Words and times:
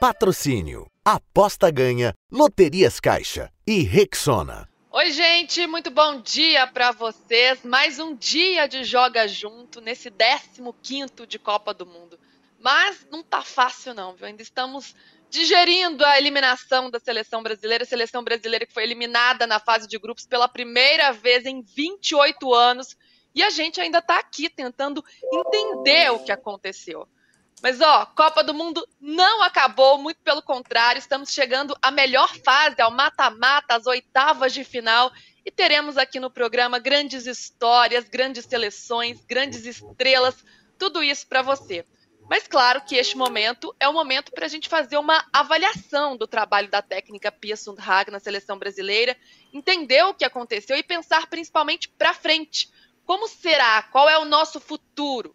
Patrocínio. 0.00 0.86
Aposta 1.04 1.72
ganha. 1.72 2.14
Loterias 2.30 3.00
Caixa. 3.00 3.52
E 3.66 3.82
Rexona. 3.82 4.68
Oi, 4.92 5.10
gente, 5.10 5.66
muito 5.66 5.90
bom 5.90 6.20
dia 6.20 6.68
para 6.68 6.92
vocês. 6.92 7.64
Mais 7.64 7.98
um 7.98 8.14
dia 8.14 8.68
de 8.68 8.84
Joga 8.84 9.26
Junto 9.26 9.80
nesse 9.80 10.08
15 10.08 11.26
de 11.26 11.36
Copa 11.36 11.74
do 11.74 11.84
Mundo. 11.84 12.16
Mas 12.60 13.08
não 13.10 13.24
tá 13.24 13.42
fácil 13.42 13.92
não, 13.92 14.14
viu? 14.14 14.28
Ainda 14.28 14.40
estamos 14.40 14.94
digerindo 15.28 16.04
a 16.04 16.16
eliminação 16.16 16.88
da 16.92 17.00
seleção 17.00 17.42
brasileira, 17.42 17.82
a 17.82 17.86
seleção 17.86 18.22
brasileira 18.22 18.64
que 18.64 18.72
foi 18.72 18.84
eliminada 18.84 19.48
na 19.48 19.58
fase 19.58 19.88
de 19.88 19.98
grupos 19.98 20.26
pela 20.26 20.46
primeira 20.46 21.10
vez 21.10 21.44
em 21.44 21.60
28 21.60 22.54
anos, 22.54 22.96
e 23.34 23.42
a 23.42 23.50
gente 23.50 23.80
ainda 23.80 24.00
tá 24.00 24.18
aqui 24.18 24.48
tentando 24.48 25.04
entender 25.32 26.12
o 26.12 26.20
que 26.20 26.30
aconteceu. 26.30 27.08
Mas 27.62 27.80
ó, 27.80 28.06
Copa 28.06 28.42
do 28.42 28.54
Mundo 28.54 28.86
não 29.00 29.42
acabou, 29.42 29.98
muito 29.98 30.20
pelo 30.22 30.42
contrário, 30.42 30.98
estamos 30.98 31.30
chegando 31.30 31.76
à 31.82 31.90
melhor 31.90 32.34
fase, 32.44 32.80
ao 32.80 32.90
mata-mata, 32.90 33.74
às 33.74 33.86
oitavas 33.86 34.52
de 34.52 34.64
final, 34.64 35.10
e 35.44 35.50
teremos 35.50 35.96
aqui 35.96 36.20
no 36.20 36.30
programa 36.30 36.78
grandes 36.78 37.26
histórias, 37.26 38.08
grandes 38.08 38.44
seleções, 38.44 39.24
grandes 39.24 39.64
estrelas, 39.64 40.36
tudo 40.78 41.02
isso 41.02 41.26
para 41.26 41.42
você. 41.42 41.84
Mas 42.28 42.46
claro 42.46 42.82
que 42.82 42.96
este 42.96 43.16
momento 43.16 43.74
é 43.80 43.88
o 43.88 43.92
momento 43.92 44.30
para 44.32 44.44
a 44.44 44.48
gente 44.48 44.68
fazer 44.68 44.98
uma 44.98 45.24
avaliação 45.32 46.16
do 46.16 46.26
trabalho 46.26 46.70
da 46.70 46.82
técnica 46.82 47.32
Pia 47.32 47.56
Sundhag 47.56 48.10
na 48.10 48.20
seleção 48.20 48.58
brasileira, 48.58 49.16
entender 49.52 50.04
o 50.04 50.12
que 50.12 50.26
aconteceu 50.26 50.76
e 50.76 50.82
pensar 50.82 51.26
principalmente 51.26 51.88
para 51.88 52.12
frente. 52.12 52.70
Como 53.06 53.26
será? 53.26 53.82
Qual 53.84 54.06
é 54.10 54.18
o 54.18 54.26
nosso 54.26 54.60
futuro? 54.60 55.34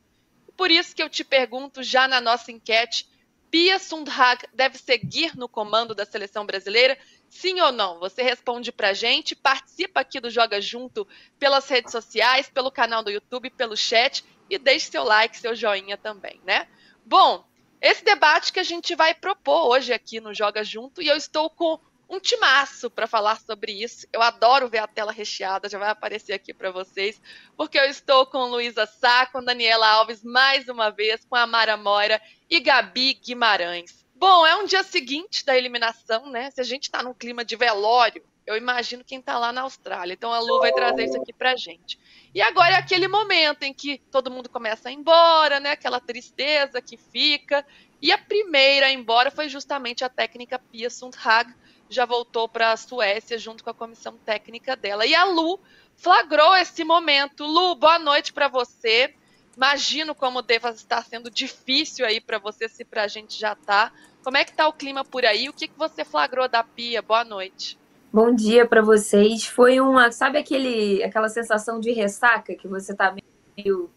Por 0.56 0.72
isso 0.72 0.96
que 0.96 1.02
eu 1.02 1.10
te 1.10 1.24
pergunto 1.24 1.82
já 1.84 2.08
na 2.08 2.22
nossa 2.22 2.52
enquete, 2.52 3.08
Pia 3.54 3.78
Sundhag 3.78 4.48
deve 4.52 4.80
seguir 4.80 5.38
no 5.38 5.48
comando 5.48 5.94
da 5.94 6.06
seleção 6.06 6.44
brasileira? 6.44 6.98
Sim 7.30 7.62
ou 7.62 7.72
não? 7.72 8.00
Você 8.00 8.24
responde 8.24 8.72
pra 8.72 8.94
gente, 8.94 9.36
participa 9.36 10.00
aqui 10.00 10.20
do 10.20 10.30
Joga 10.30 10.60
Junto 10.60 11.08
pelas 11.38 11.70
redes 11.70 11.92
sociais, 11.92 12.50
pelo 12.50 12.72
canal 12.72 13.04
do 13.04 13.12
YouTube, 13.12 13.52
pelo 13.52 13.78
chat 13.78 14.26
e 14.50 14.58
deixe 14.58 14.90
seu 14.90 15.04
like, 15.04 15.38
seu 15.38 15.56
joinha 15.56 15.98
também, 15.98 16.42
né? 16.44 16.68
Bom, 17.06 17.46
esse 17.80 18.04
debate 18.04 18.52
que 18.52 18.60
a 18.60 18.64
gente 18.64 18.96
vai 18.96 19.14
propor 19.14 19.68
hoje 19.68 19.94
aqui 19.94 20.20
no 20.20 20.34
Joga 20.34 20.64
Junto 20.64 21.02
e 21.02 21.08
eu 21.08 21.16
estou 21.16 21.50
com 21.50 21.80
um 22.14 22.20
timaço 22.20 22.90
para 22.90 23.08
falar 23.08 23.40
sobre 23.40 23.72
isso. 23.72 24.08
Eu 24.14 24.22
adoro 24.22 24.70
ver 24.70 24.80
a 24.80 24.88
tela 24.88 25.12
recheada, 25.12 25.68
já 25.68 25.80
vai 25.80 25.90
aparecer 25.90 26.34
aqui 26.34 26.54
para 26.54 26.72
vocês, 26.72 27.22
porque 27.58 27.78
eu 27.78 27.86
estou 27.86 28.26
com 28.26 28.46
Luísa 28.46 28.86
Sá, 28.86 29.26
com 29.26 29.44
Daniela 29.44 29.88
Alves 29.88 30.24
mais 30.24 30.70
uma 30.70 30.90
vez, 30.90 31.26
com 31.26 31.36
a 31.36 31.48
Mara 31.48 31.76
Moira 31.76 32.22
e 32.50 32.60
Gabi 32.60 33.16
Guimarães. 33.16 34.06
Bom, 34.16 34.46
é 34.46 34.56
um 34.56 34.66
dia 34.66 34.84
seguinte 34.84 35.44
da 35.44 35.58
eliminação, 35.58 36.30
né? 36.30 36.50
Se 36.52 36.62
a 36.62 36.64
gente 36.64 36.84
está 36.84 37.04
num 37.04 37.14
clima 37.14 37.44
de 37.44 37.56
velório, 37.56 38.24
eu 38.46 38.56
imagino 38.56 39.04
quem 39.04 39.20
está 39.20 39.38
lá 39.40 39.52
na 39.52 39.62
Austrália. 39.62 40.14
Então 40.14 40.32
a 40.32 40.40
Lu 40.40 40.60
vai 40.60 40.72
trazer 40.72 41.06
isso 41.06 41.18
aqui 41.18 41.34
pra 41.34 41.56
gente. 41.56 42.00
E 42.34 42.42
agora 42.42 42.76
é 42.76 42.78
aquele 42.78 43.08
momento 43.08 43.64
em 43.64 43.74
que 43.74 43.98
todo 44.12 44.32
mundo 44.32 44.50
começa 44.50 44.90
a 44.90 44.92
ir 44.92 44.96
embora, 44.96 45.60
né? 45.60 45.72
Aquela 45.72 46.00
tristeza 46.00 46.82
que 46.82 46.98
fica. 46.98 47.66
E 48.02 48.12
a 48.12 48.18
primeira 48.18 48.88
a 48.88 48.92
ir 48.92 48.96
embora 48.96 49.32
foi 49.32 49.48
justamente 49.48 50.04
a 50.04 50.10
técnica 50.10 50.60
Pia 50.60 50.90
Sundhag, 50.90 51.54
já 51.90 52.06
voltou 52.06 52.48
para 52.48 52.72
a 52.72 52.78
Suécia 52.78 53.38
junto 53.38 53.64
com 53.64 53.70
a 53.70 53.74
comissão 53.74 54.18
técnica 54.26 54.76
dela. 54.76 55.06
E 55.06 55.14
a 55.14 55.26
Lu 55.26 55.60
flagrou 55.96 56.56
esse 56.56 56.84
momento. 56.84 57.46
Lu, 57.46 57.76
boa 57.76 58.00
noite 58.00 58.34
para 58.34 58.48
você. 58.48 59.14
Imagino 59.56 60.16
como 60.16 60.42
deva 60.42 60.70
estar 60.70 61.04
sendo 61.06 61.30
difícil 61.30 62.06
aí 62.06 62.20
para 62.20 62.40
você, 62.40 62.68
se 62.68 62.84
para 62.84 63.04
a 63.04 63.08
gente 63.08 63.40
já 63.40 63.56
tá. 63.56 63.92
Como 64.24 64.38
é 64.38 64.44
que 64.44 64.54
tá 64.54 64.68
o 64.68 64.74
clima 64.74 65.04
por 65.04 65.26
aí? 65.26 65.48
O 65.50 65.54
que, 65.54 65.68
que 65.68 65.78
você 65.78 66.04
flagrou 66.04 66.48
da 66.48 66.64
Pia? 66.64 67.02
Boa 67.02 67.24
noite. 67.24 67.78
Bom 68.12 68.34
dia 68.34 68.66
para 68.66 68.82
vocês. 68.82 69.46
Foi 69.46 69.80
uma, 69.80 70.12
sabe 70.12 70.38
aquele, 70.38 71.04
aquela 71.04 71.30
sensação 71.30 71.80
de 71.80 71.92
ressaca 71.92 72.56
que 72.56 72.68
você 72.68 72.96
tá 72.96 73.16
meio, 73.58 73.90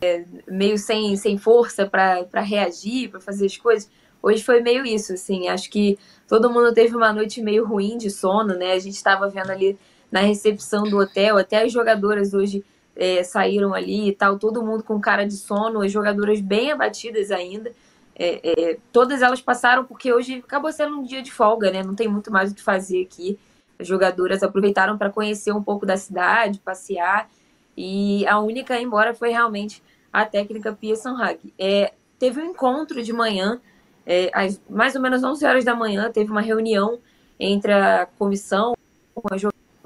é, 0.00 0.24
meio 0.46 0.76
sem, 0.76 1.16
sem 1.16 1.38
força 1.38 1.86
para 1.86 2.40
reagir, 2.40 3.10
para 3.10 3.20
fazer 3.20 3.46
as 3.46 3.56
coisas? 3.56 3.90
Hoje 4.22 4.42
foi 4.42 4.60
meio 4.60 4.84
isso, 4.84 5.12
assim. 5.12 5.48
Acho 5.48 5.70
que 5.70 5.98
todo 6.26 6.50
mundo 6.50 6.72
teve 6.72 6.96
uma 6.96 7.12
noite 7.12 7.40
meio 7.42 7.64
ruim 7.64 7.96
de 7.96 8.10
sono, 8.10 8.54
né? 8.54 8.72
A 8.72 8.78
gente 8.78 8.94
estava 8.94 9.28
vendo 9.28 9.50
ali 9.50 9.78
na 10.10 10.20
recepção 10.20 10.84
do 10.84 10.98
hotel, 10.98 11.36
até 11.36 11.62
as 11.62 11.72
jogadoras 11.72 12.32
hoje 12.32 12.64
é, 12.96 13.22
saíram 13.22 13.74
ali 13.74 14.08
e 14.08 14.12
tal, 14.12 14.38
todo 14.38 14.64
mundo 14.64 14.82
com 14.82 15.00
cara 15.00 15.24
de 15.24 15.36
sono, 15.36 15.82
as 15.82 15.92
jogadoras 15.92 16.40
bem 16.40 16.72
abatidas 16.72 17.30
ainda. 17.30 17.72
É, 18.18 18.40
é, 18.42 18.78
todas 18.92 19.22
elas 19.22 19.40
passaram 19.40 19.84
porque 19.84 20.12
hoje 20.12 20.42
acabou 20.44 20.72
sendo 20.72 20.98
um 20.98 21.04
dia 21.04 21.22
de 21.22 21.30
folga, 21.30 21.70
né? 21.70 21.84
Não 21.84 21.94
tem 21.94 22.08
muito 22.08 22.32
mais 22.32 22.50
o 22.50 22.54
que 22.54 22.62
fazer 22.62 23.02
aqui. 23.02 23.38
As 23.78 23.86
jogadoras 23.86 24.42
aproveitaram 24.42 24.98
para 24.98 25.10
conhecer 25.10 25.52
um 25.52 25.62
pouco 25.62 25.86
da 25.86 25.96
cidade, 25.96 26.58
passear. 26.58 27.30
E 27.76 28.26
a 28.26 28.40
única 28.40 28.80
embora 28.80 29.14
foi 29.14 29.30
realmente 29.30 29.80
a 30.12 30.24
técnica 30.24 30.72
Pia 30.72 30.96
Sanhag. 30.96 31.38
É, 31.56 31.92
teve 32.18 32.40
um 32.40 32.46
encontro 32.46 33.00
de 33.00 33.12
manhã, 33.12 33.60
é, 34.08 34.30
às 34.32 34.58
mais 34.70 34.96
ou 34.96 35.02
menos 35.02 35.22
11 35.22 35.44
horas 35.44 35.64
da 35.66 35.74
manhã, 35.74 36.10
teve 36.10 36.30
uma 36.30 36.40
reunião 36.40 36.98
entre 37.38 37.70
a 37.70 38.08
comissão, 38.18 38.74
com 39.14 39.28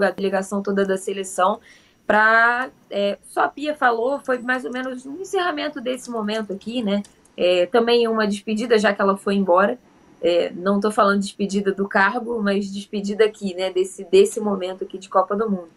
a 0.05 0.11
delegação 0.11 0.63
toda 0.63 0.87
da 0.87 0.97
seleção, 0.97 1.61
para. 2.07 2.71
É, 2.89 3.19
só 3.25 3.43
a 3.43 3.49
Pia 3.49 3.75
falou, 3.75 4.21
foi 4.21 4.39
mais 4.39 4.65
ou 4.65 4.71
menos 4.71 5.05
um 5.05 5.21
encerramento 5.21 5.81
desse 5.81 6.09
momento 6.09 6.53
aqui, 6.53 6.83
né? 6.85 7.03
É, 7.37 7.67
também 7.67 8.07
uma 8.07 8.25
despedida, 8.27 8.79
já 8.79 8.95
que 8.95 9.03
ela 9.03 9.17
foi 9.17 9.35
embora. 9.35 9.77
É, 10.21 10.53
não 10.53 10.77
estou 10.77 10.93
falando 10.93 11.19
de 11.19 11.27
despedida 11.27 11.73
do 11.73 11.89
cargo, 11.89 12.41
mas 12.41 12.71
despedida 12.71 13.25
aqui, 13.25 13.55
né, 13.55 13.73
desse, 13.73 14.05
desse 14.05 14.39
momento 14.39 14.85
aqui 14.85 14.97
de 14.97 15.09
Copa 15.09 15.35
do 15.35 15.51
Mundo. 15.51 15.71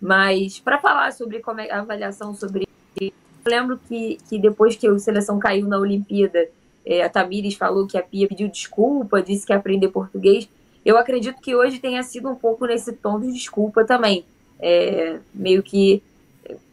Mas 0.00 0.60
para 0.60 0.78
falar 0.78 1.12
sobre 1.12 1.40
como 1.40 1.58
é 1.60 1.68
a 1.72 1.80
avaliação 1.80 2.32
sobre. 2.32 2.68
Eu 3.00 3.10
lembro 3.44 3.80
que, 3.88 4.18
que 4.28 4.38
depois 4.38 4.76
que 4.76 4.86
a 4.86 4.96
seleção 4.98 5.40
caiu 5.40 5.66
na 5.66 5.76
Olimpíada, 5.76 6.48
é, 6.84 7.02
a 7.02 7.08
Tamires 7.08 7.54
falou 7.54 7.86
que 7.86 7.98
a 7.98 8.02
Pia 8.02 8.28
pediu 8.28 8.48
desculpa, 8.48 9.22
disse 9.22 9.46
que 9.46 9.52
aprender 9.52 9.88
português. 9.88 10.48
Eu 10.84 10.96
acredito 10.96 11.40
que 11.40 11.54
hoje 11.54 11.78
tenha 11.78 12.02
sido 12.02 12.28
um 12.28 12.34
pouco 12.34 12.66
nesse 12.66 12.92
tom 12.92 13.20
de 13.20 13.32
desculpa 13.32 13.84
também. 13.84 14.24
É, 14.58 15.18
meio 15.34 15.62
que 15.62 16.02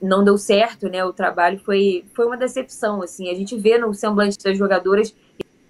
não 0.02 0.24
deu 0.24 0.38
certo, 0.38 0.90
né? 0.90 1.04
O 1.04 1.14
trabalho 1.14 1.60
foi, 1.60 2.06
foi 2.14 2.26
uma 2.26 2.38
decepção, 2.38 3.02
assim. 3.02 3.30
A 3.30 3.34
gente 3.34 3.56
vê 3.58 3.78
no 3.78 3.94
semblante 3.94 4.38
das 4.44 4.58
jogadoras 4.58 5.14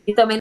e 0.06 0.14
também 0.14 0.40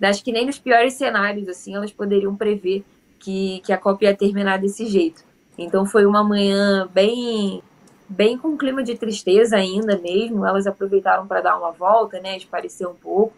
acho 0.00 0.22
que 0.22 0.32
nem 0.32 0.46
nos 0.46 0.58
piores 0.58 0.94
cenários, 0.94 1.48
assim, 1.48 1.74
elas 1.74 1.92
poderiam 1.92 2.36
prever 2.36 2.84
que, 3.18 3.60
que 3.64 3.72
a 3.72 3.78
Copa 3.78 4.04
ia 4.04 4.16
terminar 4.16 4.58
desse 4.58 4.86
jeito. 4.86 5.24
Então 5.56 5.86
foi 5.86 6.04
uma 6.04 6.24
manhã 6.24 6.88
bem 6.92 7.62
bem 8.12 8.38
com 8.38 8.48
um 8.48 8.56
clima 8.56 8.82
de 8.82 8.96
tristeza 8.96 9.56
ainda 9.56 9.98
mesmo. 9.98 10.46
Elas 10.46 10.66
aproveitaram 10.66 11.26
para 11.26 11.40
dar 11.40 11.58
uma 11.58 11.70
volta, 11.70 12.20
né, 12.20 12.36
esparecer 12.36 12.86
um 12.86 12.94
pouco. 12.94 13.34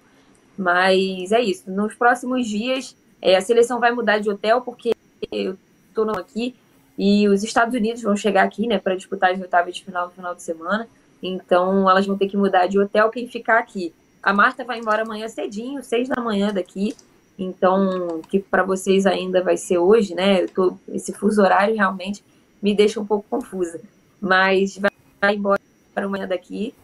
Mas 0.57 1.33
é 1.33 1.41
isso. 1.41 1.71
Nos 1.71 1.95
próximos 1.95 2.47
dias, 2.47 2.97
é, 3.21 3.37
a 3.37 3.41
seleção 3.41 3.81
vai 3.81 3.93
mudar 3.93 4.19
de 4.19 4.29
hotel, 4.29 4.61
porque 4.61 4.93
eu 5.33 5.57
estou 5.89 6.11
aqui 6.11 6.55
e 6.99 7.27
os 7.29 7.43
Estados 7.43 7.75
Unidos 7.75 8.03
vão 8.03 8.17
chegar 8.17 8.45
aqui, 8.45 8.67
né, 8.67 8.79
para 8.79 8.95
disputar 8.95 9.33
as 9.33 9.41
oitavas 9.41 9.75
de 9.75 9.85
final 9.85 10.07
no 10.07 10.13
final 10.13 10.35
de 10.35 10.43
semana. 10.43 10.89
Então 11.23 11.89
elas 11.89 12.07
vão 12.07 12.19
ter 12.19 12.29
que 12.29 12.37
mudar 12.37 12.67
de 12.67 12.79
hotel. 12.79 13.11
Quem 13.11 13.27
ficar 13.27 13.59
aqui 13.59 13.93
a 14.25 14.33
Marta 14.33 14.65
vai 14.65 14.79
embora 14.79 15.03
amanhã 15.03 15.29
cedinho, 15.29 15.83
seis 15.83 16.09
da 16.09 16.21
manhã 16.21 16.53
daqui. 16.53 16.97
Então, 17.39 18.23
que 18.29 18.39
para 18.39 18.63
vocês 18.63 19.07
ainda 19.07 19.43
vai 19.43 19.57
ser 19.57 19.77
hoje, 19.77 20.15
né? 20.15 20.47
Tô, 20.47 20.79
esse 20.89 21.13
fuso 21.13 21.43
horário 21.43 21.75
realmente 21.75 22.25
me 22.63 22.75
deixa 22.75 22.99
um 22.99 23.05
pouco 23.05 23.27
confusa. 23.29 23.81
Mas 24.25 24.79
vai 25.21 25.35
embora 25.35 25.61
amanhã 25.95 26.27
daqui. 26.27 26.75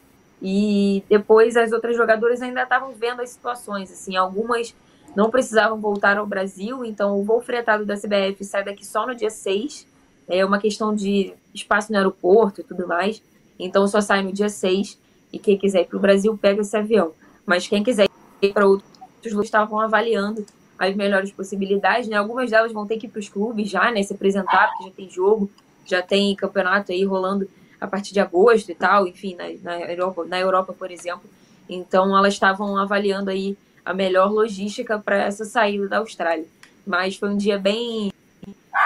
E 0.42 1.02
depois 1.08 1.56
as 1.56 1.72
outras 1.72 1.96
jogadoras 1.96 2.42
ainda 2.42 2.62
estavam 2.62 2.92
vendo 2.92 3.22
as 3.22 3.30
situações. 3.30 3.90
Assim, 3.90 4.14
algumas 4.14 4.74
não 5.16 5.30
precisavam 5.30 5.80
voltar 5.80 6.18
ao 6.18 6.26
Brasil, 6.26 6.84
então 6.84 7.18
o 7.18 7.24
voo 7.24 7.40
fretado 7.40 7.84
da 7.86 7.96
CBF 7.96 8.44
sai 8.44 8.62
daqui 8.62 8.84
só 8.84 9.06
no 9.06 9.14
dia 9.14 9.30
6. 9.30 9.86
É 10.28 10.44
uma 10.44 10.58
questão 10.58 10.94
de 10.94 11.32
espaço 11.54 11.90
no 11.90 11.96
aeroporto 11.96 12.60
e 12.60 12.64
tudo 12.64 12.86
mais. 12.86 13.22
Então 13.58 13.88
só 13.88 14.02
sai 14.02 14.22
no 14.22 14.32
dia 14.32 14.50
6. 14.50 14.98
E 15.32 15.38
quem 15.38 15.56
quiser 15.56 15.82
ir 15.82 15.86
para 15.86 15.96
o 15.96 16.00
Brasil 16.00 16.36
pega 16.36 16.60
esse 16.60 16.76
avião. 16.76 17.12
Mas 17.46 17.66
quem 17.66 17.82
quiser 17.82 18.06
ir 18.42 18.52
para 18.52 18.66
outros 18.66 18.92
lugares 19.24 19.46
estavam 19.46 19.80
avaliando 19.80 20.44
as 20.78 20.94
melhores 20.94 21.30
possibilidades, 21.30 22.06
né? 22.06 22.16
Algumas 22.16 22.50
delas 22.50 22.72
vão 22.72 22.86
ter 22.86 22.98
que 22.98 23.06
ir 23.06 23.10
para 23.10 23.20
os 23.20 23.28
clubes 23.28 23.70
já, 23.70 23.90
né? 23.90 24.02
Se 24.02 24.12
apresentar, 24.12 24.68
porque 24.68 24.84
já 24.84 24.90
tem 24.90 25.08
jogo, 25.10 25.50
já 25.84 26.02
tem 26.02 26.34
campeonato 26.34 26.92
aí 26.92 27.04
rolando 27.04 27.48
a 27.80 27.86
partir 27.86 28.12
de 28.12 28.20
agosto 28.20 28.70
e 28.70 28.74
tal, 28.74 29.06
enfim, 29.06 29.34
na, 29.34 29.44
na, 29.62 29.80
Europa, 29.90 30.24
na 30.26 30.38
Europa, 30.38 30.72
por 30.72 30.90
exemplo. 30.90 31.28
Então, 31.68 32.16
elas 32.16 32.34
estavam 32.34 32.76
avaliando 32.76 33.30
aí 33.30 33.56
a 33.84 33.94
melhor 33.94 34.30
logística 34.30 34.98
para 34.98 35.16
essa 35.24 35.44
saída 35.44 35.88
da 35.88 35.98
Austrália. 35.98 36.46
Mas 36.86 37.16
foi 37.16 37.30
um 37.30 37.36
dia 37.36 37.58
bem, 37.58 38.12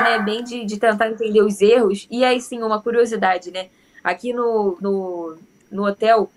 né, 0.01 0.19
bem 0.21 0.45
de, 0.45 0.65
de 0.65 0.79
tentar 0.79 1.11
entender 1.11 1.43
os 1.43 1.61
erros. 1.61 2.07
E 2.11 2.25
aí, 2.25 2.41
sim, 2.41 2.63
uma 2.63 2.81
curiosidade, 2.81 3.51
né? 3.51 3.69
Aqui 4.03 4.33
no, 4.33 4.77
no, 4.81 5.37
no 5.71 5.87
hotel, 5.87 6.31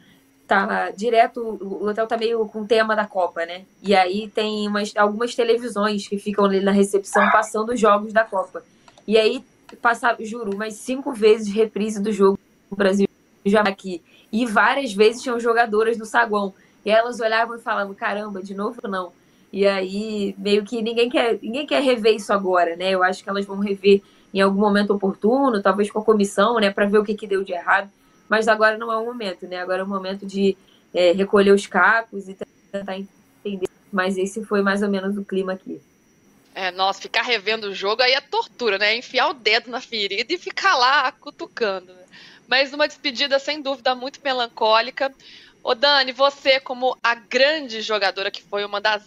tá 0.47 0.89
direto, 0.91 1.41
o 1.41 1.85
hotel 1.85 2.07
tá 2.07 2.17
meio 2.17 2.45
com 2.47 2.61
o 2.61 2.67
tema 2.67 2.95
da 2.95 3.05
Copa, 3.05 3.45
né? 3.45 3.65
E 3.83 3.93
aí 3.93 4.29
tem 4.29 4.67
umas, 4.67 4.95
algumas 4.95 5.35
televisões 5.35 6.07
que 6.07 6.17
ficam 6.17 6.45
ali 6.45 6.61
na 6.61 6.71
recepção 6.71 7.29
passando 7.29 7.73
os 7.73 7.79
jogos 7.79 8.13
da 8.13 8.23
Copa. 8.23 8.63
E 9.05 9.17
aí 9.17 9.43
passava, 9.75 10.23
juro, 10.23 10.53
umas 10.53 10.73
cinco 10.75 11.13
vezes 11.13 11.53
reprise 11.53 12.01
do 12.01 12.11
jogo 12.11 12.39
do 12.69 12.75
Brasil 12.75 13.07
já 13.45 13.61
aqui. 13.61 14.01
E 14.31 14.45
várias 14.45 14.93
vezes 14.93 15.21
tinham 15.21 15.39
jogadoras 15.39 15.97
no 15.97 16.05
saguão. 16.05 16.53
E 16.85 16.89
elas 16.89 17.19
olhavam 17.19 17.55
e 17.57 17.61
falavam, 17.61 17.93
caramba, 17.93 18.41
de 18.41 18.53
novo 18.53 18.79
não. 18.87 19.11
E 19.51 19.65
aí, 19.65 20.35
meio 20.37 20.63
que 20.63 20.81
ninguém 20.81 21.09
quer, 21.09 21.39
ninguém 21.41 21.65
quer 21.65 21.81
rever 21.81 22.15
isso 22.15 22.33
agora, 22.33 22.75
né? 22.75 22.91
Eu 22.91 23.03
acho 23.03 23.23
que 23.23 23.29
elas 23.29 23.45
vão 23.45 23.59
rever 23.59 24.01
em 24.33 24.41
algum 24.41 24.59
momento 24.59 24.93
oportuno, 24.93 25.61
talvez 25.61 25.89
com 25.89 25.99
a 25.99 26.03
comissão, 26.03 26.59
né, 26.59 26.69
para 26.69 26.85
ver 26.85 26.97
o 26.97 27.03
que, 27.03 27.15
que 27.15 27.27
deu 27.27 27.43
de 27.43 27.53
errado. 27.53 27.89
Mas 28.29 28.47
agora 28.47 28.77
não 28.77 28.91
é 28.91 28.97
o 28.97 29.05
momento, 29.05 29.47
né? 29.47 29.57
Agora 29.57 29.81
é 29.81 29.83
o 29.83 29.87
momento 29.87 30.25
de 30.25 30.57
é, 30.93 31.13
recolher 31.13 31.51
os 31.51 31.65
cacos 31.65 32.27
e 32.27 32.37
tentar 32.73 32.97
entender. 32.97 33.67
Mas 33.91 34.17
esse 34.17 34.43
foi 34.43 34.61
mais 34.61 34.81
ou 34.81 34.89
menos 34.89 35.17
o 35.17 35.23
clima 35.23 35.53
aqui. 35.53 35.81
É, 36.59 36.71
nossa, 36.71 36.99
ficar 36.99 37.21
revendo 37.21 37.67
o 37.67 37.75
jogo 37.75 38.01
aí 38.01 38.13
é 38.13 38.19
tortura, 38.19 38.79
né? 38.79 38.95
Enfiar 38.95 39.29
o 39.29 39.33
dedo 39.35 39.69
na 39.69 39.79
ferida 39.79 40.33
e 40.33 40.39
ficar 40.39 40.75
lá 40.75 41.11
cutucando. 41.11 41.93
Né? 41.93 42.03
Mas 42.47 42.73
uma 42.73 42.87
despedida, 42.87 43.37
sem 43.37 43.61
dúvida, 43.61 43.93
muito 43.93 44.19
melancólica. 44.23 45.13
Ô 45.61 45.75
Dani, 45.75 46.11
você, 46.11 46.59
como 46.59 46.97
a 47.03 47.13
grande 47.13 47.79
jogadora 47.83 48.31
que 48.31 48.41
foi 48.41 48.65
uma 48.65 48.81
das 48.81 49.03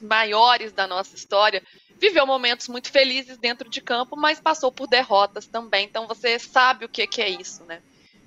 maiores 0.00 0.72
da 0.72 0.86
nossa 0.86 1.16
história, 1.16 1.60
viveu 2.00 2.24
momentos 2.24 2.68
muito 2.68 2.88
felizes 2.88 3.36
dentro 3.36 3.68
de 3.68 3.80
campo, 3.80 4.16
mas 4.16 4.38
passou 4.38 4.70
por 4.70 4.86
derrotas 4.86 5.48
também. 5.48 5.86
Então 5.86 6.06
você 6.06 6.38
sabe 6.38 6.84
o 6.84 6.88
que, 6.88 7.04
que 7.08 7.20
é 7.20 7.28
isso, 7.28 7.64
né? 7.64 7.82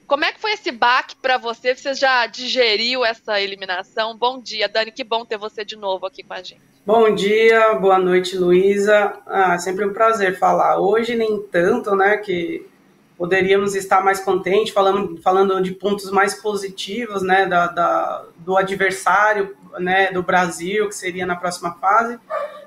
Como 0.07 0.23
é 0.23 0.31
que 0.31 0.39
foi 0.39 0.51
esse 0.51 0.71
baque 0.71 1.15
para 1.15 1.37
você? 1.37 1.75
Você 1.75 1.95
já 1.95 2.27
digeriu 2.27 3.03
essa 3.03 3.41
eliminação? 3.41 4.15
Bom 4.15 4.39
dia, 4.39 4.69
Dani, 4.69 4.91
que 4.91 5.03
bom 5.03 5.25
ter 5.25 5.37
você 5.37 5.65
de 5.65 5.75
novo 5.75 6.05
aqui 6.05 6.21
com 6.21 6.33
a 6.33 6.43
gente. 6.43 6.61
Bom 6.85 7.15
dia, 7.15 7.73
boa 7.73 7.97
noite, 7.97 8.37
Luísa. 8.37 9.13
Ah, 9.25 9.57
sempre 9.57 9.83
um 9.83 9.93
prazer 9.93 10.37
falar. 10.37 10.77
Hoje 10.77 11.15
nem 11.15 11.41
tanto, 11.51 11.95
né, 11.95 12.17
que 12.17 12.67
poderíamos 13.17 13.73
estar 13.73 14.03
mais 14.03 14.19
contentes, 14.19 14.71
falando, 14.71 15.19
falando 15.23 15.59
de 15.59 15.71
pontos 15.71 16.11
mais 16.11 16.35
positivos, 16.35 17.23
né, 17.23 17.47
da, 17.47 17.65
da, 17.65 18.25
do 18.37 18.55
adversário, 18.55 19.57
né, 19.79 20.11
do 20.11 20.21
Brasil, 20.21 20.87
que 20.87 20.95
seria 20.95 21.25
na 21.25 21.35
próxima 21.35 21.73
fase, 21.79 22.19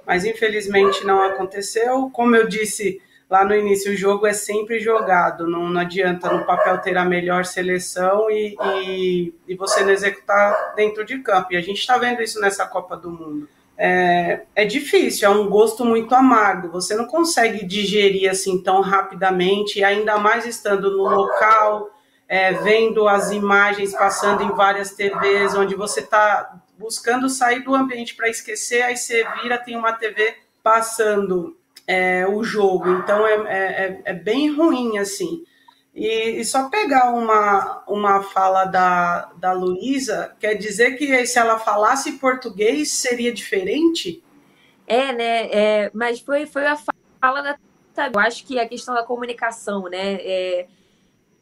mas 0.05 0.25
infelizmente 0.25 1.07
não 1.07 1.23
aconteceu. 1.23 2.11
Como 2.13 2.35
eu 2.35 2.49
disse 2.49 3.01
lá 3.29 3.45
no 3.45 3.55
início, 3.55 3.93
o 3.93 3.97
jogo 3.97 4.27
é 4.27 4.33
sempre 4.33 4.81
jogado, 4.81 5.47
não, 5.47 5.69
não 5.69 5.81
adianta 5.81 6.33
no 6.33 6.47
papel 6.47 6.79
ter 6.79 6.97
a 6.97 7.05
melhor 7.05 7.45
seleção 7.45 8.31
e, 8.31 8.57
e, 8.85 9.35
e 9.47 9.55
você 9.55 9.85
não 9.85 9.91
executar 9.91 10.75
dentro 10.75 11.05
de 11.05 11.19
campo. 11.19 11.53
E 11.53 11.57
a 11.57 11.61
gente 11.61 11.79
está 11.79 11.99
vendo 11.99 12.23
isso 12.23 12.41
nessa 12.41 12.67
Copa 12.67 12.97
do 12.97 13.11
Mundo. 13.11 13.49
É, 13.77 14.43
é, 14.57 14.65
difícil, 14.65 15.29
é 15.29 15.31
um 15.31 15.49
gosto 15.49 15.85
muito 15.85 16.15
amargo. 16.15 16.69
Você 16.71 16.97
não 16.97 17.05
consegue 17.05 17.65
digerir 17.65 18.31
assim 18.31 18.61
tão 18.63 18.81
rapidamente, 18.81 19.85
ainda 19.85 20.19
mais 20.19 20.47
estando 20.47 20.91
no 20.97 21.05
local, 21.05 21.91
é, 22.27 22.55
vendo 22.55 23.07
as 23.07 23.31
imagens 23.31 23.93
passando 23.93 24.43
em 24.43 24.51
várias 24.51 24.93
TVs, 24.93 25.55
onde 25.55 25.75
você 25.75 26.01
está 26.01 26.61
buscando 26.79 27.29
sair 27.29 27.61
do 27.61 27.75
ambiente 27.75 28.15
para 28.15 28.29
esquecer, 28.29 28.83
aí 28.83 28.97
você 28.97 29.27
vira, 29.43 29.59
tem 29.59 29.77
uma 29.77 29.93
TV 29.93 30.35
passando 30.63 31.58
é, 31.89 32.27
o 32.29 32.45
jogo. 32.45 32.91
Então 32.91 33.27
é, 33.27 33.33
é, 33.33 33.83
é, 33.83 34.03
é 34.05 34.13
bem 34.13 34.55
ruim, 34.55 34.99
assim. 34.99 35.43
E, 35.95 36.39
e, 36.39 36.45
só 36.45 36.69
pegar 36.69 37.13
uma, 37.13 37.83
uma 37.89 38.23
fala 38.23 38.67
da, 38.67 39.33
da 39.37 39.53
Luísa, 39.53 40.37
quer 40.39 40.55
dizer 40.55 40.97
que 40.97 41.27
se 41.27 41.39
ela 41.39 41.59
falasse 41.59 42.13
português 42.19 42.93
seria 42.93 43.33
diferente? 43.33 44.23
É, 44.87 45.13
né? 45.13 45.51
É, 45.51 45.91
mas 45.93 46.21
foi, 46.21 46.47
foi 46.47 46.67
a 46.67 46.77
fala 47.21 47.41
da. 47.41 47.59
Eu 48.15 48.21
acho 48.21 48.47
que 48.47 48.61
a 48.61 48.69
questão 48.69 48.95
da 48.95 49.03
comunicação, 49.03 49.89
né? 49.89 50.19
É, 50.21 50.67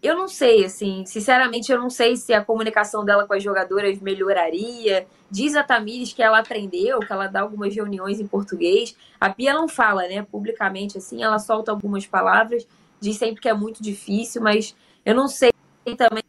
eu 0.03 0.15
não 0.15 0.29
sei, 0.29 0.65
assim, 0.65 1.05
sinceramente, 1.07 1.73
eu 1.73 1.79
não 1.81 1.91
sei 1.91 2.17
se 2.17 2.33
a 2.33 2.45
comunicação 2.45 3.05
dela 3.05 3.27
com 3.27 3.33
as 3.33 3.43
jogadoras 3.43 3.99
melhoraria. 4.01 5.07
Diz 5.31 5.57
a 5.57 5.63
Tamires 5.63 6.13
que 6.13 6.23
ela 6.23 6.39
aprendeu, 6.39 7.01
que 7.01 7.13
ela 7.13 7.27
dá 7.27 7.41
algumas 7.41 7.75
reuniões 7.75 8.21
em 8.21 8.27
português. 8.27 8.97
A 9.21 9.31
Pia 9.31 9.55
não 9.55 9.69
fala, 9.69 10.07
né, 10.07 10.23
publicamente, 10.23 10.99
assim, 10.99 11.23
ela 11.23 11.39
solta 11.39 11.73
algumas 11.73 12.07
palavras, 12.07 12.67
diz 13.01 13.17
sempre 13.17 13.41
que 13.41 13.49
é 13.49 13.55
muito 13.55 13.83
difícil, 13.83 14.43
mas 14.43 14.77
eu 15.05 15.15
não 15.15 15.29
sei 15.29 15.51
também 15.97 16.23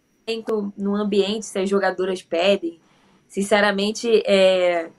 no 0.77 0.95
ambiente 0.95 1.45
se 1.45 1.59
as 1.59 1.69
jogadoras 1.69 2.21
pedem. 2.21 2.79
Sinceramente, 3.27 4.23
é, 4.25 4.89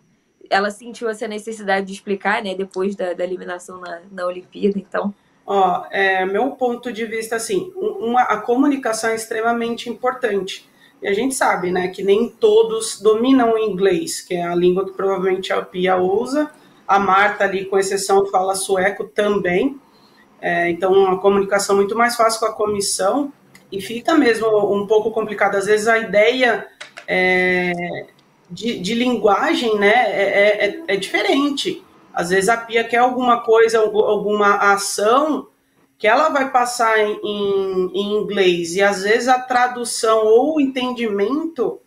ela 0.51 0.71
sentiu 0.71 1.09
essa 1.09 1.27
necessidade 1.27 1.87
de 1.87 1.93
explicar, 1.93 2.43
né, 2.43 2.55
depois 2.55 2.95
da, 2.95 3.13
da 3.13 3.25
eliminação 3.25 3.81
na, 3.81 4.03
na 4.11 4.27
Olimpíada, 4.27 4.79
então 4.79 5.15
Ó, 5.51 5.87
é, 5.91 6.27
meu 6.27 6.51
ponto 6.51 6.93
de 6.93 7.07
vista, 7.07 7.37
assim, 7.37 7.73
uma, 7.75 8.21
a 8.21 8.37
comunicação 8.37 9.09
é 9.09 9.15
extremamente 9.15 9.89
importante. 9.89 10.69
E 11.01 11.09
a 11.09 11.15
gente 11.15 11.35
sabe, 11.35 11.71
né, 11.71 11.89
que 11.89 12.03
nem 12.03 12.29
todos 12.29 13.01
dominam 13.01 13.55
o 13.55 13.59
inglês, 13.59 14.21
que 14.21 14.35
é 14.35 14.45
a 14.45 14.55
língua 14.55 14.85
que 14.85 14.93
provavelmente 14.93 15.51
a 15.51 15.63
Pia 15.63 15.97
usa. 15.97 16.51
A 16.87 16.99
Marta, 16.99 17.45
ali, 17.45 17.65
com 17.65 17.79
exceção, 17.79 18.27
fala 18.27 18.55
sueco 18.55 19.05
também. 19.05 19.81
É, 20.39 20.69
então, 20.69 21.11
a 21.11 21.19
comunicação 21.19 21.77
muito 21.77 21.97
mais 21.97 22.15
fácil 22.15 22.41
com 22.41 22.47
a 22.47 22.53
comissão. 22.53 23.33
E 23.73 23.81
fica 23.81 24.15
mesmo 24.17 24.49
um 24.71 24.87
pouco 24.87 25.11
complicado. 25.11 25.55
Às 25.55 25.65
vezes, 25.65 25.89
a 25.89 25.99
ideia 25.99 26.67
é, 27.07 28.05
de, 28.51 28.79
de, 28.81 28.95
linguagem 28.95 29.79
né, 29.79 29.95
é, 29.95 30.67
é, 30.67 30.83
é 30.89 30.97
diferente. 30.97 31.83
Às 32.13 32.31
vezes 32.31 32.49
a 32.49 32.57
Pia 32.57 32.85
quer 32.85 32.99
alguma 32.99 33.43
coisa, 33.43 33.79
alguma 33.79 34.73
ação 34.73 35.49
que 35.99 36.07
ela 36.07 36.29
vai 36.29 36.51
passar 36.51 36.99
em, 37.01 37.19
em, 37.23 38.23
inglês 38.23 38.77
e 38.77 38.83
às 38.83 39.03
vezes 39.03 39.27
a 39.27 39.41
tradução 39.41 40.25
ou 40.25 40.57
o 40.57 40.61
entendimento 40.61 41.81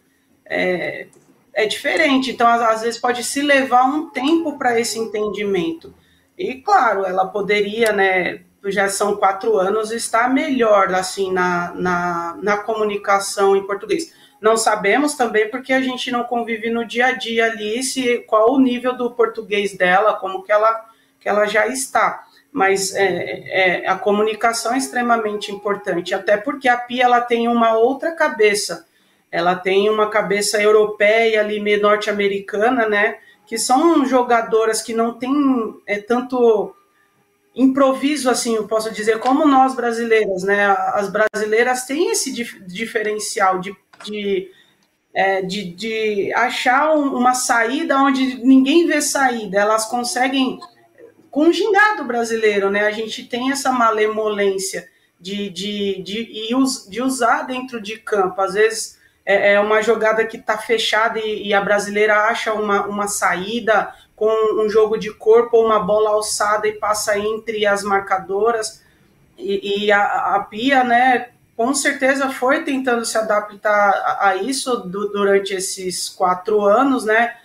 é, 0.46 1.08
é 1.54 1.66
diferente. 1.66 2.32
Então, 2.32 2.46
às, 2.48 2.62
às 2.62 2.82
vezes 2.82 3.00
pode 3.00 3.24
se 3.24 3.42
levar 3.42 3.86
um 3.86 4.10
tempo 4.10 4.58
para 4.58 4.78
esse 4.80 5.00
entendimento. 5.00 5.94
E 6.38 6.56
claro, 6.56 7.06
ela 7.06 7.26
poderia, 7.26 7.94
né? 7.94 8.42
Já 8.66 8.88
são 8.90 9.16
quatro 9.16 9.58
anos, 9.58 9.92
estar 9.92 10.32
melhor 10.32 10.94
assim 10.94 11.32
na, 11.32 11.74
na, 11.74 12.38
na 12.44 12.58
comunicação 12.58 13.56
em 13.56 13.66
português. 13.66 14.14
Não 14.42 14.58
sabemos 14.58 15.14
também 15.14 15.48
porque 15.52 15.72
a 15.72 15.80
gente 15.80 16.10
não 16.10 16.24
convive 16.24 16.72
no 16.72 16.84
dia 16.84 17.06
a 17.08 17.12
dia 17.12 17.46
ali 17.46 17.84
se 17.84 18.18
qual 18.28 18.52
o 18.52 18.60
nível 18.60 18.98
do 18.98 19.12
português 19.12 19.78
dela, 19.78 20.16
como 20.16 20.42
que 20.42 20.52
ela, 20.52 20.84
que 21.20 21.30
ela 21.30 21.46
já 21.46 21.68
está. 21.68 22.26
Mas 22.52 22.94
é, 22.96 23.84
é, 23.84 23.88
a 23.88 23.96
comunicação 23.96 24.74
é 24.74 24.80
extremamente 24.80 25.52
importante, 25.52 26.16
até 26.16 26.36
porque 26.36 26.68
a 26.68 26.76
Pia 26.76 27.04
ela 27.04 27.22
tem 27.22 27.48
uma 27.48 27.76
outra 27.76 28.14
cabeça. 28.14 28.88
Ela 29.32 29.56
tem 29.56 29.90
uma 29.90 30.10
cabeça 30.10 30.62
europeia 30.62 31.40
ali, 31.40 31.60
meio 31.60 31.82
norte-americana, 31.82 32.90
né? 32.90 33.20
Que 33.46 33.60
são 33.60 34.04
jogadoras 34.06 34.82
que 34.82 34.94
não 34.94 35.14
têm 35.14 35.80
é, 35.86 36.00
tanto 36.00 36.76
improviso, 37.56 38.30
assim, 38.30 38.56
eu 38.56 38.68
posso 38.68 38.92
dizer, 38.92 39.20
como 39.20 39.46
nós 39.46 39.76
brasileiras, 39.76 40.44
né? 40.44 40.66
As 40.94 41.10
brasileiras 41.10 41.86
têm 41.86 42.12
esse 42.12 42.34
dif 42.34 42.60
diferencial 42.66 43.60
de 43.60 43.74
de, 44.04 44.50
é, 45.14 45.42
de, 45.42 45.74
de 45.74 46.34
achar 46.34 46.94
uma 46.94 47.34
saída 47.34 47.98
onde 47.98 48.44
ninguém 48.44 48.88
vê 48.88 49.02
saída. 49.02 49.60
Elas 49.60 49.86
conseguem, 49.86 50.60
com 51.30 51.50
o 51.50 51.54
gingado 51.54 52.04
brasileiro, 52.04 52.70
né? 52.70 52.86
A 52.86 52.92
gente 52.92 53.26
tem 53.26 53.52
essa 53.52 53.72
malemolência 53.72 54.90
de, 55.20 55.50
de, 55.50 56.02
de, 56.02 56.50
de 56.90 57.02
usar 57.02 57.44
dentro 57.44 57.80
de 57.80 57.98
campo. 57.98 58.42
Às 58.42 58.56
vezes 58.56 59.00
é, 59.26 59.54
é 59.54 59.60
uma 59.60 59.82
jogada 59.82 60.26
que 60.26 60.38
está 60.38 60.58
fechada 60.58 61.20
e, 61.20 61.48
e, 61.48 61.54
a 61.54 61.62
brasileira 61.62 62.26
acha 62.26 62.54
uma, 62.54 62.86
uma 62.88 63.08
saída 63.08 63.94
com 64.16 64.64
um 64.64 64.70
jogo 64.70 64.98
de 64.98 65.14
corpo 65.14 65.58
ou 65.58 65.66
uma 65.66 65.80
bola 65.80 66.12
alçada 66.12 66.68
e 66.68 66.74
passa 66.74 67.18
entre 67.18 67.66
as 67.66 67.84
marcadoras. 67.84 68.84
E, 69.38 69.86
e 69.86 69.92
a, 69.92 70.36
a 70.36 70.40
Pia, 70.42 70.84
né, 70.84 71.30
com 71.62 71.76
certeza 71.76 72.28
foi 72.32 72.64
tentando 72.64 73.06
se 73.06 73.16
adaptar 73.16 74.18
a, 74.20 74.36
isso 74.36 74.78
durante 74.78 75.54
esses 75.54 76.10
quatro 76.10 76.66
anos, 76.66 77.06
né? 77.06 77.36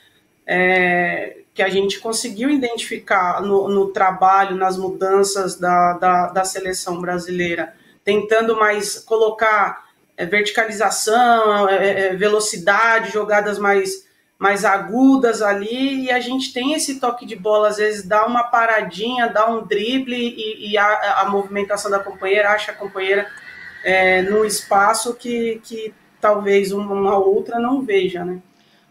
É, 0.46 1.40
que 1.52 1.62
a 1.62 1.68
gente 1.68 1.98
conseguiu 1.98 2.48
identificar 2.48 3.42
no, 3.42 3.68
no 3.68 3.88
trabalho, 3.88 4.56
nas 4.56 4.78
mudanças 4.78 5.56
da, 5.58 5.92
da, 5.98 6.26
da, 6.28 6.44
seleção 6.44 6.98
brasileira, 6.98 7.74
tentando 8.02 8.56
mais 8.56 8.98
colocar 8.98 9.84
é, 10.16 10.24
verticalização, 10.24 11.68
é, 11.68 12.06
é 12.06 12.16
velocidade, 12.16 13.12
jogadas 13.12 13.58
mais, 13.58 14.06
mais 14.38 14.64
agudas 14.64 15.42
ali, 15.42 16.04
e 16.04 16.10
a 16.10 16.20
gente 16.20 16.54
tem 16.54 16.72
esse 16.72 16.98
toque 16.98 17.26
de 17.26 17.36
bola, 17.36 17.68
às 17.68 17.76
vezes 17.76 18.02
dá 18.02 18.24
uma 18.24 18.44
paradinha, 18.44 19.28
dá 19.28 19.46
um 19.46 19.62
drible 19.62 20.16
e, 20.16 20.70
e 20.70 20.78
a, 20.78 21.20
a 21.20 21.28
movimentação 21.28 21.90
da 21.90 21.98
companheira, 21.98 22.52
acha 22.52 22.72
a 22.72 22.74
companheira 22.74 23.26
é, 23.86 24.20
num 24.20 24.44
espaço 24.44 25.14
que 25.14 25.62
está 25.64 25.94
talvez 26.20 26.72
uma 26.72 27.16
outra 27.16 27.60
não 27.60 27.82
veja, 27.82 28.24
né? 28.24 28.42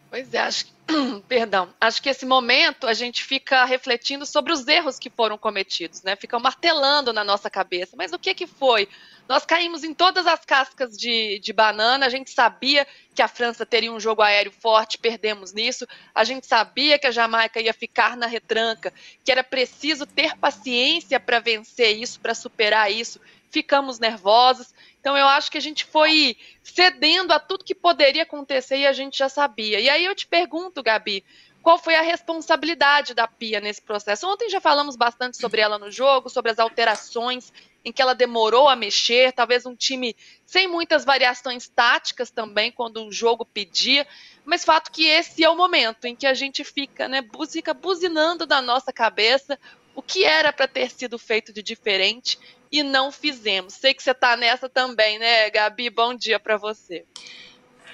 Pois 0.10 0.34
é, 0.34 0.40
acho 0.40 0.68
que, 0.68 0.72
perdão, 1.28 1.74
acho 1.82 2.02
que 2.02 2.08
esse 2.08 2.26
momento 2.26 2.88
a 2.88 2.94
gente 2.94 3.22
fica 3.22 3.66
refletindo 3.66 4.26
sobre 4.26 4.54
os 4.54 4.66
erros 4.66 4.98
que 4.98 5.10
foram 5.10 5.38
cometidos, 5.38 6.02
né? 6.02 6.16
Fica 6.16 6.40
martelando 6.40 7.12
na 7.12 7.26
nossa 7.26 7.50
cabeça. 7.50 7.98
Mas 7.98 8.14
o 8.14 8.20
que 8.20 8.34
que 8.34 8.48
foi? 8.48 8.88
Nós 9.28 9.46
caímos 9.46 9.84
em 9.84 9.94
todas 9.94 10.26
as 10.28 10.46
cascas 10.46 10.98
de, 10.98 11.40
de 11.40 11.52
banana, 11.52 12.06
a 12.06 12.10
gente 12.10 12.32
sabia 12.32 12.88
que 13.14 13.22
a 13.22 13.28
França 13.28 13.66
teria 13.66 13.92
um 13.92 14.00
jogo 14.00 14.22
aéreo 14.22 14.54
forte, 14.54 14.98
perdemos 14.98 15.52
nisso. 15.52 15.86
A 16.14 16.24
gente 16.24 16.48
sabia 16.48 16.98
que 16.98 17.08
a 17.08 17.12
Jamaica 17.12 17.60
ia 17.60 17.74
ficar 17.74 18.16
na 18.16 18.28
retranca, 18.28 18.94
que 19.26 19.32
era 19.32 19.44
preciso 19.44 20.06
ter 20.06 20.38
paciência 20.38 21.20
para 21.20 21.40
vencer 21.40 21.98
isso, 21.98 22.18
para 22.22 22.34
superar 22.34 22.90
isso. 22.90 23.20
Ficamos 23.56 24.00
nervosos. 24.00 24.74
Então 25.00 25.16
eu 25.16 25.26
acho 25.28 25.50
que 25.50 25.58
a 25.58 25.62
gente 25.62 25.86
foi 25.86 26.36
cedendo 26.62 27.32
a 27.32 27.40
tudo 27.40 27.64
que 27.64 27.74
poderia 27.74 28.24
acontecer 28.24 28.80
e 28.80 28.86
a 28.86 28.92
gente 28.92 29.18
já 29.18 29.30
sabia. 29.30 29.80
E 29.80 29.90
aí 29.90 30.04
eu 30.04 30.14
te 30.14 30.28
pergunto, 30.28 30.84
Gabi, 30.84 31.24
qual 31.64 31.78
foi 31.78 31.96
a 31.96 32.02
responsabilidade 32.02 33.14
da 33.14 33.26
Pia 33.26 33.62
nesse 33.62 33.82
processo? 33.82 34.28
Ontem 34.28 34.50
já 34.50 34.60
falamos 34.60 34.98
bastante 34.98 35.38
sobre 35.38 35.62
ela 35.62 35.80
no 35.80 35.90
jogo, 35.90 36.30
sobre 36.30 36.52
as 36.52 36.60
alterações 36.60 37.54
em 37.86 37.94
que 37.94 38.02
ela 38.02 38.14
demorou 38.14 38.68
a 38.68 38.76
mexer, 38.76 39.32
talvez 39.32 39.66
um 39.66 39.74
time 39.74 40.18
sem 40.46 40.68
muitas 40.68 41.06
variações 41.06 41.70
táticas 41.70 42.30
também, 42.30 42.74
quando 42.74 43.06
o 43.06 43.12
jogo 43.12 43.46
pedia, 43.46 44.06
mas 44.44 44.66
fato 44.66 44.92
que 44.92 45.06
esse 45.06 45.46
é 45.46 45.50
o 45.50 45.56
momento 45.56 46.04
em 46.04 46.16
que 46.16 46.28
a 46.28 46.34
gente 46.34 46.62
fica, 46.66 47.08
né, 47.08 47.24
fica 47.50 47.74
buzinando 47.74 48.46
na 48.46 48.62
nossa 48.62 48.92
cabeça 48.92 49.58
o 49.96 50.02
que 50.02 50.26
era 50.26 50.52
para 50.52 50.68
ter 50.68 50.92
sido 50.92 51.18
feito 51.18 51.54
de 51.54 51.64
diferente 51.64 52.38
e 52.80 52.84
não 52.84 53.12
fizemos. 53.12 53.74
Sei 53.74 53.94
que 53.94 54.04
você 54.04 54.12
está 54.12 54.36
nessa 54.36 54.68
também, 54.68 55.18
né, 55.18 55.50
Gabi? 55.50 55.90
Bom 55.90 56.14
dia 56.14 56.40
para 56.40 56.58
você. 56.58 57.06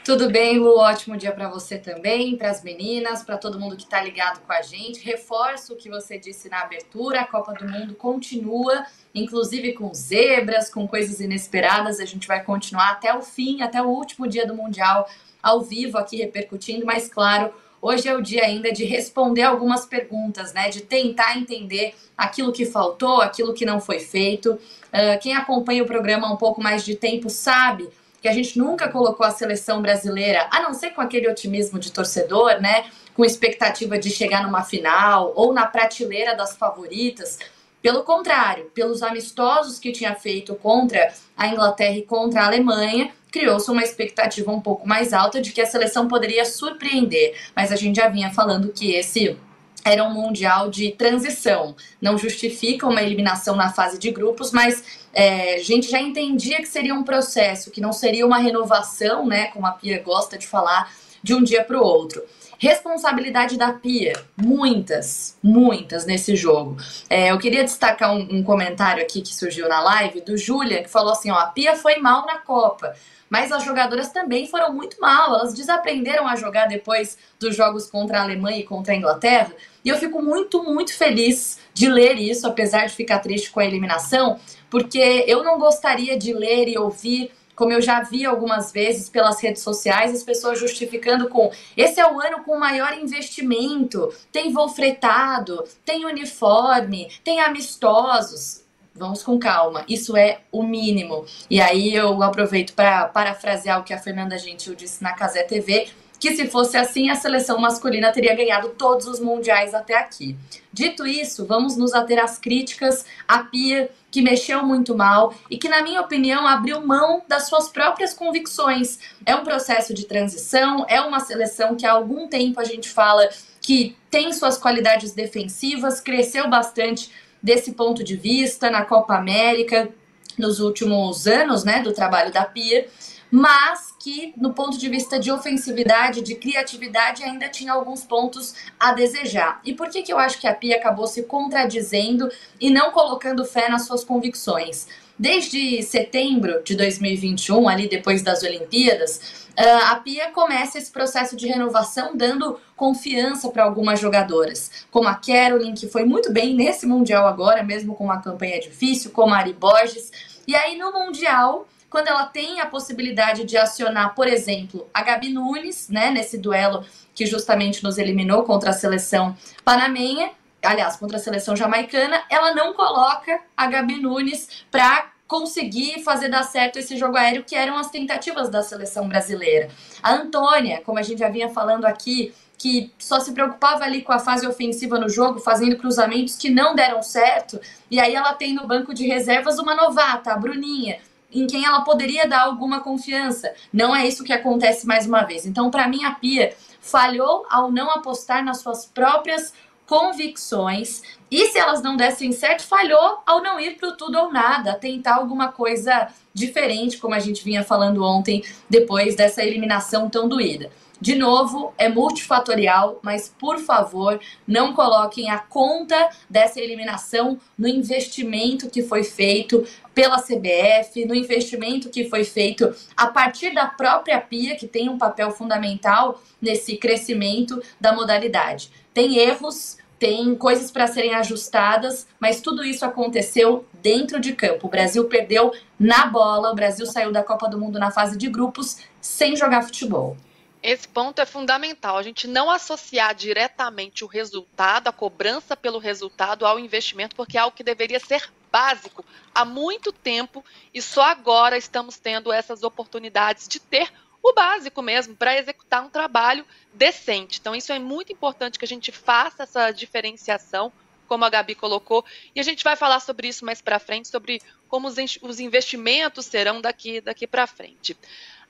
Tudo 0.04 0.32
bem, 0.32 0.58
Lu? 0.58 0.80
Ótimo 0.80 1.16
dia 1.16 1.32
para 1.32 1.48
você 1.48 1.78
também, 1.78 2.36
para 2.36 2.50
as 2.50 2.64
meninas, 2.64 3.22
para 3.22 3.38
todo 3.38 3.60
mundo 3.60 3.78
que 3.78 3.84
está 3.84 4.02
ligado 4.02 4.40
com 4.40 4.52
a 4.52 4.64
gente. 4.64 5.06
Reforço 5.06 5.74
o 5.74 5.76
que 5.76 5.88
você 5.88 6.18
disse 6.18 6.50
na 6.50 6.62
abertura: 6.62 7.22
a 7.22 7.28
Copa 7.28 7.54
do 7.54 7.70
Mundo 7.70 7.94
continua, 7.94 8.84
inclusive 9.14 9.74
com 9.74 9.94
zebras, 9.94 10.72
com 10.72 10.88
coisas 10.88 11.20
inesperadas. 11.20 12.00
A 12.00 12.06
gente 12.06 12.28
vai 12.28 12.44
continuar 12.44 12.94
até 12.94 13.14
o 13.14 13.22
fim, 13.22 13.62
até 13.62 13.80
o 13.80 13.86
último 13.86 14.28
dia 14.28 14.48
do 14.48 14.56
Mundial, 14.56 15.08
ao 15.44 15.62
vivo 15.62 16.00
aqui 16.00 16.18
repercutindo, 16.18 16.84
mas 16.84 17.08
claro. 17.08 17.54
Hoje 17.82 18.08
é 18.08 18.16
o 18.16 18.22
dia 18.22 18.44
ainda 18.46 18.72
de 18.72 18.86
responder 18.86 19.42
algumas 19.42 19.88
perguntas, 19.88 20.54
né? 20.54 20.70
De 20.70 20.82
tentar 20.82 21.36
entender 21.36 21.96
aquilo 22.16 22.52
que 22.52 22.64
faltou, 22.64 23.22
aquilo 23.22 23.54
que 23.54 23.66
não 23.66 23.82
foi 23.82 24.00
feito. 24.00 24.52
Uh, 24.52 25.20
quem 25.20 25.34
acompanha 25.34 25.82
o 25.82 25.88
programa 25.88 26.28
há 26.28 26.32
um 26.32 26.38
pouco 26.38 26.62
mais 26.62 26.86
de 26.86 26.96
tempo 26.96 27.28
sabe 27.28 27.90
que 28.22 28.28
a 28.28 28.34
gente 28.34 28.60
nunca 28.60 28.88
colocou 28.88 29.26
a 29.26 29.32
seleção 29.32 29.82
brasileira, 29.82 30.48
a 30.52 30.62
não 30.62 30.76
ser 30.76 30.92
com 30.92 31.02
aquele 31.02 31.28
otimismo 31.28 31.80
de 31.80 31.92
torcedor, 31.92 32.62
né? 32.62 32.86
Com 33.16 33.26
expectativa 33.26 33.98
de 33.98 34.12
chegar 34.12 34.44
numa 34.44 34.64
final 34.64 35.34
ou 35.36 35.52
na 35.52 35.66
prateleira 35.66 36.36
das 36.36 36.56
favoritas. 36.56 37.40
Pelo 37.82 38.04
contrário, 38.04 38.66
pelos 38.74 39.02
amistosos 39.02 39.80
que 39.80 39.92
tinha 39.92 40.14
feito 40.14 40.54
contra 40.56 41.12
a 41.36 41.48
Inglaterra 41.48 41.98
e 41.98 42.04
contra 42.04 42.42
a 42.42 42.46
Alemanha, 42.46 43.12
criou-se 43.32 43.72
uma 43.72 43.82
expectativa 43.82 44.52
um 44.52 44.62
pouco 44.62 44.88
mais 44.88 45.14
alta 45.14 45.42
de 45.42 45.52
que 45.52 45.62
a 45.62 45.66
seleção 45.66 46.08
poderia 46.08 46.46
surpreender. 46.46 47.36
Mas 47.56 47.72
a 47.72 47.76
gente 47.76 47.96
já 47.96 48.08
vinha 48.08 48.32
falando 48.32 48.72
que 48.72 48.92
esse 48.92 49.38
era 49.84 50.04
um 50.04 50.14
mundial 50.14 50.70
de 50.70 50.92
transição. 50.92 51.76
Não 52.00 52.18
justifica 52.18 52.88
uma 52.88 53.02
eliminação 53.02 53.56
na 53.56 53.72
fase 53.72 53.98
de 53.98 54.12
grupos, 54.12 54.52
mas 54.52 54.84
é, 55.14 55.56
a 55.56 55.64
gente 55.64 55.90
já 55.90 56.00
entendia 56.00 56.58
que 56.58 56.68
seria 56.68 56.94
um 56.94 57.04
processo, 57.04 57.72
que 57.72 57.82
não 57.82 57.92
seria 57.92 58.26
uma 58.26 58.38
renovação, 58.38 59.26
né? 59.26 59.48
Como 59.48 59.66
a 59.66 59.72
Pia 59.72 60.00
gosta 60.02 60.38
de 60.38 60.46
falar, 60.46 60.94
de 61.24 61.34
um 61.34 61.44
dia 61.44 61.64
para 61.64 61.80
o 61.80 61.84
outro. 61.84 62.22
Responsabilidade 62.62 63.58
da 63.58 63.74
Pia, 63.74 64.14
muitas, 64.38 65.36
muitas 65.42 66.06
nesse 66.06 66.36
jogo. 66.36 66.78
É, 67.10 67.32
eu 67.32 67.40
queria 67.40 67.64
destacar 67.64 68.14
um, 68.14 68.20
um, 68.38 68.44
comentário 68.44 69.02
aqui 69.02 69.20
que 69.20 69.34
surgiu 69.34 69.68
na 69.68 69.82
live 69.82 70.22
do 70.22 70.38
Julian, 70.38 70.84
que 70.84 70.88
falou 70.88 71.12
assim: 71.12 71.32
ó, 71.32 71.40
a 71.40 71.48
Pia 71.48 71.76
foi 71.76 71.96
mal 71.98 72.24
na 72.24 72.38
Copa, 72.38 72.94
mas 73.28 73.52
as 73.52 73.64
jogadoras 73.64 74.12
também 74.12 74.46
foram 74.46 74.72
muito 74.72 75.02
mal. 75.02 75.34
Elas 75.34 75.56
desaprenderam 75.56 76.28
a 76.28 76.36
jogar 76.36 76.68
depois 76.68 77.18
dos 77.40 77.56
jogos 77.56 77.90
contra 77.90 78.20
a 78.20 78.22
Alemanha 78.22 78.60
e 78.60 78.64
contra 78.64 78.94
a 78.94 78.96
Inglaterra. 78.96 79.52
E 79.84 79.90
eu 79.90 79.98
fico 79.98 80.22
muito, 80.22 80.64
muito 80.64 80.96
feliz 80.96 81.58
de 81.74 81.90
ler 81.90 82.20
isso, 82.20 82.46
apesar 82.46 82.86
de 82.86 82.94
ficar 82.94 83.18
triste 83.22 83.50
com 83.50 83.60
a 83.60 83.66
eliminação, 83.66 84.40
porque 84.70 85.26
eu 85.26 85.44
não 85.44 85.58
gostaria 85.58 86.16
de 86.16 86.32
ler 86.32 86.68
e 86.68 86.78
ouvir 86.78 87.32
como 87.56 87.72
eu 87.72 87.82
já 87.82 88.02
vi 88.02 88.26
algumas 88.26 88.72
vezes 88.72 89.10
pelas 89.10 89.42
redes 89.42 89.62
sociais, 89.62 90.14
as 90.14 90.24
pessoas 90.24 90.60
justificando 90.60 91.30
com 91.30 91.52
esse 91.76 92.00
é 92.00 92.12
o 92.12 92.20
ano 92.20 92.44
com 92.44 92.58
maior 92.58 92.94
investimento, 92.94 94.14
tem 94.32 94.52
voo 94.52 94.70
fretado, 94.70 95.64
tem 95.86 96.06
uniforme, 96.06 97.12
tem 97.24 97.42
amistosos. 97.42 98.62
Vamos 98.94 99.24
com 99.24 99.40
calma, 99.40 99.86
isso 99.88 100.18
é 100.18 100.42
o 100.52 100.64
mínimo. 100.64 101.26
E 101.50 101.62
aí 101.62 101.96
eu 101.96 102.22
aproveito 102.22 102.74
para 102.74 103.08
parafrasear 103.08 103.80
o 103.80 103.84
que 103.84 103.94
a 103.94 103.98
Fernanda 103.98 104.38
Gentil 104.38 104.76
disse 104.76 105.02
na 105.02 105.14
Casé 105.14 105.44
TV, 105.44 105.88
que 106.22 106.36
se 106.36 106.48
fosse 106.48 106.78
assim, 106.78 107.10
a 107.10 107.16
seleção 107.16 107.58
masculina 107.58 108.12
teria 108.12 108.36
ganhado 108.36 108.70
todos 108.78 109.08
os 109.08 109.20
mundiais 109.20 109.74
até 109.74 109.98
aqui. 109.98 110.38
Dito 110.72 111.08
isso, 111.08 111.48
vamos 111.48 111.76
nos 111.76 111.96
ater 111.96 112.24
às 112.24 112.38
críticas 112.38 113.04
à 113.28 113.40
Pia, 113.40 113.90
que 114.12 114.22
mexeu 114.22 114.64
muito 114.64 114.96
mal 114.96 115.34
e 115.50 115.58
que, 115.58 115.68
na 115.68 115.82
minha 115.82 116.00
opinião, 116.00 116.46
abriu 116.46 116.80
mão 116.86 117.24
das 117.28 117.48
suas 117.48 117.70
próprias 117.70 118.14
convicções. 118.14 119.00
É 119.26 119.36
um 119.36 119.44
processo 119.44 119.96
de 119.96 120.06
transição, 120.06 120.86
é 120.88 121.02
uma 121.02 121.20
seleção 121.22 121.76
que 121.76 121.88
há 121.88 121.92
algum 121.94 122.28
tempo 122.28 122.60
a 122.60 122.66
gente 122.66 122.88
fala 122.88 123.28
que 123.60 123.98
tem 124.12 124.32
suas 124.32 124.60
qualidades 124.60 125.14
defensivas, 125.14 126.00
cresceu 126.00 126.48
bastante 126.48 127.12
desse 127.42 127.72
ponto 127.72 128.04
de 128.04 128.16
vista 128.16 128.70
na 128.70 128.86
Copa 128.86 129.16
América 129.16 129.90
nos 130.38 130.60
últimos 130.60 131.26
anos, 131.26 131.64
né, 131.64 131.82
do 131.82 131.92
trabalho 131.92 132.32
da 132.32 132.46
Pia 132.46 132.88
mas 133.32 133.96
que, 133.98 134.34
no 134.36 134.54
ponto 134.54 134.78
de 134.78 134.90
vista 134.90 135.18
de 135.18 135.32
ofensividade, 135.32 136.22
de 136.22 136.36
criatividade, 136.36 137.24
ainda 137.24 137.48
tinha 137.48 137.72
alguns 137.72 138.04
pontos 138.04 138.54
a 138.78 138.92
desejar. 138.92 139.62
E 139.64 139.74
por 139.74 139.90
que, 139.90 140.02
que 140.02 140.12
eu 140.12 140.20
acho 140.20 140.38
que 140.38 140.48
a 140.48 140.54
Pia 140.54 140.76
acabou 140.76 141.08
se 141.08 141.24
contradizendo 141.24 142.30
e 142.60 142.70
não 142.70 142.92
colocando 142.92 143.46
fé 143.46 143.70
nas 143.70 143.86
suas 143.86 144.04
convicções? 144.04 144.88
Desde 145.18 145.82
setembro 145.84 146.62
de 146.64 146.76
2021, 146.76 147.70
ali 147.70 147.88
depois 147.88 148.22
das 148.22 148.44
Olimpíadas, 148.44 149.48
ah, 149.56 149.92
a 149.92 149.96
Pia 149.98 150.32
começa 150.32 150.78
esse 150.78 150.92
processo 150.92 151.36
de 151.36 151.48
renovação 151.48 152.18
dando 152.18 152.60
confiança 152.76 153.50
para 153.50 153.64
algumas 153.64 154.00
jogadoras, 154.00 154.86
como 154.90 155.08
a 155.08 155.14
Caroline, 155.14 155.78
que 155.78 155.88
foi 155.88 156.04
muito 156.04 156.34
bem 156.34 156.56
nesse 156.56 156.86
Mundial 156.86 157.28
agora, 157.28 157.64
mesmo 157.64 157.96
com 157.96 158.06
uma 158.06 158.22
campanha 158.22 158.60
difícil, 158.60 159.12
como 159.12 159.34
a 159.34 159.38
Ari 159.38 159.54
Borges. 159.54 160.12
E 160.48 160.56
aí 160.56 160.78
no 160.78 160.92
Mundial 160.92 161.68
quando 161.92 162.08
ela 162.08 162.26
tem 162.26 162.62
a 162.62 162.66
possibilidade 162.66 163.44
de 163.44 163.58
acionar, 163.58 164.16
por 164.16 164.26
exemplo, 164.26 164.90
a 164.94 165.04
Gabi 165.04 165.30
Nunes, 165.30 165.90
né, 165.90 166.10
nesse 166.10 166.38
duelo 166.38 166.86
que 167.14 167.26
justamente 167.26 167.84
nos 167.84 167.98
eliminou 167.98 168.44
contra 168.44 168.70
a 168.70 168.74
seleção 168.74 169.36
panamenha, 169.66 170.32
aliás, 170.64 170.96
contra 170.96 171.18
a 171.18 171.20
seleção 171.20 171.54
jamaicana, 171.54 172.24
ela 172.30 172.56
não 172.56 172.74
coloca 172.74 173.42
a 173.58 173.68
Gabi 173.68 174.02
Nunes 174.02 174.64
para 174.72 175.12
conseguir 175.28 176.02
fazer 176.02 176.30
dar 176.30 176.44
certo 176.44 176.80
esse 176.80 176.96
jogo 176.96 177.18
aéreo 177.18 177.44
que 177.44 177.56
eram 177.56 177.78
as 177.78 177.92
tentativas 177.92 178.50
da 178.50 178.64
seleção 178.64 179.10
brasileira. 179.10 179.70
A 180.02 180.14
Antônia, 180.14 180.82
como 180.86 180.98
a 180.98 181.02
gente 181.02 181.20
já 181.20 181.30
vinha 181.30 181.50
falando 181.50 181.84
aqui, 181.84 182.34
que 182.58 182.92
só 182.98 183.20
se 183.20 183.34
preocupava 183.34 183.84
ali 183.84 184.02
com 184.02 184.14
a 184.14 184.20
fase 184.20 184.48
ofensiva 184.48 184.98
no 184.98 185.10
jogo, 185.10 185.40
fazendo 185.40 185.76
cruzamentos 185.76 186.38
que 186.38 186.50
não 186.50 186.74
deram 186.74 187.02
certo, 187.04 187.60
e 187.90 188.00
aí 188.00 188.16
ela 188.16 188.34
tem 188.34 188.54
no 188.54 188.66
banco 188.66 188.94
de 188.94 189.06
reservas 189.06 189.58
uma 189.58 189.76
novata, 189.76 190.32
a 190.32 190.38
Bruninha, 190.38 191.00
em 191.32 191.48
quem 191.48 191.66
ela 191.66 191.82
poderia 191.82 192.28
dar 192.28 192.42
alguma 192.42 192.82
confiança. 192.82 193.54
Não 193.72 193.96
é 193.96 194.08
isso 194.08 194.24
que 194.24 194.34
acontece 194.34 194.86
mais 194.86 195.06
uma 195.06 195.24
vez. 195.24 195.46
Então, 195.46 195.72
para 195.72 195.88
mim, 195.88 196.04
a 196.04 196.12
Pia 196.12 196.54
falhou 196.80 197.46
ao 197.50 197.72
não 197.72 197.90
apostar 197.92 198.44
nas 198.44 198.60
suas 198.60 198.86
próprias 198.86 199.54
convicções 199.86 201.02
e 201.30 201.48
se 201.48 201.58
elas 201.58 201.82
não 201.82 201.96
dessem 201.98 202.32
certo, 202.32 202.64
falhou 202.64 203.20
ao 203.26 203.42
não 203.42 203.60
ir 203.60 203.78
pro 203.78 203.96
tudo 203.96 204.18
ou 204.18 204.32
nada, 204.32 204.74
tentar 204.74 205.16
alguma 205.16 205.50
coisa 205.50 206.08
diferente, 206.34 206.98
como 206.98 207.14
a 207.14 207.20
gente 207.20 207.44
vinha 207.44 207.64
falando 207.64 208.04
ontem, 208.04 208.44
depois 208.70 209.16
dessa 209.16 209.44
eliminação 209.44 210.10
tão 210.10 210.28
doída. 210.28 210.70
De 211.02 211.16
novo, 211.16 211.74
é 211.80 211.90
multifatorial, 211.90 213.00
mas 213.02 213.28
por 213.28 213.58
favor, 213.58 214.20
não 214.48 214.72
coloquem 214.72 215.32
a 215.32 215.40
conta 215.40 216.12
dessa 216.30 216.62
eliminação 216.62 217.40
no 217.58 217.68
investimento 217.68 218.70
que 218.70 218.84
foi 218.84 219.04
feito 219.04 219.66
pela 219.96 220.22
CBF, 220.22 221.04
no 221.06 221.16
investimento 221.16 221.90
que 221.90 222.08
foi 222.08 222.24
feito 222.24 222.72
a 222.96 223.08
partir 223.08 223.52
da 223.52 223.66
própria 223.66 224.22
Pia, 224.22 224.56
que 224.56 224.68
tem 224.68 224.90
um 224.90 224.98
papel 225.00 225.32
fundamental 225.32 226.22
nesse 226.40 226.78
crescimento 226.78 227.60
da 227.80 227.94
modalidade. 227.94 228.70
Tem 228.94 229.18
erros, 229.18 229.80
tem 229.98 230.36
coisas 230.36 230.70
para 230.70 230.86
serem 230.86 231.16
ajustadas, 231.16 232.06
mas 232.20 232.42
tudo 232.42 232.64
isso 232.64 232.86
aconteceu 232.86 233.66
dentro 233.82 234.20
de 234.20 234.34
campo. 234.34 234.68
O 234.68 234.70
Brasil 234.70 235.06
perdeu 235.06 235.52
na 235.80 236.06
bola, 236.06 236.52
o 236.52 236.56
Brasil 236.56 236.86
saiu 236.86 237.12
da 237.12 237.24
Copa 237.24 237.50
do 237.50 237.60
Mundo 237.60 237.80
na 237.80 237.90
fase 237.90 238.16
de 238.20 238.30
grupos 238.30 238.78
sem 239.02 239.36
jogar 239.36 239.64
futebol. 239.64 240.16
Esse 240.64 240.88
ponto 240.88 241.20
é 241.20 241.26
fundamental. 241.26 241.98
A 241.98 242.04
gente 242.04 242.28
não 242.28 242.50
associar 242.50 243.16
diretamente 243.16 244.04
o 244.04 244.08
resultado, 244.08 244.88
a 244.88 244.92
cobrança 244.92 245.58
pelo 245.58 245.80
resultado 245.80 246.46
ao 246.46 246.60
investimento, 246.60 247.16
porque 247.16 247.38
é 247.38 247.42
algo 247.42 247.56
que 247.56 247.64
deveria 247.64 248.00
ser 248.00 248.32
básico 248.52 249.04
há 249.34 249.46
muito 249.46 249.92
tempo 249.92 250.44
e 250.74 250.82
só 250.82 251.04
agora 251.04 251.58
estamos 251.58 251.98
tendo 251.98 252.32
essas 252.32 252.64
oportunidades 252.64 253.48
de 253.48 253.60
ter 253.60 253.92
o 254.22 254.34
básico 254.34 254.82
mesmo 254.82 255.16
para 255.16 255.38
executar 255.38 255.84
um 255.84 255.90
trabalho 255.90 256.46
decente. 256.74 257.40
Então, 257.40 257.56
isso 257.56 257.72
é 257.72 257.80
muito 257.80 258.14
importante 258.14 258.60
que 258.60 258.66
a 258.66 258.68
gente 258.68 258.92
faça 258.92 259.44
essa 259.44 259.72
diferenciação, 259.72 260.72
como 261.08 261.26
a 261.26 261.30
Gabi 261.30 261.56
colocou, 261.56 262.06
e 262.36 262.40
a 262.40 262.44
gente 262.44 262.64
vai 262.64 262.76
falar 262.76 263.00
sobre 263.00 263.28
isso 263.28 263.44
mais 263.44 263.62
para 263.62 263.80
frente, 263.80 264.08
sobre 264.08 264.40
como 264.70 264.88
os 264.88 265.40
investimentos 265.40 266.26
serão 266.26 266.62
daqui, 266.62 267.02
daqui 267.02 267.26
para 267.26 267.48
frente. 267.48 267.98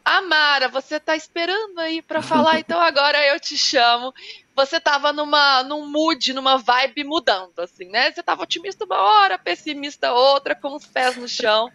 Amara, 0.03 0.67
você 0.67 0.95
está 0.95 1.15
esperando 1.15 1.79
aí 1.79 2.01
para 2.01 2.21
falar, 2.21 2.59
então 2.59 2.79
agora 2.79 3.23
eu 3.27 3.39
te 3.39 3.57
chamo. 3.57 4.13
Você 4.55 4.77
estava 4.77 5.13
numa 5.13 5.63
num 5.63 5.87
mood, 5.87 6.33
numa 6.33 6.57
vibe 6.57 7.03
mudando, 7.03 7.59
assim, 7.59 7.85
né? 7.85 8.11
Você 8.11 8.19
estava 8.19 8.43
otimista 8.43 8.83
uma 8.83 8.97
hora, 8.97 9.37
pessimista 9.37 10.11
outra, 10.11 10.55
com 10.55 10.75
os 10.75 10.85
pés 10.85 11.15
no 11.15 11.27
chão. 11.27 11.71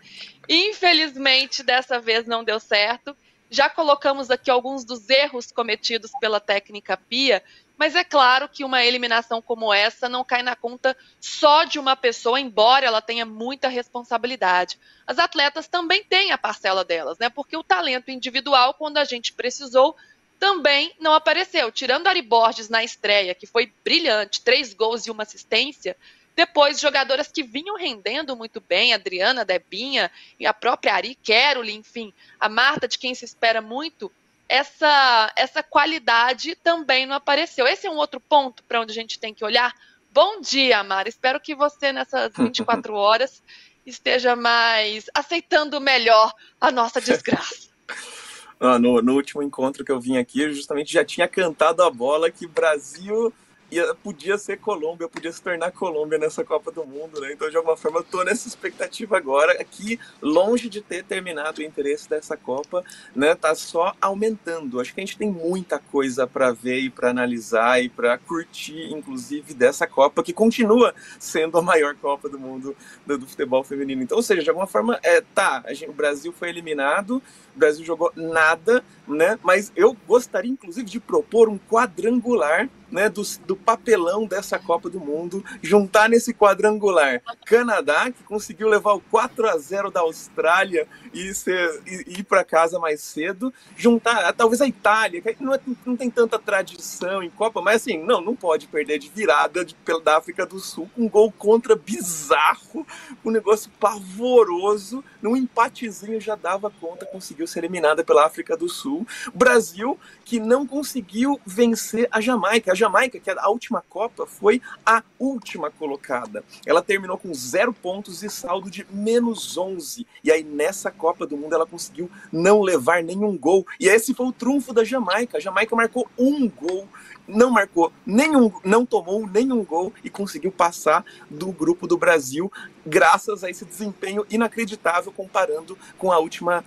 Infelizmente, 0.49 1.62
dessa 1.62 2.00
vez 2.00 2.26
não 2.26 2.45
deu 2.45 2.59
certo. 2.61 3.16
Já 3.49 3.71
colocamos 3.71 4.30
aqui 4.30 4.50
alguns 4.50 4.85
dos 4.85 5.09
erros 5.09 5.52
cometidos 5.52 6.11
pela 6.21 6.40
técnica 6.40 6.97
Pia, 6.97 7.42
mas 7.76 7.95
é 7.95 8.02
claro 8.02 8.49
que 8.49 8.64
uma 8.64 8.85
eliminação 8.85 9.42
como 9.42 9.73
essa 9.73 10.09
não 10.09 10.25
cai 10.25 10.42
na 10.42 10.56
conta 10.56 10.97
só 11.21 11.64
de 11.64 11.78
uma 11.78 11.95
pessoa, 11.95 12.40
embora 12.40 12.87
ela 12.87 13.02
tenha 13.02 13.26
muita 13.26 13.68
responsabilidade. 13.68 14.78
As 15.06 15.18
atletas 15.18 15.68
também 15.68 16.02
têm 16.02 16.33
a 16.33 16.38
parcela 16.38 16.85
delas, 16.85 17.18
né? 17.18 17.28
Porque 17.28 17.56
o 17.56 17.62
talento 17.62 18.11
individual, 18.11 18.75
quando 18.75 18.99
a 18.99 19.04
gente 19.04 19.33
precisou, 19.33 19.95
também 20.38 20.95
não 20.99 21.12
apareceu. 21.12 21.71
Tirando 21.71 22.06
Ari 22.06 22.23
Borges 22.23 22.68
na 22.68 22.83
estreia, 22.83 23.35
que 23.35 23.47
foi 23.47 23.73
brilhante, 23.85 24.40
três 24.40 24.73
gols 24.73 25.06
e 25.06 25.11
uma 25.11 25.23
assistência, 25.23 25.97
depois, 26.37 26.78
jogadoras 26.78 27.28
que 27.28 27.42
vinham 27.42 27.76
rendendo 27.76 28.37
muito 28.37 28.61
bem, 28.61 28.92
Adriana, 28.92 29.42
Debinha 29.42 30.11
e 30.38 30.47
a 30.47 30.52
própria 30.52 30.95
Ari, 30.95 31.14
Keroli, 31.14 31.73
enfim, 31.73 32.12
a 32.38 32.47
Marta, 32.47 32.87
de 32.87 32.99
quem 32.99 33.14
se 33.14 33.25
espera 33.25 33.62
muito, 33.62 34.12
essa, 34.48 35.32
essa 35.36 35.62
qualidade 35.62 36.54
também 36.56 37.06
não 37.06 37.16
apareceu. 37.16 37.66
Esse 37.66 37.86
é 37.86 37.90
um 37.90 37.96
outro 37.96 38.20
ponto 38.20 38.62
para 38.64 38.80
onde 38.80 38.92
a 38.92 38.94
gente 38.94 39.18
tem 39.18 39.34
que 39.34 39.44
olhar. 39.44 39.74
Bom 40.12 40.40
dia, 40.40 40.82
Mara. 40.82 41.08
Espero 41.08 41.40
que 41.40 41.54
você, 41.54 41.92
nessas 41.92 42.32
24 42.36 42.94
horas, 42.94 43.42
esteja 43.84 44.34
mais 44.34 45.06
aceitando 45.14 45.80
melhor 45.80 46.32
a 46.60 46.70
nossa 46.70 47.00
desgraça. 47.00 47.66
Ah, 48.58 48.78
no, 48.78 49.02
no 49.02 49.12
último 49.12 49.42
encontro 49.42 49.84
que 49.84 49.92
eu 49.92 50.00
vim 50.00 50.16
aqui, 50.16 50.40
eu 50.40 50.50
justamente 50.50 50.90
já 50.90 51.04
tinha 51.04 51.28
cantado 51.28 51.82
a 51.82 51.90
bola 51.90 52.30
que 52.30 52.46
Brasil 52.46 53.30
ia, 53.70 53.94
podia 53.94 54.38
ser 54.38 54.58
Colômbia, 54.58 55.08
podia 55.08 55.32
se 55.32 55.42
tornar 55.42 55.73
Colômbia 55.73 56.18
nessa 56.18 56.44
Copa 56.44 56.70
do 56.70 56.85
Mundo, 56.85 57.20
né? 57.20 57.32
Então, 57.32 57.50
de 57.50 57.56
alguma 57.56 57.76
forma, 57.76 57.99
eu 57.99 58.04
tô 58.04 58.23
nessa 58.23 58.49
expectativa 58.49 59.16
agora, 59.16 59.52
aqui, 59.61 59.99
longe 60.23 60.68
de 60.68 60.80
ter 60.80 61.04
terminado 61.04 61.61
o 61.61 61.64
interesse 61.64 62.08
dessa 62.08 62.37
Copa, 62.37 62.85
né? 63.14 63.35
Tá 63.35 63.54
só 63.54 63.94
aumentando. 64.00 64.80
Acho 64.80 64.94
que 64.94 65.00
a 65.00 65.04
gente 65.04 65.18
tem 65.18 65.30
muita 65.30 65.78
coisa 65.78 66.26
para 66.26 66.52
ver 66.52 66.80
e 66.80 66.90
para 66.90 67.11
analisar 67.11 67.82
e 67.82 67.88
para 67.88 68.16
curtir, 68.18 68.92
inclusive, 68.92 69.54
dessa 69.54 69.87
Copa, 69.87 70.23
que 70.23 70.32
continua 70.32 70.94
sendo 71.18 71.58
a 71.58 71.62
maior 71.62 71.94
Copa 71.96 72.28
do 72.28 72.38
Mundo 72.38 72.76
do, 73.04 73.18
do 73.18 73.26
futebol 73.26 73.64
feminino. 73.64 74.02
Então, 74.02 74.16
ou 74.16 74.23
seja, 74.23 74.42
de 74.42 74.49
alguma 74.49 74.66
forma, 74.66 74.99
é, 75.02 75.20
tá, 75.20 75.62
gente, 75.70 75.90
o 75.90 75.92
Brasil 75.92 76.32
foi 76.32 76.49
eliminado, 76.49 77.23
o 77.54 77.58
Brasil 77.58 77.85
jogou 77.85 78.12
nada, 78.14 78.84
né? 79.08 79.38
Mas 79.43 79.73
eu 79.75 79.97
gostaria, 80.06 80.50
inclusive, 80.50 80.88
de 80.88 81.00
propor 81.00 81.49
um 81.49 81.58
quadrangular 81.58 82.69
né, 82.90 83.08
do, 83.08 83.22
do, 83.46 83.56
papelão 83.56 84.26
dessa 84.26 84.58
Copa 84.58 84.88
do 84.88 85.00
Mundo, 85.00 85.44
juntar 85.62 86.08
nesse 86.08 86.32
quadrangular 86.32 87.20
Canadá, 87.44 88.10
que 88.10 88.22
conseguiu 88.22 88.68
levar 88.68 88.92
o 88.92 89.00
4 89.00 89.49
a 89.49 89.58
0 89.58 89.90
da 89.90 90.00
Austrália 90.00 90.86
e, 91.12 91.32
ser, 91.34 91.82
e, 91.86 92.20
ir 92.20 92.25
para 92.25 92.44
casa 92.44 92.78
mais 92.78 93.00
cedo, 93.00 93.52
juntar 93.76 94.32
talvez 94.32 94.60
a 94.60 94.66
Itália, 94.66 95.20
que 95.20 95.42
não, 95.42 95.54
é, 95.54 95.60
não, 95.84 95.96
tem 95.96 96.10
tanta 96.10 96.38
tradição 96.38 97.22
em 97.22 97.30
Copa, 97.30 97.60
mas 97.60 97.82
assim, 97.82 97.99
não, 97.99 98.20
não 98.20 98.36
pode 98.36 98.66
perder 98.66 98.99
de 98.99 99.08
virada 99.08 99.64
de, 99.64 99.76
da 100.04 100.16
África 100.16 100.46
do 100.46 100.58
Sul, 100.58 100.88
um 100.96 101.08
gol 101.08 101.32
contra 101.32 101.75
bizarro, 101.75 102.86
um 103.25 103.30
negócio 103.30 103.70
pavoroso, 103.80 105.02
num 105.20 105.36
empatezinho 105.36 106.20
já 106.20 106.36
dava 106.36 106.70
conta, 106.70 107.06
conseguiu 107.06 107.46
ser 107.46 107.60
eliminada 107.60 108.04
pela 108.04 108.25
África 108.25 108.56
do 108.56 108.68
Sul. 108.68 109.06
Brasil, 109.34 109.99
que 110.25 110.38
não 110.38 110.66
conseguiu 110.66 111.40
vencer 111.44 112.08
a 112.10 112.20
Jamaica. 112.20 112.75
Jamaica, 112.76 113.19
que 113.19 113.30
é 113.30 113.34
a 113.36 113.49
última 113.49 113.82
Copa, 113.89 114.26
foi 114.26 114.62
a 114.84 115.02
última 115.19 115.71
colocada. 115.71 116.45
Ela 116.65 116.82
terminou 116.82 117.19
com 117.19 117.34
zero 117.34 117.73
pontos 117.73 118.23
e 118.23 118.30
saldo 118.30 118.71
de 118.71 118.86
menos 118.91 119.56
11. 119.56 120.06
E 120.23 120.30
aí, 120.30 120.45
nessa 120.45 120.91
Copa 120.91 121.26
do 121.26 121.36
Mundo, 121.36 121.54
ela 121.54 121.67
conseguiu 121.67 122.10
não 122.30 122.60
levar 122.62 123.02
nenhum 123.02 123.36
gol. 123.36 123.67
E 123.80 123.89
esse 123.89 124.15
foi 124.15 124.26
o 124.26 124.32
trunfo 124.32 124.73
da 124.73 124.84
Jamaica. 124.84 125.39
A 125.39 125.41
Jamaica 125.41 125.75
marcou 125.75 126.08
um 126.19 126.49
gol 126.49 126.89
não 127.28 127.50
marcou 127.50 127.93
nenhum, 128.04 128.52
não 128.65 128.86
tomou 128.86 129.26
nenhum 129.26 129.65
gol 129.65 129.93
e 130.04 130.08
conseguiu 130.08 130.52
passar 130.52 131.04
do 131.28 131.50
grupo 131.50 131.86
do 131.86 131.97
Brasil 131.97 132.50
graças 132.84 133.43
a 133.43 133.50
esse 133.50 133.65
desempenho 133.65 134.25
inacreditável 134.30 135.10
comparando 135.10 135.76
com 135.99 136.12
a 136.12 136.19
última 136.19 136.65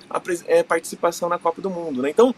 é, 0.48 0.62
participação 0.62 1.30
na 1.30 1.40
Copa 1.40 1.62
do 1.62 1.70
Mundo. 1.70 2.02
Né? 2.02 2.10
Então, 2.10 2.36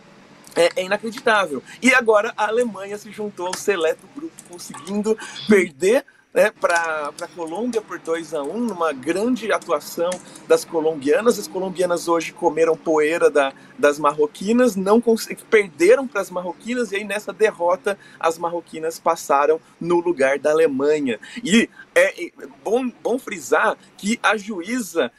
é, 0.55 0.69
é, 0.75 0.83
inacreditável. 0.83 1.63
E 1.81 1.93
agora 1.93 2.33
a 2.35 2.47
Alemanha 2.47 2.97
se 2.97 3.11
juntou 3.11 3.47
ao 3.47 3.55
seleto 3.55 4.07
grupo, 4.15 4.33
conseguindo 4.49 5.17
perder 5.47 6.05
né, 6.33 6.51
para 6.59 7.11
a 7.21 7.27
Colômbia 7.35 7.81
por 7.81 7.99
2 7.99 8.33
a 8.33 8.41
1 8.41 8.55
um, 8.55 8.59
numa 8.59 8.93
grande 8.93 9.51
atuação 9.51 10.09
das 10.47 10.63
colombianas. 10.63 11.37
As 11.37 11.47
colombianas 11.47 12.07
hoje 12.07 12.31
comeram 12.31 12.75
poeira 12.75 13.29
da, 13.29 13.53
das 13.81 13.99
marroquinas, 13.99 14.75
não 14.75 15.01
perderam 15.49 16.07
para 16.07 16.21
as 16.21 16.29
marroquinas, 16.29 16.91
e 16.91 16.97
aí 16.97 17.03
nessa 17.03 17.33
derrota 17.33 17.97
as 18.19 18.37
marroquinas 18.37 18.99
passaram 18.99 19.59
no 19.79 19.99
lugar 19.99 20.39
da 20.39 20.51
Alemanha. 20.51 21.19
E 21.43 21.67
é, 21.93 22.27
é 22.27 22.31
bom, 22.63 22.89
bom 23.03 23.19
frisar 23.19 23.75
que 23.97 24.19
a 24.23 24.37
juíza 24.37 25.11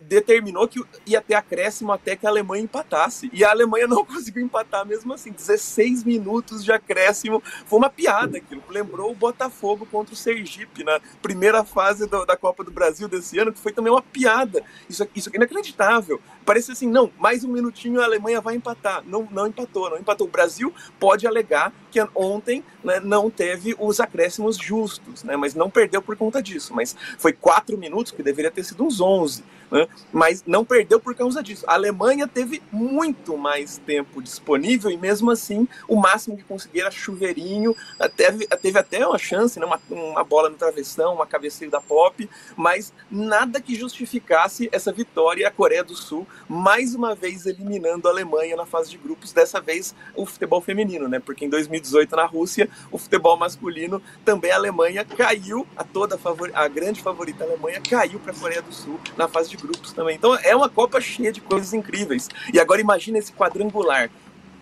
determinou 0.00 0.66
que 0.68 0.82
ia 1.04 1.20
ter 1.20 1.34
acréscimo 1.34 1.92
até 1.92 2.16
que 2.16 2.26
a 2.26 2.30
Alemanha 2.30 2.64
empatasse. 2.64 3.28
E 3.32 3.44
a 3.44 3.50
Alemanha 3.50 3.86
não 3.88 4.04
conseguiu 4.04 4.44
empatar 4.44 4.86
mesmo 4.86 5.12
assim. 5.12 5.32
16 5.32 6.04
minutos 6.04 6.64
de 6.64 6.72
acréscimo. 6.72 7.42
Foi 7.66 7.78
uma 7.78 7.90
piada 7.90 8.38
aquilo. 8.38 8.62
Lembrou 8.68 9.10
o 9.10 9.14
Botafogo 9.14 9.86
contra 9.90 10.14
o 10.14 10.16
Sergipe 10.16 10.84
na 10.84 11.00
primeira 11.20 11.64
fase 11.64 12.06
do, 12.06 12.24
da 12.24 12.36
Copa 12.36 12.64
do 12.64 12.70
Brasil 12.70 13.08
desse 13.08 13.38
ano, 13.38 13.52
que 13.52 13.58
foi 13.58 13.72
também 13.72 13.92
uma 13.92 14.02
piada. 14.02 14.62
Isso, 14.88 15.06
isso 15.14 15.30
é 15.30 15.36
inacreditável. 15.36 16.20
Parece 16.44 16.72
assim, 16.72 16.88
não, 16.88 17.10
mais 17.18 17.44
um 17.44 17.48
minutinho 17.48 18.00
a 18.04 18.06
Alemanha 18.08 18.40
vai 18.40 18.54
empatar. 18.54 19.02
Não, 19.06 19.26
não 19.30 19.46
empatou, 19.46 19.90
não 19.90 19.98
empatou. 19.98 20.26
O 20.26 20.30
Brasil 20.30 20.72
pode 20.98 21.26
alegar 21.26 21.72
que 21.90 22.00
ontem 22.14 22.64
né, 22.82 23.00
não 23.00 23.30
teve 23.30 23.74
os 23.78 24.00
acréscimos 24.00 24.56
justos, 24.56 25.22
né, 25.22 25.36
mas 25.36 25.54
não 25.54 25.70
perdeu 25.70 26.02
por 26.02 26.16
conta 26.16 26.42
disso. 26.42 26.74
Mas 26.74 26.96
foi 27.18 27.32
quatro 27.32 27.76
minutos, 27.76 28.12
que 28.12 28.22
deveria 28.22 28.50
ter 28.50 28.64
sido 28.64 28.84
uns 28.84 29.00
11 29.00 29.42
né? 29.74 29.88
mas 30.12 30.44
não 30.46 30.64
perdeu 30.64 31.00
por 31.00 31.14
causa 31.14 31.42
disso. 31.42 31.64
A 31.66 31.74
Alemanha 31.74 32.28
teve 32.28 32.62
muito 32.70 33.36
mais 33.36 33.78
tempo 33.78 34.22
disponível 34.22 34.90
e 34.90 34.96
mesmo 34.96 35.30
assim 35.30 35.66
o 35.88 35.96
máximo 35.96 36.36
que 36.36 36.44
conseguia 36.44 36.82
era 36.82 36.90
chuveirinho, 36.90 37.74
teve, 38.16 38.46
teve 38.46 38.78
até 38.78 39.06
uma 39.06 39.18
chance, 39.18 39.58
né? 39.58 39.66
uma, 39.66 39.80
uma 39.90 40.22
bola 40.22 40.48
no 40.48 40.56
travessão, 40.56 41.14
uma 41.14 41.26
cabeceira 41.26 41.72
da 41.72 41.80
Pop, 41.80 42.28
mas 42.56 42.92
nada 43.10 43.60
que 43.60 43.74
justificasse 43.74 44.68
essa 44.70 44.92
vitória 44.92 45.48
a 45.48 45.50
Coreia 45.50 45.82
do 45.82 45.96
Sul 45.96 46.26
mais 46.48 46.94
uma 46.94 47.14
vez 47.14 47.46
eliminando 47.84 48.08
a 48.08 48.10
Alemanha 48.10 48.56
na 48.56 48.64
fase 48.64 48.90
de 48.90 48.98
grupos, 48.98 49.32
dessa 49.32 49.60
vez 49.60 49.94
o 50.16 50.24
futebol 50.24 50.60
feminino, 50.60 51.08
né? 51.08 51.20
Porque 51.20 51.44
em 51.44 51.48
2018 51.48 52.16
na 52.16 52.24
Rússia, 52.24 52.68
o 52.90 52.98
futebol 52.98 53.36
masculino 53.36 54.02
também 54.24 54.50
a 54.50 54.56
Alemanha 54.56 55.04
caiu, 55.04 55.66
a 55.76 55.84
toda 55.84 56.16
a, 56.16 56.64
a 56.64 56.68
grande 56.68 57.02
favorita 57.02 57.44
a 57.44 57.46
Alemanha 57.46 57.80
caiu 57.80 58.18
para 58.18 58.32
a 58.32 58.34
Coreia 58.36 58.62
do 58.62 58.72
Sul 58.72 58.98
na 59.16 59.28
fase 59.28 59.50
de 59.50 59.56
grupos 59.56 59.92
também. 59.92 60.16
Então 60.16 60.34
é 60.42 60.56
uma 60.56 60.68
Copa 60.68 61.00
cheia 61.00 61.30
de 61.30 61.40
coisas 61.40 61.72
incríveis. 61.72 62.28
E 62.52 62.58
agora 62.58 62.80
imagina 62.80 63.18
esse 63.18 63.32
quadrangular. 63.32 64.10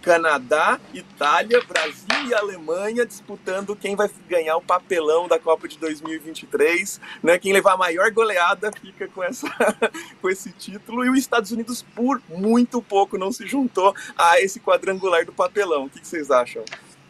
Canadá, 0.02 0.80
Itália, 0.92 1.62
Brasil 1.62 2.28
e 2.28 2.34
Alemanha 2.34 3.06
disputando 3.06 3.76
quem 3.76 3.94
vai 3.94 4.10
ganhar 4.28 4.56
o 4.56 4.60
papelão 4.60 5.28
da 5.28 5.38
Copa 5.38 5.68
de 5.68 5.78
2023, 5.78 7.00
né? 7.22 7.38
Quem 7.38 7.52
levar 7.52 7.74
a 7.74 7.76
maior 7.76 8.10
goleada 8.10 8.70
fica 8.72 9.06
com 9.08 9.22
essa 9.22 9.46
com 10.20 10.28
esse 10.28 10.52
título 10.52 11.04
e 11.04 11.10
os 11.10 11.18
Estados 11.18 11.52
Unidos 11.52 11.82
por 11.94 12.20
muito 12.28 12.82
pouco 12.82 13.16
não 13.16 13.30
se 13.30 13.46
juntou 13.46 13.94
a 14.18 14.40
esse 14.40 14.60
quadrangular 14.60 15.24
do 15.24 15.32
papelão. 15.32 15.84
O 15.84 15.90
que 15.90 16.06
vocês 16.06 16.30
acham? 16.30 16.64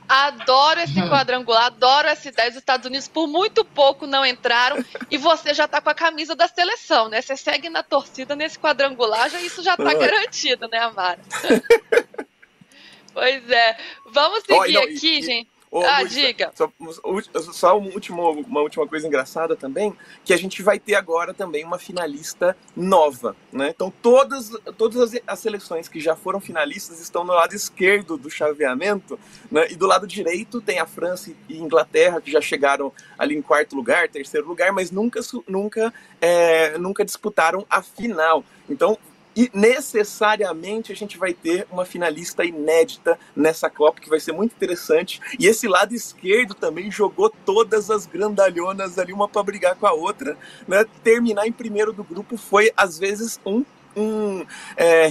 Adoro 0.08 0.80
esse 0.80 1.00
hum. 1.00 1.08
quadrangular, 1.08 1.66
adoro 1.66 2.06
essa 2.06 2.28
ideia. 2.28 2.50
Os 2.50 2.56
Estados 2.56 2.86
Unidos 2.86 3.08
por 3.08 3.26
muito 3.26 3.64
pouco 3.64 4.06
não 4.06 4.26
entraram 4.26 4.84
e 5.10 5.16
você 5.16 5.54
já 5.54 5.66
tá 5.66 5.80
com 5.80 5.88
a 5.88 5.94
camisa 5.94 6.36
da 6.36 6.46
seleção, 6.46 7.08
né? 7.08 7.22
Você 7.22 7.34
segue 7.36 7.70
na 7.70 7.82
torcida 7.82 8.36
nesse 8.36 8.58
quadrangular, 8.58 9.30
já, 9.30 9.40
isso 9.40 9.62
já 9.62 9.74
tá 9.74 9.94
garantido, 9.94 10.68
né, 10.68 10.78
Amara? 10.78 11.18
pois 13.12 13.50
é. 13.50 13.76
Vamos 14.06 14.40
seguir 14.44 14.76
oh, 14.76 14.80
não, 14.80 14.82
aqui, 14.82 15.18
e, 15.18 15.22
gente. 15.22 15.52
Ô, 15.72 15.80
ah, 15.86 16.00
Luísa, 16.00 16.20
diga. 16.20 16.52
Só, 16.54 16.70
só 17.50 17.78
um 17.78 17.86
último, 17.94 18.30
uma 18.30 18.60
última 18.60 18.86
coisa 18.86 19.06
engraçada 19.06 19.56
também, 19.56 19.96
que 20.22 20.34
a 20.34 20.36
gente 20.36 20.62
vai 20.62 20.78
ter 20.78 20.94
agora 20.94 21.32
também 21.32 21.64
uma 21.64 21.78
finalista 21.78 22.54
nova, 22.76 23.34
né? 23.50 23.70
Então 23.74 23.90
todas, 24.02 24.50
todas 24.76 25.00
as, 25.00 25.22
as 25.26 25.38
seleções 25.38 25.88
que 25.88 25.98
já 25.98 26.14
foram 26.14 26.40
finalistas 26.40 27.00
estão 27.00 27.24
no 27.24 27.32
lado 27.32 27.54
esquerdo 27.54 28.18
do 28.18 28.28
chaveamento, 28.28 29.18
né? 29.50 29.66
E 29.70 29.74
do 29.74 29.86
lado 29.86 30.06
direito 30.06 30.60
tem 30.60 30.78
a 30.78 30.84
França 30.84 31.32
e 31.48 31.56
Inglaterra 31.56 32.20
que 32.20 32.30
já 32.30 32.42
chegaram 32.42 32.92
ali 33.18 33.34
em 33.34 33.40
quarto 33.40 33.74
lugar, 33.74 34.10
terceiro 34.10 34.46
lugar, 34.46 34.72
mas 34.72 34.90
nunca, 34.90 35.20
nunca, 35.48 35.90
é, 36.20 36.76
nunca 36.76 37.02
disputaram 37.02 37.64
a 37.70 37.80
final. 37.80 38.44
Então 38.68 38.98
e 39.36 39.50
necessariamente 39.54 40.92
a 40.92 40.96
gente 40.96 41.18
vai 41.18 41.32
ter 41.32 41.66
uma 41.70 41.84
finalista 41.84 42.44
inédita 42.44 43.18
nessa 43.34 43.70
Copa, 43.70 44.00
que 44.00 44.08
vai 44.08 44.20
ser 44.20 44.32
muito 44.32 44.52
interessante. 44.52 45.20
E 45.38 45.46
esse 45.46 45.66
lado 45.66 45.94
esquerdo 45.94 46.54
também 46.54 46.90
jogou 46.90 47.30
todas 47.44 47.90
as 47.90 48.06
grandalhonas 48.06 48.98
ali, 48.98 49.12
uma 49.12 49.28
para 49.28 49.42
brigar 49.42 49.76
com 49.76 49.86
a 49.86 49.92
outra. 49.92 50.36
Né? 50.66 50.84
Terminar 51.02 51.46
em 51.46 51.52
primeiro 51.52 51.92
do 51.92 52.04
grupo 52.04 52.36
foi, 52.36 52.72
às 52.76 52.98
vezes, 52.98 53.40
um 53.44 53.64
um, 53.96 54.44
é, 54.76 55.06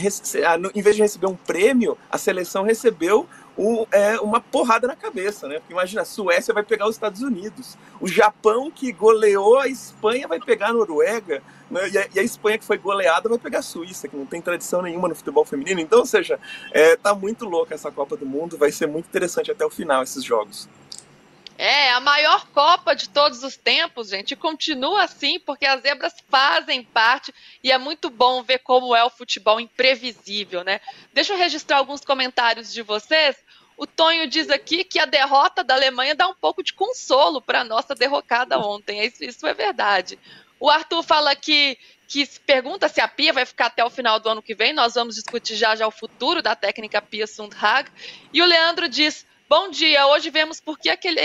em 0.74 0.82
vez 0.82 0.96
de 0.96 1.02
receber 1.02 1.28
um 1.28 1.36
prêmio, 1.36 1.98
a 2.10 2.18
seleção 2.18 2.64
recebeu 2.64 3.28
um, 3.58 3.86
é, 3.92 4.20
uma 4.20 4.40
porrada 4.40 4.88
na 4.88 4.96
cabeça, 4.96 5.48
né? 5.48 5.60
Porque 5.60 5.74
imagina, 5.74 6.02
a 6.02 6.06
Suécia 6.06 6.54
vai 6.54 6.64
pegar 6.64 6.88
os 6.88 6.96
Estados 6.96 7.22
Unidos, 7.22 7.78
o 8.00 8.08
Japão 8.08 8.72
que 8.72 8.92
goleou 8.92 9.60
a 9.60 9.68
Espanha 9.68 10.28
vai 10.28 10.40
pegar 10.40 10.70
a 10.70 10.74
Noruega, 10.74 11.44
né? 11.70 11.90
e, 11.90 11.98
a, 11.98 12.08
e, 12.16 12.20
a, 12.20 12.24
Espanha 12.24 12.58
que 12.58 12.66
foi 12.66 12.78
goleada 12.78 13.30
vai 13.30 13.38
pegar 13.38 13.60
a 13.60 13.64
Suíça, 13.64 14.08
que 14.08 14.16
não 14.16 14.26
tem 14.26 14.42
tradição 14.42 14.82
nenhuma 14.82 15.08
no 15.08 15.16
futebol 15.16 15.46
feminino. 15.46 15.80
Então, 15.80 16.00
ou 16.00 16.06
seja, 16.06 16.40
é, 16.72 16.96
tá 16.96 17.14
muito 17.14 17.46
louca 17.46 17.76
essa 17.76 17.92
Copa 17.92 18.16
do 18.16 18.26
Mundo, 18.26 18.58
vai 18.58 18.72
ser 18.72 18.88
muito 18.88 19.08
interessante 19.08 19.52
até 19.52 19.66
o 19.66 19.70
final 19.70 20.04
esses 20.04 20.24
jogos. 20.24 20.70
É, 21.64 21.92
a 21.92 22.00
maior 22.00 22.48
Copa 22.48 22.96
de 22.96 23.08
todos 23.08 23.44
os 23.44 23.56
tempos, 23.56 24.10
gente. 24.10 24.32
E 24.32 24.36
continua 24.36 25.04
assim, 25.04 25.40
porque 25.40 25.64
as 25.64 25.84
zebras 25.84 26.12
fazem 26.28 26.84
parte 26.84 27.32
e 27.64 27.72
é 27.72 27.78
muito 27.78 28.10
bom 28.10 28.42
ver 28.42 28.58
como 28.58 28.96
é 28.96 29.04
o 29.04 29.12
futebol 29.12 29.60
imprevisível, 29.60 30.64
né? 30.64 30.82
Deixa 31.14 31.34
eu 31.34 31.38
registrar 31.38 31.78
alguns 31.78 32.02
comentários 32.02 32.74
de 32.74 32.82
vocês. 32.82 33.36
O 33.78 33.86
Tonho 33.86 34.26
diz 34.26 34.50
aqui 34.50 34.84
que 34.84 34.98
a 34.98 35.06
derrota 35.06 35.64
da 35.64 35.76
Alemanha 35.76 36.16
dá 36.16 36.28
um 36.28 36.34
pouco 36.34 36.64
de 36.64 36.74
consolo 36.74 37.40
para 37.40 37.62
a 37.62 37.64
nossa 37.64 37.94
derrocada 37.94 38.58
ontem. 38.58 39.06
Isso, 39.06 39.24
isso 39.24 39.46
é 39.46 39.54
verdade. 39.54 40.18
O 40.60 40.68
Arthur 40.68 41.04
fala 41.04 41.36
que, 41.36 41.78
que 42.08 42.28
pergunta 42.40 42.90
se 42.90 43.00
a 43.00 43.08
Pia 43.08 43.34
vai 43.34 43.46
ficar 43.46 43.68
até 43.68 43.86
o 43.86 43.90
final 43.92 44.20
do 44.20 44.28
ano 44.28 44.42
que 44.42 44.56
vem. 44.56 44.74
Nós 44.74 44.96
vamos 44.96 45.14
discutir 45.14 45.56
já 45.56 45.76
já 45.76 45.86
o 45.86 45.92
futuro 45.92 46.42
da 46.42 46.56
técnica 46.56 47.04
Pia 47.04 47.28
Sundhag. 47.28 47.88
E 48.34 48.42
o 48.42 48.46
Leandro 48.46 48.90
diz: 48.90 49.28
Bom 49.52 49.70
dia, 49.70 50.08
hoje 50.08 50.30
vemos 50.30 50.62
por 50.62 50.80
que 50.80 50.90
aquele, 50.90 51.20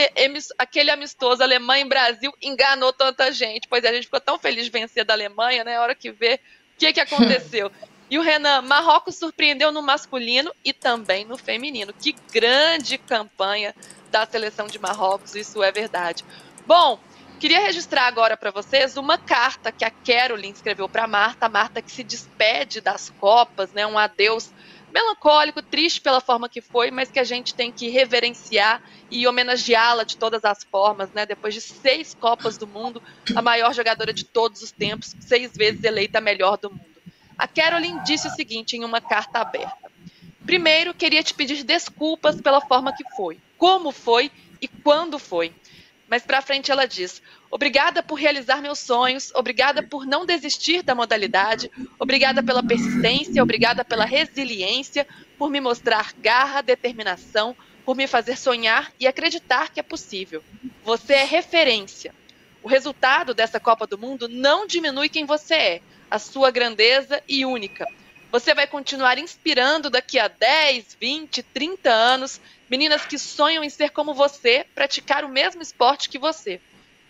aquele 0.58 0.90
amistoso 0.90 1.44
Alemanha 1.44 1.84
e 1.84 1.88
Brasil 1.88 2.32
enganou 2.42 2.92
tanta 2.92 3.30
gente. 3.30 3.68
Pois 3.68 3.84
é, 3.84 3.88
a 3.88 3.92
gente 3.92 4.06
ficou 4.06 4.20
tão 4.20 4.36
feliz 4.36 4.64
de 4.64 4.70
vencer 4.72 5.04
da 5.04 5.14
Alemanha, 5.14 5.62
né? 5.62 5.76
A 5.76 5.80
hora 5.80 5.94
que 5.94 6.10
vê 6.10 6.40
o 6.74 6.76
que, 6.76 6.92
que 6.92 7.00
aconteceu. 7.00 7.70
E 8.10 8.18
o 8.18 8.22
Renan, 8.22 8.62
Marrocos 8.62 9.16
surpreendeu 9.16 9.72
no 9.72 9.82
masculino 9.82 10.52
e 10.64 10.72
também 10.72 11.24
no 11.24 11.36
feminino. 11.36 11.92
Que 11.92 12.14
grande 12.32 12.98
campanha 12.98 13.74
da 14.12 14.24
seleção 14.24 14.68
de 14.68 14.78
Marrocos, 14.78 15.34
isso 15.34 15.60
é 15.60 15.72
verdade. 15.72 16.24
Bom, 16.64 17.00
queria 17.40 17.58
registrar 17.58 18.06
agora 18.06 18.36
para 18.36 18.52
vocês 18.52 18.96
uma 18.96 19.18
carta 19.18 19.72
que 19.72 19.84
a 19.84 19.90
Caroline 19.90 20.52
escreveu 20.52 20.88
para 20.88 21.08
Marta, 21.08 21.46
a 21.46 21.48
Marta 21.48 21.82
que 21.82 21.90
se 21.90 22.04
despede 22.04 22.80
das 22.80 23.10
Copas, 23.18 23.72
né? 23.72 23.84
Um 23.84 23.98
adeus 23.98 24.52
melancólico, 24.96 25.60
triste 25.60 26.00
pela 26.00 26.22
forma 26.22 26.48
que 26.48 26.62
foi, 26.62 26.90
mas 26.90 27.10
que 27.10 27.18
a 27.18 27.24
gente 27.24 27.54
tem 27.54 27.70
que 27.70 27.90
reverenciar 27.90 28.82
e 29.10 29.26
homenageá-la 29.26 30.04
de 30.04 30.16
todas 30.16 30.42
as 30.42 30.64
formas, 30.64 31.10
né? 31.12 31.26
Depois 31.26 31.52
de 31.52 31.60
seis 31.60 32.14
Copas 32.14 32.56
do 32.56 32.66
Mundo, 32.66 33.02
a 33.34 33.42
maior 33.42 33.74
jogadora 33.74 34.10
de 34.10 34.24
todos 34.24 34.62
os 34.62 34.72
tempos, 34.72 35.14
seis 35.20 35.54
vezes 35.54 35.84
eleita 35.84 36.16
a 36.16 36.20
melhor 36.22 36.56
do 36.56 36.70
mundo. 36.70 36.96
A 37.36 37.46
Caroline 37.46 38.02
disse 38.04 38.26
o 38.26 38.30
seguinte 38.30 38.74
em 38.74 38.84
uma 38.84 38.98
carta 39.02 39.40
aberta: 39.40 39.92
Primeiro, 40.46 40.94
queria 40.94 41.22
te 41.22 41.34
pedir 41.34 41.62
desculpas 41.62 42.40
pela 42.40 42.62
forma 42.62 42.96
que 42.96 43.04
foi, 43.14 43.38
como 43.58 43.92
foi 43.92 44.30
e 44.62 44.66
quando 44.66 45.18
foi. 45.18 45.52
Mas 46.08 46.22
para 46.22 46.40
frente 46.40 46.70
ela 46.70 46.86
diz: 46.86 47.20
Obrigada 47.50 48.02
por 48.02 48.16
realizar 48.16 48.60
meus 48.60 48.78
sonhos, 48.78 49.32
obrigada 49.34 49.82
por 49.82 50.04
não 50.04 50.26
desistir 50.26 50.82
da 50.82 50.94
modalidade, 50.94 51.70
obrigada 51.98 52.42
pela 52.42 52.62
persistência, 52.62 53.42
obrigada 53.42 53.84
pela 53.84 54.04
resiliência, 54.04 55.06
por 55.38 55.50
me 55.50 55.60
mostrar 55.60 56.12
garra, 56.18 56.60
determinação, 56.60 57.56
por 57.84 57.96
me 57.96 58.06
fazer 58.06 58.36
sonhar 58.36 58.92
e 58.98 59.06
acreditar 59.06 59.70
que 59.70 59.78
é 59.78 59.82
possível. 59.82 60.42
Você 60.84 61.14
é 61.14 61.24
referência. 61.24 62.12
O 62.62 62.68
resultado 62.68 63.32
dessa 63.32 63.60
Copa 63.60 63.86
do 63.86 63.96
Mundo 63.96 64.28
não 64.28 64.66
diminui 64.66 65.08
quem 65.08 65.24
você 65.24 65.54
é, 65.54 65.80
a 66.10 66.18
sua 66.18 66.50
grandeza 66.50 67.22
e 67.28 67.46
única. 67.46 67.86
Você 68.32 68.52
vai 68.54 68.66
continuar 68.66 69.18
inspirando 69.18 69.88
daqui 69.88 70.18
a 70.18 70.26
10, 70.26 70.96
20, 71.00 71.42
30 71.44 71.88
anos 71.88 72.40
meninas 72.68 73.06
que 73.06 73.18
sonham 73.18 73.62
em 73.62 73.70
ser 73.70 73.90
como 73.90 74.12
você, 74.12 74.66
praticar 74.74 75.24
o 75.24 75.28
mesmo 75.28 75.62
esporte 75.62 76.08
que 76.08 76.18
você. 76.18 76.60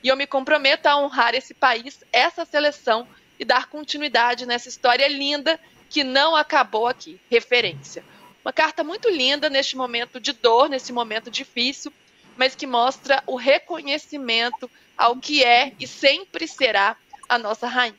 E 0.03 0.09
eu 0.09 0.17
me 0.17 0.27
comprometo 0.27 0.89
a 0.89 0.97
honrar 0.97 1.35
esse 1.35 1.55
país, 1.55 2.05
essa 2.13 2.45
seleção 2.45 3.07
e 3.39 3.45
dar 3.45 3.67
continuidade 3.67 4.47
nessa 4.47 4.69
história 4.69 5.07
linda 5.09 5.59
que 5.89 6.05
não 6.05 6.37
acabou 6.37 6.87
aqui. 6.87 7.21
Referência. 7.31 8.05
Uma 8.45 8.53
carta 8.53 8.85
muito 8.85 9.09
linda 9.09 9.51
neste 9.51 9.77
momento 9.77 10.21
de 10.21 10.33
dor, 10.33 10.69
nesse 10.69 10.93
momento 10.93 11.31
difícil, 11.31 11.93
mas 12.37 12.55
que 12.55 12.67
mostra 12.67 13.23
o 13.27 13.37
reconhecimento 13.37 14.71
ao 14.97 15.17
que 15.17 15.43
é 15.43 15.73
e 15.81 15.87
sempre 15.87 16.47
será 16.47 16.97
a 17.29 17.39
nossa 17.39 17.67
rainha. 17.67 17.99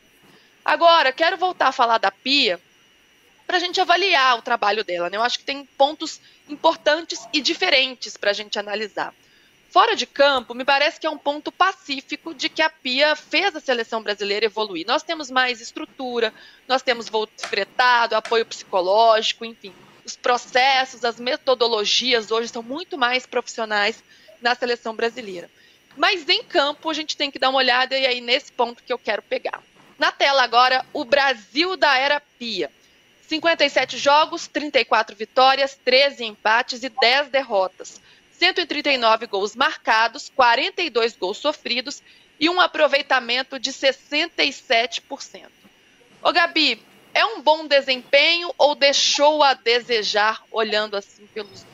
Agora, 0.63 1.11
quero 1.11 1.37
voltar 1.37 1.67
a 1.67 1.71
falar 1.71 1.97
da 1.97 2.11
Pia 2.11 2.59
para 3.45 3.57
a 3.57 3.59
gente 3.59 3.79
avaliar 3.79 4.37
o 4.37 4.41
trabalho 4.41 4.83
dela. 4.83 5.09
Né? 5.09 5.17
Eu 5.17 5.23
acho 5.23 5.39
que 5.39 5.45
tem 5.45 5.65
pontos 5.77 6.19
importantes 6.49 7.27
e 7.31 7.41
diferentes 7.41 8.17
para 8.17 8.31
a 8.31 8.33
gente 8.33 8.59
analisar. 8.59 9.13
Fora 9.77 9.95
de 9.95 10.07
campo, 10.07 10.55
me 10.55 10.65
parece 10.65 10.99
que 10.99 11.05
é 11.05 11.09
um 11.09 11.19
ponto 11.19 11.51
pacífico 11.51 12.33
de 12.33 12.49
que 12.49 12.63
a 12.63 12.69
Pia 12.69 13.15
fez 13.15 13.55
a 13.55 13.59
seleção 13.59 14.01
brasileira 14.01 14.47
evoluir. 14.47 14.87
Nós 14.87 15.03
temos 15.03 15.29
mais 15.29 15.61
estrutura, 15.61 16.33
nós 16.67 16.81
temos 16.81 17.07
voo 17.07 17.29
fretado, 17.37 18.15
apoio 18.15 18.43
psicológico, 18.43 19.45
enfim. 19.45 19.71
Os 20.03 20.15
processos, 20.15 21.05
as 21.05 21.19
metodologias 21.19 22.31
hoje 22.31 22.47
são 22.47 22.63
muito 22.63 22.97
mais 22.97 23.27
profissionais 23.27 24.03
na 24.41 24.55
seleção 24.55 24.95
brasileira. 24.95 25.47
Mas 25.95 26.27
em 26.27 26.41
campo 26.43 26.89
a 26.89 26.93
gente 26.95 27.15
tem 27.15 27.29
que 27.29 27.37
dar 27.37 27.49
uma 27.49 27.59
olhada 27.59 27.95
e 27.95 28.07
aí 28.07 28.19
nesse 28.19 28.51
ponto 28.51 28.81
que 28.81 28.91
eu 28.91 28.97
quero 28.97 29.21
pegar. 29.21 29.61
Na 29.99 30.11
tela 30.11 30.41
agora, 30.41 30.83
o 30.91 31.05
Brasil 31.05 31.77
da 31.77 31.95
era 31.95 32.19
Pia. 32.39 32.71
57 33.27 33.95
jogos, 33.99 34.47
34 34.47 35.15
vitórias, 35.15 35.77
13 35.85 36.25
empates 36.25 36.81
e 36.81 36.89
10 36.89 37.29
derrotas. 37.29 38.01
139 38.37 39.27
gols 39.27 39.55
marcados, 39.55 40.31
42 40.35 41.15
gols 41.15 41.37
sofridos 41.37 42.01
e 42.39 42.49
um 42.49 42.61
aproveitamento 42.61 43.59
de 43.59 43.71
67%. 43.71 45.45
Ô 46.21 46.31
Gabi, 46.31 46.81
é 47.13 47.25
um 47.25 47.41
bom 47.41 47.65
desempenho 47.65 48.53
ou 48.57 48.75
deixou 48.75 49.43
a 49.43 49.53
desejar 49.53 50.43
olhando 50.51 50.95
assim 50.95 51.25
pelos 51.33 51.65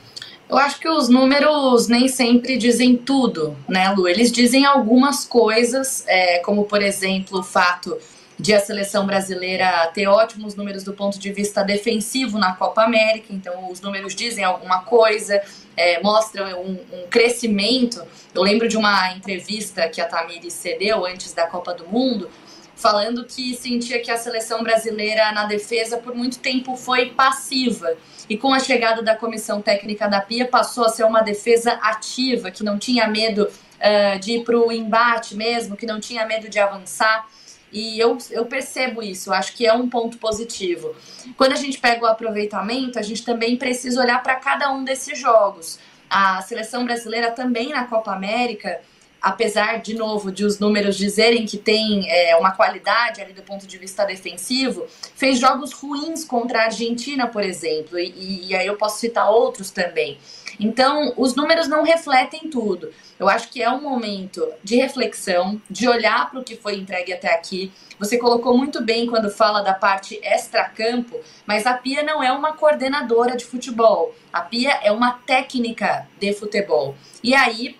eu 0.49 0.58
acho 0.58 0.78
que 0.78 0.89
os 0.89 1.08
números 1.08 1.88
nem 1.88 2.08
sempre 2.08 2.58
dizem 2.58 2.97
tudo, 2.97 3.58
né, 3.67 3.89
Lu? 3.89 4.08
Eles 4.08 4.32
dizem 4.32 4.65
algumas 4.65 5.26
coisas, 5.26 6.04
é, 6.06 6.39
como 6.39 6.65
por 6.65 6.82
exemplo 6.82 7.39
o 7.39 7.43
fato 7.43 7.97
de 8.43 8.53
a 8.53 8.60
seleção 8.60 9.06
brasileira 9.06 9.89
ter 9.93 10.06
ótimos 10.06 10.53
números 10.53 10.84
do 10.84 10.91
ponto 10.91 11.17
de 11.17 11.32
vista 11.32 11.63
defensivo 11.63 12.38
na 12.38 12.53
Copa 12.53 12.84
América, 12.84 13.27
então 13.29 13.71
os 13.71 13.79
números 13.79 14.13
dizem 14.13 14.43
alguma 14.43 14.82
coisa, 14.82 15.41
é, 15.77 16.03
mostram 16.03 16.62
um, 16.62 16.71
um, 16.73 17.08
crescimento. 17.10 18.06
Eu 18.36 18.43
lembro 18.43 18.67
de 18.67 18.75
uma 18.75 19.13
entrevista 19.13 19.88
que 19.88 20.01
a 20.01 20.06
Tamires 20.06 20.51
cedeu 20.51 21.06
antes 21.06 21.32
da 21.32 21.47
Copa 21.47 21.73
do 21.73 21.88
Mundo, 21.88 22.29
falando 22.75 23.23
que 23.23 23.56
sentia 23.56 24.01
que 24.01 24.12
a 24.12 24.17
seleção 24.17 24.62
brasileira 24.62 25.32
na 25.32 25.45
defesa 25.45 25.95
por 25.95 26.13
muito 26.13 26.39
tempo 26.39 26.75
foi 26.75 27.12
passiva. 27.12 27.95
E 28.29 28.36
com 28.38 28.53
a 28.53 28.60
chegada 28.60 29.01
da 29.01 29.15
comissão 29.15 29.62
técnica 29.62 30.10
da 30.10 30.19
Pia, 30.19 30.45
passou 30.45 30.84
a 30.84 30.89
ser 30.89 31.06
uma 31.06 31.21
defesa 31.21 31.79
ativa, 31.82 32.51
que 32.51 32.62
não 32.62 32.77
tinha 32.77 33.08
medo 33.08 33.43
uh, 33.45 34.19
de 34.19 34.34
ir 34.34 34.43
para 34.43 34.58
o 34.58 34.69
embate 34.69 35.34
mesmo, 35.34 35.77
que 35.77 35.86
não 35.86 36.01
tinha 36.01 36.25
medo 36.25 36.49
de 36.49 36.60
avançar. 36.60 37.25
E 37.73 37.99
eu, 37.99 38.17
eu 38.29 38.45
percebo 38.45 39.01
isso, 39.01 39.33
acho 39.33 39.53
que 39.53 39.65
é 39.65 39.73
um 39.73 39.89
ponto 39.89 40.17
positivo. 40.19 40.95
Quando 41.36 41.53
a 41.53 41.57
gente 41.57 41.79
pega 41.79 42.03
o 42.03 42.07
aproveitamento, 42.07 42.99
a 42.99 43.01
gente 43.01 43.25
também 43.25 43.57
precisa 43.57 43.99
olhar 43.99 44.21
para 44.21 44.36
cada 44.36 44.71
um 44.71 44.83
desses 44.83 45.17
jogos. 45.17 45.79
A 46.07 46.39
seleção 46.43 46.86
brasileira 46.86 47.31
também 47.31 47.69
na 47.69 47.86
Copa 47.86 48.13
América 48.13 48.79
apesar, 49.23 49.81
de 49.81 49.93
novo, 49.93 50.33
de 50.33 50.43
os 50.43 50.59
números 50.59 50.97
dizerem 50.97 51.45
que 51.45 51.57
tem 51.57 52.12
é, 52.12 52.36
uma 52.36 52.51
qualidade 52.51 53.21
ali 53.21 53.31
do 53.31 53.41
ponto 53.41 53.65
de 53.65 53.77
vista 53.77 54.03
defensivo, 54.03 54.86
fez 55.15 55.39
jogos 55.39 55.71
ruins 55.71 56.25
contra 56.25 56.59
a 56.59 56.65
Argentina, 56.65 57.25
por 57.25 57.41
exemplo, 57.41 57.97
e, 57.97 58.49
e 58.49 58.53
aí 58.53 58.67
eu 58.67 58.75
posso 58.75 58.99
citar 58.99 59.31
outros 59.31 59.71
também. 59.71 60.17
Então, 60.59 61.13
os 61.17 61.35
números 61.35 61.67
não 61.67 61.83
refletem 61.83 62.49
tudo. 62.49 62.91
Eu 63.19 63.29
acho 63.29 63.49
que 63.49 63.61
é 63.61 63.69
um 63.69 63.81
momento 63.81 64.47
de 64.63 64.75
reflexão, 64.75 65.61
de 65.69 65.87
olhar 65.87 66.29
para 66.29 66.39
o 66.39 66.43
que 66.43 66.55
foi 66.55 66.75
entregue 66.75 67.13
até 67.13 67.33
aqui. 67.33 67.71
Você 67.99 68.17
colocou 68.17 68.57
muito 68.57 68.81
bem 68.83 69.07
quando 69.07 69.29
fala 69.29 69.61
da 69.61 69.73
parte 69.73 70.19
extra-campo, 70.23 71.19
mas 71.45 71.65
a 71.65 71.73
Pia 71.73 72.03
não 72.03 72.21
é 72.21 72.31
uma 72.31 72.53
coordenadora 72.53 73.35
de 73.35 73.45
futebol. 73.45 74.13
A 74.31 74.41
Pia 74.41 74.79
é 74.83 74.91
uma 74.91 75.13
técnica 75.25 76.07
de 76.19 76.33
futebol. 76.33 76.95
E 77.23 77.33
aí, 77.33 77.77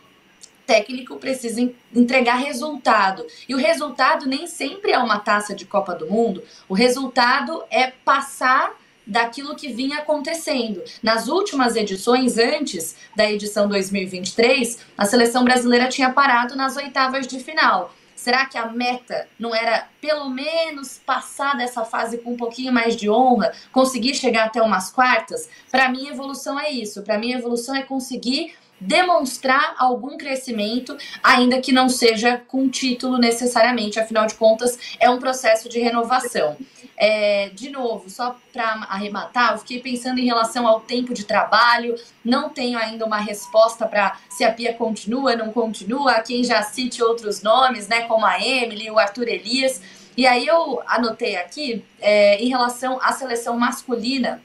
técnico 0.66 1.18
precisa 1.18 1.62
entregar 1.94 2.36
resultado. 2.36 3.26
E 3.48 3.54
o 3.54 3.58
resultado 3.58 4.26
nem 4.26 4.48
sempre 4.48 4.92
é 4.92 4.98
uma 4.98 5.20
taça 5.20 5.54
de 5.54 5.66
Copa 5.66 5.94
do 5.94 6.10
Mundo. 6.10 6.44
O 6.68 6.74
resultado 6.74 7.64
é 7.70 7.88
passar 7.88 8.74
daquilo 9.06 9.56
que 9.56 9.74
vinha 9.74 10.00
acontecendo. 10.00 10.84
Nas 11.02 11.28
últimas 11.28 11.76
edições, 11.76 12.38
antes 12.38 12.96
da 13.16 13.30
edição 13.30 13.68
2023, 13.68 14.80
a 14.98 15.06
seleção 15.06 15.44
brasileira 15.44 15.90
tinha 15.90 16.12
parado 16.12 16.56
nas 16.56 16.76
oitavas 16.78 17.28
de 17.28 17.40
final. 17.40 17.94
Será 18.16 18.46
que 18.46 18.58
a 18.58 18.68
meta 18.68 19.28
não 19.38 19.54
era 19.54 19.90
pelo 20.00 20.30
menos 20.30 20.98
passar 21.06 21.58
dessa 21.58 21.84
fase 21.84 22.20
com 22.20 22.32
um 22.32 22.38
pouquinho 22.38 22.72
mais 22.72 22.96
de 22.96 23.10
honra, 23.10 23.52
conseguir 23.70 24.16
chegar 24.16 24.46
até 24.46 24.62
umas 24.62 24.90
quartas? 24.90 25.50
Para 25.70 25.90
mim, 25.90 26.08
evolução 26.08 26.58
é 26.58 26.72
isso. 26.72 27.02
Para 27.02 27.18
mim, 27.18 27.34
evolução 27.34 27.76
é 27.76 27.84
conseguir 27.84 28.54
demonstrar 28.80 29.76
algum 29.78 30.18
crescimento, 30.18 30.96
ainda 31.22 31.60
que 31.60 31.72
não 31.72 31.90
seja 31.90 32.38
com 32.48 32.70
título 32.70 33.18
necessariamente, 33.18 34.00
afinal 34.00 34.26
de 34.26 34.36
contas, 34.36 34.78
é 35.00 35.10
um 35.10 35.20
processo 35.20 35.68
de 35.68 35.80
renovação. 35.80 36.58
É, 37.06 37.50
de 37.50 37.70
novo, 37.70 38.10
só 38.10 38.40
para 38.54 38.88
arrematar, 38.88 39.52
eu 39.52 39.58
fiquei 39.58 39.82
pensando 39.82 40.20
em 40.20 40.26
relação 40.26 40.66
ao 40.66 40.80
tempo 40.80 41.14
de 41.14 41.26
trabalho, 41.26 41.96
não 42.24 42.48
tenho 42.48 42.80
ainda 42.80 43.06
uma 43.06 43.18
resposta 43.18 43.86
para 43.86 44.18
se 44.30 44.46
a 44.46 44.54
Pia 44.54 44.74
continua, 44.74 45.36
não 45.36 45.52
continua, 45.52 46.22
quem 46.22 46.46
já 46.46 46.64
cite 46.64 47.04
outros 47.04 47.44
nomes, 47.44 47.90
né, 47.90 48.04
como 48.04 48.26
a 48.26 48.40
Emily, 48.40 48.90
o 48.90 48.98
Arthur 48.98 49.28
Elias. 49.28 49.82
E 50.16 50.26
aí 50.26 50.48
eu 50.48 50.82
anotei 50.88 51.36
aqui, 51.36 51.84
é, 52.00 52.42
em 52.42 52.48
relação 52.48 52.98
à 53.02 53.12
seleção 53.12 53.60
masculina, 53.60 54.42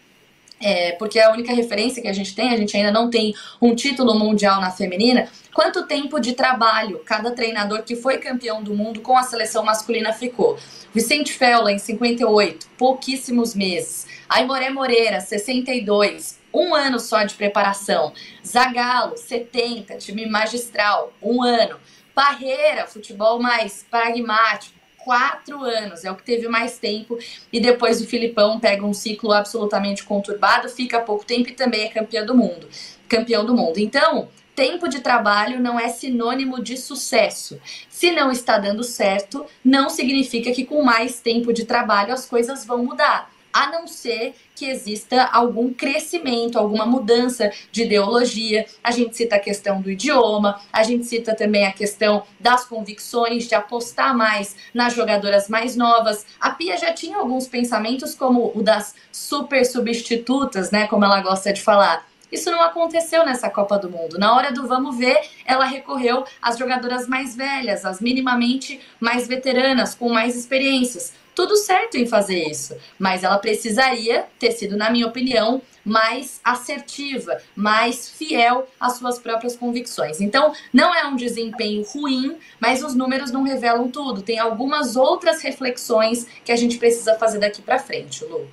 é, 0.61 0.93
porque 0.93 1.19
é 1.19 1.25
a 1.25 1.33
única 1.33 1.53
referência 1.53 2.03
que 2.03 2.09
a 2.09 2.13
gente 2.13 2.35
tem, 2.35 2.53
a 2.53 2.57
gente 2.57 2.77
ainda 2.77 2.91
não 2.91 3.11
tem 3.11 3.35
um 3.61 3.75
título 3.75 4.19
mundial 4.19 4.61
na 4.61 4.71
feminina. 4.71 5.29
Quanto 5.55 5.87
tempo 5.87 6.21
de 6.21 6.33
trabalho 6.35 7.01
cada 7.05 7.31
treinador 7.33 7.83
que 7.83 7.97
foi 7.97 8.19
campeão 8.19 8.63
do 8.63 8.75
mundo 8.75 9.01
com 9.01 9.17
a 9.17 9.23
seleção 9.23 9.65
masculina 9.65 10.13
ficou? 10.13 10.59
Vicente 10.95 11.33
Fela, 11.33 11.71
em 11.71 11.79
58, 11.79 12.67
pouquíssimos 12.77 13.55
meses. 13.55 14.07
Aimoré 14.29 14.71
Moreira, 14.71 15.21
62, 15.21 16.39
um 16.53 16.75
ano 16.75 16.99
só 16.99 17.23
de 17.25 17.35
preparação. 17.35 18.13
Zagalo, 18.45 19.17
70, 19.17 19.97
time 19.99 20.27
magistral, 20.27 21.13
um 21.23 21.43
ano. 21.43 21.79
Parreira, 22.15 22.87
futebol 22.87 23.41
mais 23.41 23.87
pragmático, 23.89 24.78
quatro 25.05 25.63
anos, 25.63 26.05
é 26.05 26.11
o 26.11 26.17
que 26.17 26.23
teve 26.23 26.49
mais 26.49 26.79
tempo. 26.79 27.19
E 27.53 27.61
depois 27.61 28.01
o 28.01 28.07
Filipão 28.07 28.61
pega 28.61 28.85
um 28.85 28.93
ciclo 28.93 29.33
absolutamente 29.33 30.05
conturbado, 30.05 30.69
fica 30.69 31.01
pouco 31.01 31.25
tempo 31.25 31.49
e 31.49 31.53
também 31.53 31.85
é 31.85 31.89
campeão 31.89 32.27
do 32.27 32.35
mundo. 32.35 32.69
Campeão 33.09 33.45
do 33.45 33.55
mundo. 33.55 33.79
Então, 33.79 34.29
tempo 34.55 34.89
de 34.89 35.01
trabalho 35.01 35.61
não 35.61 35.79
é 35.79 35.89
sinônimo 35.89 36.63
de 36.63 36.77
sucesso. 36.77 37.61
Se 37.89 38.11
não 38.11 38.31
está 38.31 38.59
dando 38.59 38.83
certo, 38.83 39.47
não 39.65 39.89
significa 39.89 40.53
que 40.53 40.65
com 40.65 40.83
mais 40.83 41.21
tempo 41.21 41.53
de 41.53 41.65
trabalho 41.65 42.13
as 42.13 42.27
coisas 42.27 42.65
vão 42.65 42.85
mudar 42.85 43.31
a 43.53 43.71
não 43.71 43.87
ser 43.87 44.35
que 44.55 44.67
exista 44.67 45.25
algum 45.25 45.73
crescimento, 45.73 46.59
alguma 46.59 46.85
mudança 46.85 47.51
de 47.71 47.83
ideologia. 47.83 48.67
A 48.83 48.91
gente 48.91 49.17
cita 49.17 49.37
a 49.37 49.41
questão 49.41 49.81
do 49.81 49.91
idioma, 49.91 50.61
a 50.73 50.83
gente 50.83 51.07
cita 51.07 51.35
também 51.35 51.67
a 51.67 51.73
questão 51.73 52.25
das 52.39 52.65
convicções, 52.65 53.47
de 53.49 53.55
apostar 53.55 54.17
mais 54.17 54.57
nas 54.75 54.95
jogadoras 54.95 55.49
mais 55.49 55.77
novas. 55.77 56.27
A 56.41 56.51
Pia 56.51 56.77
já 56.77 56.93
tinha 56.93 57.19
alguns 57.19 57.47
pensamentos, 57.47 58.15
como 58.15 58.53
o 58.55 58.63
das 58.63 58.95
super 59.13 59.65
substitutas, 59.65 60.71
né? 60.71 60.87
Como 60.87 61.05
ela 61.05 61.21
gosta 61.21 61.53
de 61.53 61.63
falar. 61.63 62.07
Isso 62.31 62.51
não 62.51 62.61
aconteceu 62.61 63.25
nessa 63.25 63.49
Copa 63.49 63.79
do 63.79 63.91
Mundo. 63.91 64.19
Na 64.19 64.35
hora 64.37 64.53
do 64.53 64.67
vamos 64.67 64.99
ver, 64.99 65.19
ela 65.47 65.65
recorreu 65.65 66.25
às 66.43 66.59
jogadoras 66.59 67.09
mais 67.09 67.35
velhas, 67.35 67.87
às 67.87 68.01
minimamente 68.01 68.81
mais 69.01 69.27
veteranas, 69.27 69.95
com 69.95 70.11
mais 70.11 70.37
experiências 70.37 71.15
tudo 71.39 71.57
certo 71.57 71.97
em 71.97 72.05
fazer 72.05 72.49
isso, 72.51 72.77
mas 72.99 73.23
ela 73.23 73.39
precisaria 73.39 74.27
ter 74.41 74.51
sido, 74.51 74.77
na 74.77 74.91
minha 74.91 75.07
opinião, 75.07 75.63
mais 75.85 76.41
assertiva, 76.43 77.41
mais 77.55 78.11
fiel 78.11 78.69
às 78.81 78.95
suas 78.95 79.21
próprias 79.21 79.55
convicções. 79.55 80.21
Então, 80.21 80.53
não 80.73 80.93
é 80.93 81.07
um 81.07 81.15
desempenho 81.15 81.85
ruim, 81.85 82.37
mas 82.59 82.83
os 82.83 82.93
números 82.93 83.31
não 83.31 83.45
revelam 83.45 83.89
tudo. 83.89 84.21
Tem 84.21 84.41
algumas 84.41 84.97
outras 84.97 85.41
reflexões 85.41 86.27
que 86.45 86.51
a 86.51 86.57
gente 86.57 86.77
precisa 86.77 87.15
fazer 87.15 87.39
daqui 87.39 87.63
para 87.63 87.79
frente, 87.79 88.25
Lu. 88.25 88.51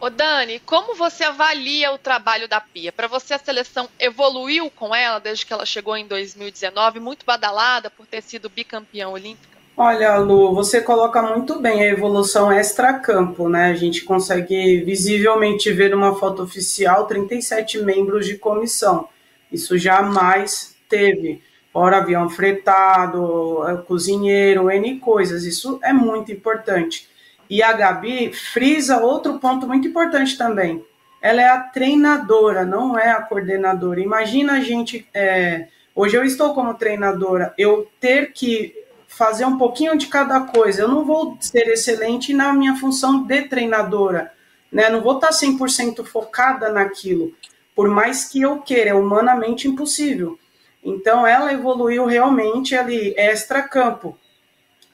Ô 0.00 0.08
Dani, 0.08 0.60
como 0.60 0.94
você 0.94 1.24
avalia 1.24 1.90
o 1.90 1.98
trabalho 1.98 2.46
da 2.46 2.60
Pia? 2.60 2.92
Para 2.92 3.08
você 3.08 3.34
a 3.34 3.40
seleção 3.40 3.88
evoluiu 3.98 4.70
com 4.70 4.94
ela 4.94 5.18
desde 5.18 5.44
que 5.44 5.52
ela 5.52 5.66
chegou 5.66 5.96
em 5.96 6.06
2019, 6.06 7.00
muito 7.00 7.26
badalada 7.26 7.90
por 7.90 8.06
ter 8.06 8.22
sido 8.22 8.48
bicampeã 8.48 9.08
olímpica? 9.08 9.57
Olha, 9.80 10.16
Lu, 10.16 10.52
você 10.52 10.80
coloca 10.80 11.22
muito 11.22 11.60
bem 11.60 11.82
a 11.82 11.86
evolução 11.86 12.50
extra-campo, 12.50 13.48
né? 13.48 13.66
A 13.66 13.76
gente 13.76 14.02
consegue 14.04 14.80
visivelmente 14.80 15.70
ver 15.70 15.90
numa 15.90 16.16
foto 16.16 16.42
oficial 16.42 17.06
37 17.06 17.78
membros 17.82 18.26
de 18.26 18.36
comissão. 18.36 19.08
Isso 19.52 19.78
jamais 19.78 20.74
teve. 20.88 21.40
Fora 21.72 21.98
avião 21.98 22.28
fretado, 22.28 23.64
é, 23.68 23.76
cozinheiro, 23.76 24.68
N 24.68 24.98
coisas. 24.98 25.44
Isso 25.44 25.78
é 25.80 25.92
muito 25.92 26.32
importante. 26.32 27.08
E 27.48 27.62
a 27.62 27.72
Gabi 27.72 28.32
frisa 28.32 28.98
outro 28.98 29.38
ponto 29.38 29.68
muito 29.68 29.86
importante 29.86 30.36
também. 30.36 30.84
Ela 31.22 31.40
é 31.40 31.48
a 31.50 31.60
treinadora, 31.60 32.64
não 32.64 32.98
é 32.98 33.12
a 33.12 33.22
coordenadora. 33.22 34.00
Imagina 34.00 34.54
a 34.54 34.60
gente. 34.60 35.06
É, 35.14 35.68
hoje 35.94 36.16
eu 36.16 36.24
estou 36.24 36.52
como 36.52 36.74
treinadora, 36.74 37.54
eu 37.56 37.88
ter 38.00 38.32
que 38.32 38.77
fazer 39.08 39.46
um 39.46 39.56
pouquinho 39.56 39.96
de 39.96 40.06
cada 40.06 40.40
coisa. 40.42 40.82
Eu 40.82 40.88
não 40.88 41.04
vou 41.04 41.36
ser 41.40 41.66
excelente 41.68 42.32
na 42.34 42.52
minha 42.52 42.76
função 42.76 43.24
de 43.24 43.42
treinadora, 43.42 44.32
né? 44.70 44.90
Não 44.90 45.00
vou 45.00 45.14
estar 45.14 45.30
100% 45.30 46.04
focada 46.04 46.70
naquilo, 46.70 47.34
por 47.74 47.88
mais 47.88 48.26
que 48.26 48.42
eu 48.42 48.60
queira, 48.60 48.90
é 48.90 48.94
humanamente 48.94 49.66
impossível. 49.66 50.38
Então 50.84 51.26
ela 51.26 51.52
evoluiu 51.52 52.04
realmente 52.04 52.76
ali 52.76 53.14
extra 53.16 53.62
campo. 53.62 54.16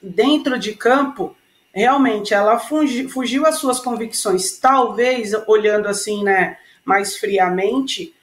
Dentro 0.01 0.57
de 0.57 0.73
campo, 0.73 1.35
realmente 1.73 2.33
ela 2.33 2.57
fugiu, 2.57 3.09
fugiu 3.09 3.45
suas 3.51 3.79
convicções, 3.79 4.57
talvez 4.57 5.33
olhando 5.45 5.87
assim, 5.87 6.23
né, 6.23 6.57
mais 6.85 7.17
friamente, 7.17 8.14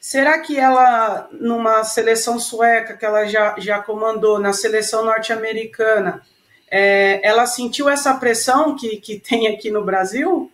Será 0.00 0.38
que 0.38 0.58
ela, 0.58 1.28
numa 1.30 1.84
seleção 1.84 2.38
sueca 2.38 2.96
que 2.96 3.04
ela 3.04 3.26
já, 3.26 3.54
já 3.58 3.82
comandou, 3.82 4.38
na 4.38 4.50
seleção 4.50 5.04
norte-americana, 5.04 6.22
é, 6.70 7.20
ela 7.22 7.44
sentiu 7.44 7.86
essa 7.86 8.14
pressão 8.14 8.74
que, 8.74 8.96
que 8.96 9.20
tem 9.20 9.48
aqui 9.48 9.70
no 9.70 9.84
Brasil? 9.84 10.50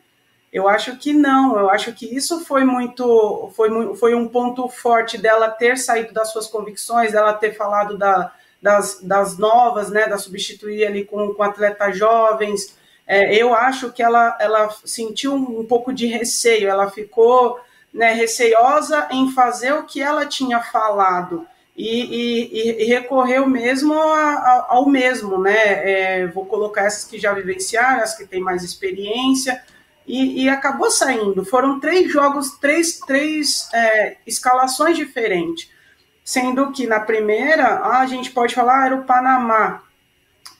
Eu 0.52 0.68
acho 0.68 0.96
que 0.96 1.12
não. 1.12 1.56
Eu 1.56 1.70
acho 1.70 1.92
que 1.92 2.06
isso 2.06 2.44
foi 2.44 2.64
muito, 2.64 3.52
foi, 3.54 3.94
foi 3.94 4.14
um 4.16 4.26
ponto 4.26 4.68
forte 4.68 5.16
dela 5.16 5.48
ter 5.48 5.78
saído 5.78 6.12
das 6.12 6.32
suas 6.32 6.48
convicções, 6.48 7.12
dela 7.12 7.32
ter 7.32 7.52
falado 7.54 7.96
da, 7.96 8.32
das, 8.60 9.00
das 9.00 9.38
novas, 9.38 9.90
né, 9.90 10.08
da 10.08 10.18
substituir 10.18 10.84
ali 10.84 11.04
com, 11.04 11.32
com 11.34 11.42
atletas 11.44 11.96
jovens. 11.96 12.76
É, 13.06 13.32
eu 13.36 13.54
acho 13.54 13.92
que 13.92 14.02
ela, 14.02 14.36
ela 14.40 14.74
sentiu 14.84 15.34
um, 15.34 15.64
pouco 15.64 15.92
de 15.92 16.06
receio, 16.06 16.68
ela 16.68 16.90
ficou 16.90 17.60
né, 17.96 18.12
receiosa 18.12 19.08
em 19.10 19.32
fazer 19.32 19.72
o 19.72 19.84
que 19.84 20.02
ela 20.02 20.26
tinha 20.26 20.60
falado 20.60 21.46
e, 21.76 22.04
e, 22.04 22.82
e 22.82 22.84
recorreu 22.84 23.46
mesmo 23.46 23.94
a, 23.94 24.32
a, 24.32 24.66
ao 24.68 24.88
mesmo, 24.88 25.38
né? 25.38 25.52
É, 26.22 26.26
vou 26.26 26.46
colocar 26.46 26.84
essas 26.84 27.04
que 27.04 27.18
já 27.18 27.32
vivenciaram, 27.34 28.02
as 28.02 28.16
que 28.16 28.26
têm 28.26 28.40
mais 28.40 28.62
experiência, 28.62 29.62
e, 30.06 30.44
e 30.44 30.48
acabou 30.48 30.90
saindo. 30.90 31.44
Foram 31.44 31.80
três 31.80 32.10
jogos, 32.10 32.52
três, 32.58 32.98
três 33.00 33.68
é, 33.74 34.16
escalações 34.26 34.96
diferentes. 34.96 35.70
Sendo 36.24 36.72
que 36.72 36.86
na 36.86 37.00
primeira, 37.00 37.80
a 37.82 38.06
gente 38.06 38.30
pode 38.30 38.54
falar, 38.54 38.82
ah, 38.82 38.86
era 38.86 38.96
o 38.96 39.04
Panamá, 39.04 39.82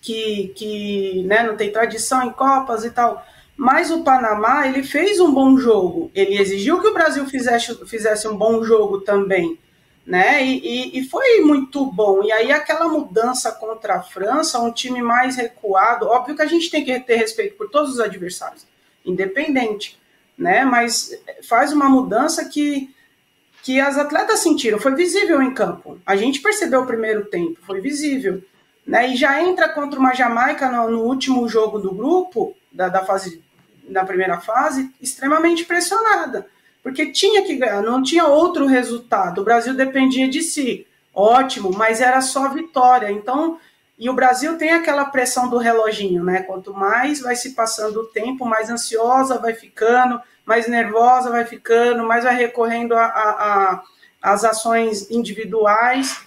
que, 0.02 0.52
que 0.54 1.22
né, 1.26 1.42
não 1.42 1.56
tem 1.56 1.72
tradição 1.72 2.22
em 2.24 2.30
Copas 2.30 2.84
e 2.84 2.90
tal. 2.90 3.24
Mas 3.56 3.90
o 3.90 4.02
Panamá, 4.02 4.68
ele 4.68 4.82
fez 4.82 5.18
um 5.18 5.32
bom 5.32 5.56
jogo. 5.56 6.10
Ele 6.14 6.38
exigiu 6.38 6.80
que 6.80 6.88
o 6.88 6.94
Brasil 6.94 7.24
fizesse, 7.26 7.74
fizesse 7.86 8.28
um 8.28 8.36
bom 8.36 8.62
jogo 8.62 9.00
também. 9.00 9.58
né? 10.06 10.44
E, 10.44 10.58
e, 10.58 11.00
e, 11.00 11.08
foi 11.08 11.40
muito 11.40 11.84
bom. 11.86 12.22
E 12.22 12.30
aí 12.30 12.52
aquela 12.52 12.86
mudança 12.86 13.50
contra 13.50 13.96
a 13.96 14.02
França, 14.02 14.60
um 14.60 14.70
time 14.70 15.02
mais 15.02 15.36
recuado, 15.36 16.06
óbvio 16.06 16.36
que 16.36 16.42
a 16.42 16.46
gente 16.46 16.70
tem 16.70 16.84
que 16.84 17.00
ter 17.00 17.16
respeito 17.16 17.56
por 17.56 17.68
todos 17.70 17.92
os 17.94 18.00
adversários, 18.00 18.64
independente, 19.04 19.98
né? 20.38 20.64
Mas 20.64 21.10
faz 21.42 21.72
uma 21.72 21.88
mudança 21.88 22.44
que 22.44 22.94
que 23.66 23.80
as 23.80 23.98
atletas 23.98 24.38
sentiram, 24.38 24.78
foi 24.78 24.94
visível 24.94 25.42
em 25.42 25.52
campo. 25.52 26.00
A 26.06 26.14
gente 26.14 26.40
percebeu 26.40 26.82
o 26.82 26.86
primeiro 26.86 27.24
tempo, 27.24 27.58
foi 27.66 27.80
visível. 27.80 28.40
Né? 28.86 29.08
E 29.08 29.16
já 29.16 29.42
entra 29.42 29.68
contra 29.68 29.98
uma 29.98 30.14
Jamaica 30.14 30.70
no, 30.70 30.88
no 30.88 31.00
último 31.02 31.48
jogo 31.48 31.80
do 31.80 31.90
grupo, 31.90 32.54
da, 32.70 32.88
da 32.88 33.04
fase 33.04 33.42
da 33.88 34.04
primeira 34.04 34.40
fase, 34.40 34.90
extremamente 35.00 35.64
pressionada 35.64 36.46
porque 36.86 37.06
tinha 37.06 37.42
que 37.42 37.56
ganhar, 37.56 37.82
não 37.82 38.00
tinha 38.00 38.26
outro 38.26 38.64
resultado. 38.64 39.40
O 39.40 39.44
Brasil 39.44 39.74
dependia 39.74 40.28
de 40.28 40.40
si, 40.40 40.86
ótimo, 41.12 41.72
mas 41.76 42.00
era 42.00 42.20
só 42.20 42.48
vitória. 42.48 43.10
Então, 43.10 43.58
e 43.98 44.08
o 44.08 44.12
Brasil 44.12 44.56
tem 44.56 44.70
aquela 44.70 45.06
pressão 45.06 45.50
do 45.50 45.58
reloginho, 45.58 46.22
né? 46.22 46.42
Quanto 46.42 46.72
mais 46.72 47.18
vai 47.18 47.34
se 47.34 47.56
passando 47.56 48.02
o 48.02 48.06
tempo, 48.06 48.44
mais 48.44 48.70
ansiosa 48.70 49.36
vai 49.36 49.52
ficando, 49.52 50.20
mais 50.44 50.68
nervosa 50.68 51.28
vai 51.28 51.44
ficando, 51.44 52.04
mais 52.04 52.22
vai 52.22 52.36
recorrendo 52.36 52.94
a, 52.94 53.04
a, 53.04 53.30
a 53.72 53.82
as 54.22 54.44
ações 54.44 55.10
individuais. 55.10 56.20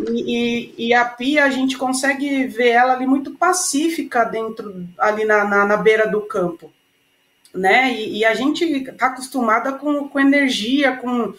E, 0.00 0.78
e, 0.78 0.88
e, 0.88 0.94
a 0.94 1.04
Pia, 1.04 1.44
a 1.44 1.50
gente 1.50 1.76
consegue 1.76 2.46
ver 2.46 2.68
ela 2.68 2.94
ali 2.94 3.06
muito 3.06 3.32
pacífica 3.32 4.24
dentro, 4.24 4.88
ali 4.96 5.26
na, 5.26 5.44
na, 5.44 5.66
na 5.66 5.76
beira 5.76 6.08
do 6.08 6.22
campo 6.22 6.72
né? 7.54 7.92
E, 7.92 8.18
e 8.18 8.24
a 8.24 8.34
gente 8.34 8.64
está 8.64 9.06
acostumada 9.06 9.72
com, 9.72 10.08
com 10.08 10.20
energia, 10.20 10.96
com, 10.96 11.34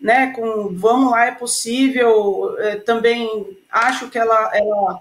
né, 0.00 0.32
com 0.32 0.68
vamos 0.74 1.10
lá, 1.10 1.26
é 1.26 1.30
possível. 1.32 2.56
É, 2.58 2.76
também 2.76 3.58
acho 3.70 4.08
que 4.08 4.18
ela, 4.18 4.50
ela 4.54 5.00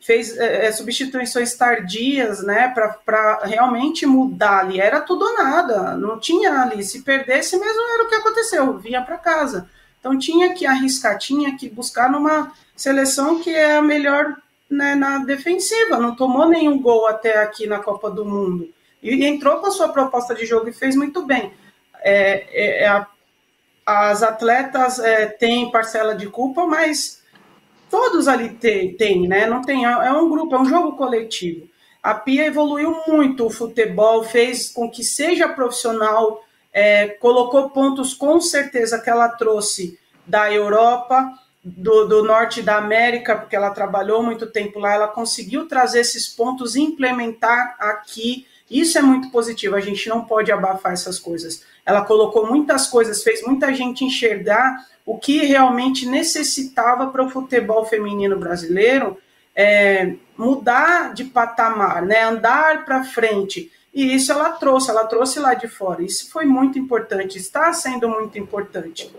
fez 0.00 0.36
é, 0.36 0.66
é 0.66 0.72
substituições 0.72 1.54
tardias, 1.54 2.42
né, 2.42 2.72
para 3.04 3.40
realmente 3.44 4.06
mudar 4.06 4.60
ali. 4.60 4.80
Era 4.80 5.00
tudo 5.00 5.24
ou 5.24 5.34
nada, 5.34 5.96
não 5.96 6.18
tinha 6.18 6.62
ali. 6.62 6.82
Se 6.82 7.02
perdesse 7.02 7.58
mesmo, 7.58 7.80
era 7.94 8.04
o 8.04 8.08
que 8.08 8.14
aconteceu, 8.14 8.78
vinha 8.78 9.02
para 9.02 9.18
casa. 9.18 9.68
Então 10.00 10.18
tinha 10.18 10.52
que 10.52 10.66
arriscar, 10.66 11.16
tinha 11.16 11.56
que 11.56 11.68
buscar 11.68 12.10
numa 12.10 12.52
seleção 12.74 13.40
que 13.40 13.50
é 13.50 13.76
a 13.76 13.82
melhor 13.82 14.36
né, 14.68 14.96
na 14.96 15.18
defensiva. 15.18 15.96
Não 15.96 16.16
tomou 16.16 16.48
nenhum 16.48 16.80
gol 16.80 17.06
até 17.06 17.38
aqui 17.40 17.68
na 17.68 17.78
Copa 17.78 18.10
do 18.10 18.24
Mundo 18.24 18.68
e 19.02 19.24
entrou 19.24 19.58
com 19.58 19.66
a 19.66 19.70
sua 19.70 19.88
proposta 19.88 20.34
de 20.34 20.46
jogo 20.46 20.68
e 20.68 20.72
fez 20.72 20.94
muito 20.94 21.26
bem. 21.26 21.52
É, 22.00 22.46
é, 22.50 22.84
é 22.84 22.88
a, 22.88 23.06
as 23.84 24.22
atletas 24.22 24.98
é, 24.98 25.26
têm 25.26 25.70
parcela 25.70 26.14
de 26.14 26.28
culpa, 26.28 26.66
mas 26.66 27.22
todos 27.90 28.28
ali 28.28 28.50
têm, 28.50 29.26
né? 29.26 29.46
Não 29.46 29.60
tem, 29.60 29.84
é 29.84 30.12
um 30.12 30.30
grupo, 30.30 30.54
é 30.54 30.60
um 30.60 30.66
jogo 30.66 30.96
coletivo. 30.96 31.68
A 32.02 32.14
Pia 32.14 32.46
evoluiu 32.46 33.02
muito 33.06 33.46
o 33.46 33.50
futebol, 33.50 34.24
fez 34.24 34.68
com 34.68 34.90
que 34.90 35.04
seja 35.04 35.48
profissional, 35.48 36.42
é, 36.72 37.08
colocou 37.08 37.70
pontos 37.70 38.14
com 38.14 38.40
certeza 38.40 39.00
que 39.00 39.10
ela 39.10 39.28
trouxe 39.28 39.98
da 40.26 40.52
Europa, 40.52 41.32
do, 41.62 42.06
do, 42.06 42.24
norte 42.24 42.60
da 42.60 42.76
América, 42.76 43.36
porque 43.36 43.54
ela 43.54 43.70
trabalhou 43.70 44.22
muito 44.22 44.46
tempo 44.46 44.80
lá, 44.80 44.94
ela 44.94 45.08
conseguiu 45.08 45.68
trazer 45.68 46.00
esses 46.00 46.26
pontos 46.26 46.74
e 46.74 46.80
implementar 46.80 47.76
aqui 47.78 48.46
isso 48.80 48.98
é 48.98 49.02
muito 49.02 49.30
positivo, 49.30 49.76
a 49.76 49.80
gente 49.80 50.08
não 50.08 50.24
pode 50.24 50.50
abafar 50.50 50.92
essas 50.92 51.18
coisas. 51.18 51.64
Ela 51.84 52.04
colocou 52.04 52.46
muitas 52.46 52.86
coisas, 52.86 53.22
fez 53.22 53.42
muita 53.42 53.74
gente 53.74 54.04
enxergar 54.04 54.86
o 55.04 55.18
que 55.18 55.38
realmente 55.44 56.06
necessitava 56.06 57.08
para 57.08 57.24
o 57.24 57.30
futebol 57.30 57.84
feminino 57.84 58.38
brasileiro 58.38 59.18
é, 59.54 60.14
mudar 60.36 61.12
de 61.12 61.24
patamar, 61.24 62.02
né, 62.02 62.24
andar 62.24 62.84
para 62.84 63.04
frente. 63.04 63.70
E 63.92 64.14
isso 64.14 64.32
ela 64.32 64.50
trouxe, 64.52 64.90
ela 64.90 65.04
trouxe 65.04 65.38
lá 65.38 65.54
de 65.54 65.68
fora. 65.68 66.02
Isso 66.02 66.30
foi 66.30 66.46
muito 66.46 66.78
importante, 66.78 67.36
está 67.36 67.72
sendo 67.72 68.08
muito 68.08 68.38
importante. 68.38 69.14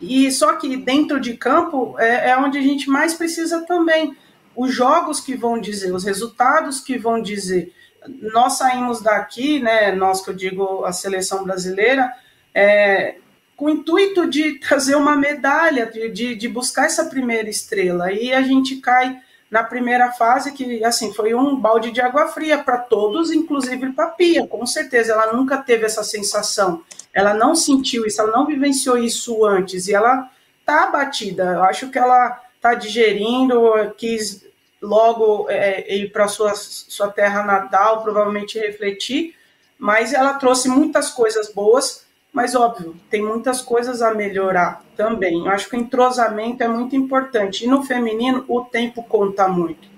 E 0.00 0.30
só 0.30 0.56
que 0.56 0.76
dentro 0.76 1.18
de 1.18 1.34
campo 1.34 1.94
é, 1.98 2.30
é 2.30 2.36
onde 2.36 2.58
a 2.58 2.62
gente 2.62 2.90
mais 2.90 3.14
precisa 3.14 3.62
também. 3.62 4.14
Os 4.54 4.72
jogos 4.72 5.18
que 5.18 5.34
vão 5.34 5.58
dizer, 5.58 5.94
os 5.94 6.04
resultados 6.04 6.78
que 6.80 6.98
vão 6.98 7.22
dizer 7.22 7.72
nós 8.08 8.54
saímos 8.54 9.00
daqui, 9.00 9.60
né, 9.60 9.92
nós 9.92 10.22
que 10.22 10.30
eu 10.30 10.34
digo 10.34 10.84
a 10.84 10.92
seleção 10.92 11.44
brasileira, 11.44 12.12
é, 12.54 13.16
com 13.56 13.66
o 13.66 13.70
intuito 13.70 14.28
de 14.28 14.58
trazer 14.66 14.94
uma 14.94 15.16
medalha, 15.16 15.86
de, 15.86 16.34
de 16.34 16.48
buscar 16.48 16.86
essa 16.86 17.04
primeira 17.06 17.48
estrela. 17.48 18.12
E 18.12 18.32
a 18.32 18.42
gente 18.42 18.76
cai 18.76 19.20
na 19.50 19.62
primeira 19.62 20.10
fase, 20.12 20.52
que 20.52 20.82
assim 20.84 21.12
foi 21.12 21.34
um 21.34 21.54
balde 21.54 21.92
de 21.92 22.00
água 22.00 22.26
fria 22.26 22.58
para 22.58 22.78
todos, 22.78 23.30
inclusive 23.30 23.92
para 23.92 24.06
a 24.06 24.10
Pia, 24.10 24.46
com 24.46 24.66
certeza. 24.66 25.12
Ela 25.12 25.32
nunca 25.32 25.58
teve 25.58 25.86
essa 25.86 26.02
sensação, 26.02 26.82
ela 27.12 27.32
não 27.32 27.54
sentiu 27.54 28.04
isso, 28.04 28.20
ela 28.20 28.32
não 28.32 28.46
vivenciou 28.46 28.98
isso 28.98 29.44
antes, 29.46 29.86
e 29.86 29.94
ela 29.94 30.28
tá 30.66 30.84
abatida. 30.84 31.44
Eu 31.44 31.62
acho 31.62 31.88
que 31.88 31.98
ela 31.98 32.40
tá 32.60 32.74
digerindo, 32.74 33.62
quis 33.96 34.44
logo 34.84 35.46
é, 35.48 35.96
ir 35.96 36.12
para 36.12 36.28
sua 36.28 36.54
sua 36.54 37.08
terra 37.08 37.42
natal, 37.42 38.02
provavelmente 38.02 38.58
refletir, 38.58 39.34
mas 39.78 40.12
ela 40.12 40.34
trouxe 40.34 40.68
muitas 40.68 41.10
coisas 41.10 41.52
boas, 41.52 42.06
mas 42.32 42.54
óbvio, 42.54 42.94
tem 43.10 43.22
muitas 43.22 43.62
coisas 43.62 44.02
a 44.02 44.14
melhorar 44.14 44.82
também. 44.96 45.46
Eu 45.46 45.50
acho 45.50 45.68
que 45.68 45.76
o 45.76 45.80
entrosamento 45.80 46.62
é 46.62 46.68
muito 46.68 46.94
importante. 46.96 47.64
E 47.64 47.68
no 47.68 47.82
feminino, 47.82 48.44
o 48.48 48.62
tempo 48.62 49.02
conta 49.02 49.48
muito. 49.48 49.88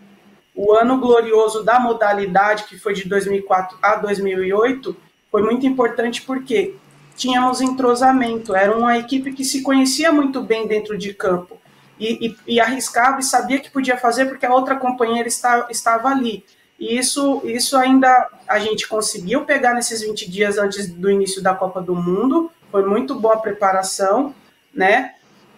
O 0.55 0.73
ano 0.73 0.99
glorioso 0.99 1.63
da 1.63 1.79
modalidade, 1.79 2.65
que 2.65 2.79
foi 2.79 2.95
de 2.95 3.09
2004 3.09 3.79
a 3.83 3.97
2008, 3.97 4.97
foi 5.31 5.43
muito 5.43 5.67
importante 5.67 6.23
porque 6.23 6.75
tínhamos 7.17 7.61
entrosamento, 7.61 8.55
era 8.55 8.77
uma 8.77 8.99
equipe 8.99 9.33
que 9.33 9.45
se 9.45 9.63
conhecia 9.63 10.13
muito 10.13 10.43
bem 10.43 10.67
dentro 10.67 10.97
de 10.97 11.15
campo 11.15 11.59
e, 11.99 12.27
e, 12.27 12.37
e, 12.55 12.61
arriscava 12.61 13.21
e 13.21 13.23
sabia 13.23 13.59
que 13.59 13.71
podia 13.71 13.97
fazer 13.97 14.27
porque 14.27 14.47
a 14.47 14.55
outra 14.55 14.77
companheira 14.77 15.29
está, 15.29 15.67
estava 15.71 16.09
ali. 16.09 16.45
E 16.79 16.99
isso, 16.99 17.41
isso 17.45 17.77
ainda 17.77 18.29
a 18.47 18.59
gente 18.59 18.87
conseguiu 18.87 19.45
pegar 19.45 19.75
nesses 19.75 20.03
20 20.03 20.31
dias 20.31 20.59
antes 20.59 20.89
do 20.89 21.11
início 21.11 21.43
da 21.43 21.55
Copa 21.55 21.81
do 21.81 21.95
Mundo, 21.95 22.51
foi 22.71 22.85
muito 22.85 23.15
boa 23.15 23.35
a 23.35 23.39
preparação, 23.39 24.35
né? 24.75 25.15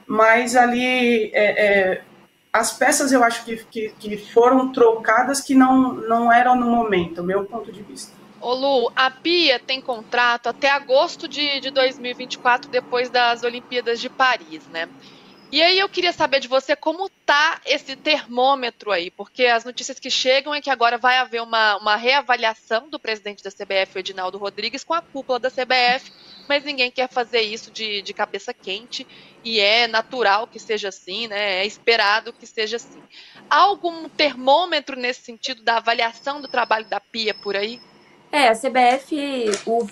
Mas 0.07 0.55
ali 0.55 1.31
é, 1.35 1.66
é, 1.66 2.03
as 2.53 2.72
peças 2.72 3.12
eu 3.12 3.22
acho 3.24 3.44
que, 3.44 3.57
que, 3.64 3.90
que, 3.98 4.16
foram 4.16 4.72
trocadas 4.72 5.40
que 5.40 5.55
não, 5.55 5.94
não 5.94 6.33
eram 6.33 6.57
no 6.57 6.66
momento, 6.66 7.22
meu 7.22 7.44
ponto 7.44 7.72
de 7.72 7.83
vista. 7.83 8.12
Ô 8.40 8.55
Lu, 8.55 8.92
a 8.94 9.11
Pia 9.11 9.59
tem 9.59 9.81
contrato 9.81 10.48
até 10.48 10.70
agosto 10.70 11.27
de, 11.27 11.61
de 11.61 11.70
2024, 11.70 12.70
depois 12.70 13.11
das 13.11 13.42
Olimpíadas 13.42 14.01
de 14.01 14.09
Paris, 14.09 14.64
né? 14.68 14.88
E 15.51 15.63
aí 15.63 15.79
eu 15.79 15.89
queria 15.89 16.13
saber 16.13 16.41
de 16.41 16.49
você 16.49 16.77
como 16.77 17.09
tá 17.25 17.59
esse 17.65 17.97
termômetro 17.97 18.91
aí, 18.91 19.11
porque 19.11 19.47
as 19.47 19.65
notícias 19.65 19.99
que 19.99 20.11
chegam 20.11 20.55
é 20.55 20.61
que 20.61 20.69
agora 20.69 20.99
vai 20.99 21.17
haver 21.17 21.41
uma, 21.41 21.79
uma 21.79 21.97
reavaliação 21.97 22.91
do 22.91 23.01
presidente 23.01 23.43
da 23.43 23.51
CBF, 23.51 23.99
Edinaldo 23.99 24.37
Rodrigues, 24.37 24.85
com 24.85 24.93
a 24.93 25.01
cúpula 25.01 25.39
da 25.39 25.51
CBF, 25.51 26.13
mas 26.47 26.65
ninguém 26.65 26.91
quer 26.91 27.09
fazer 27.09 27.41
isso 27.41 27.71
de, 27.71 28.03
de 28.03 28.13
cabeça 28.13 28.53
quente, 28.53 29.07
e 29.43 29.59
é 29.59 29.87
natural 29.87 30.47
que 30.47 30.59
seja 30.59 30.89
assim, 30.89 31.27
né? 31.29 31.63
É 31.63 31.67
esperado 31.67 32.31
que 32.31 32.47
seja 32.47 32.77
assim. 32.77 33.03
Há 33.49 33.57
algum 33.57 34.07
termômetro 34.07 35.01
nesse 35.01 35.23
sentido 35.23 35.63
da 35.63 35.79
avaliação 35.79 36.43
do 36.43 36.49
trabalho 36.49 36.85
da 36.91 37.01
Pia 37.01 37.33
por 37.33 37.57
aí? 37.57 37.81
É, 38.31 38.49
a 38.49 38.55
CBF, 38.55 39.17
o, 39.67 39.87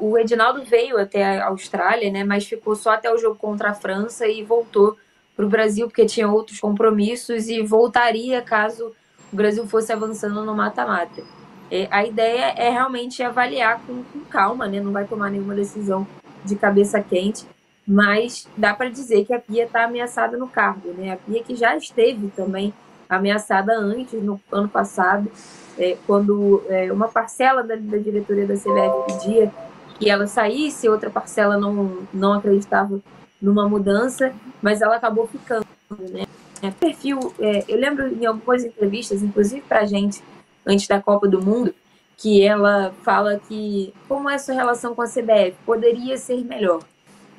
o 0.00 0.18
Edinaldo 0.18 0.64
veio 0.64 0.98
até 0.98 1.38
a 1.38 1.46
Austrália, 1.46 2.10
né? 2.10 2.24
Mas 2.24 2.46
ficou 2.46 2.74
só 2.74 2.90
até 2.90 3.12
o 3.12 3.18
jogo 3.18 3.36
contra 3.36 3.70
a 3.70 3.74
França 3.74 4.26
e 4.26 4.42
voltou 4.42 4.96
para 5.36 5.46
o 5.46 5.48
Brasil 5.48 5.86
porque 5.86 6.04
tinha 6.04 6.28
outros 6.28 6.58
compromissos 6.58 7.48
e 7.48 7.62
voltaria 7.62 8.42
caso 8.42 8.92
o 9.32 9.36
Brasil 9.36 9.66
fosse 9.68 9.92
avançando 9.92 10.44
no 10.44 10.54
mata-mata. 10.54 11.22
É, 11.70 11.86
a 11.90 12.04
ideia 12.04 12.54
é 12.56 12.70
realmente 12.70 13.22
avaliar 13.22 13.80
com, 13.86 14.02
com, 14.02 14.20
calma, 14.24 14.66
né? 14.66 14.80
Não 14.80 14.90
vai 14.90 15.04
tomar 15.04 15.30
nenhuma 15.30 15.54
decisão 15.54 16.06
de 16.44 16.56
cabeça 16.56 17.00
quente, 17.00 17.46
mas 17.86 18.48
dá 18.56 18.74
para 18.74 18.88
dizer 18.88 19.24
que 19.24 19.32
a 19.32 19.38
Pia 19.38 19.64
está 19.64 19.84
ameaçada 19.84 20.36
no 20.36 20.48
cargo, 20.48 20.92
né? 20.94 21.12
A 21.12 21.16
Pia 21.16 21.44
que 21.44 21.54
já 21.54 21.76
esteve 21.76 22.28
também 22.34 22.74
ameaçada 23.08 23.78
antes, 23.78 24.22
no 24.22 24.40
ano 24.52 24.68
passado, 24.68 25.30
é, 25.78 25.96
quando 26.06 26.62
é, 26.68 26.92
uma 26.92 27.08
parcela 27.08 27.62
da, 27.62 27.76
da, 27.76 27.98
diretoria 27.98 28.46
da 28.46 28.54
CBF 28.54 29.06
pedia 29.06 29.52
que 29.98 30.10
ela 30.10 30.26
saísse, 30.26 30.88
outra 30.88 31.10
parcela 31.10 31.56
não, 31.56 31.98
não 32.12 32.32
acreditava 32.32 33.00
numa 33.40 33.68
mudança, 33.68 34.32
mas 34.60 34.82
ela 34.82 34.96
acabou 34.96 35.26
ficando, 35.26 35.66
né? 36.10 36.24
É, 36.60 36.70
perfil, 36.72 37.32
é, 37.38 37.64
eu 37.68 37.78
lembro 37.78 38.08
em 38.08 38.26
algumas 38.26 38.64
entrevistas, 38.64 39.22
inclusive 39.22 39.60
para 39.62 39.80
a 39.80 39.84
gente, 39.84 40.22
antes 40.66 40.88
da 40.88 41.00
Copa 41.00 41.28
do 41.28 41.40
Mundo, 41.40 41.72
que 42.16 42.44
ela 42.44 42.92
fala 43.04 43.40
que 43.48 43.94
como 44.08 44.28
é 44.28 44.36
sua 44.38 44.54
relação 44.54 44.92
com 44.92 45.02
a 45.02 45.06
CBF 45.06 45.54
poderia 45.64 46.16
ser 46.16 46.44
melhor, 46.44 46.82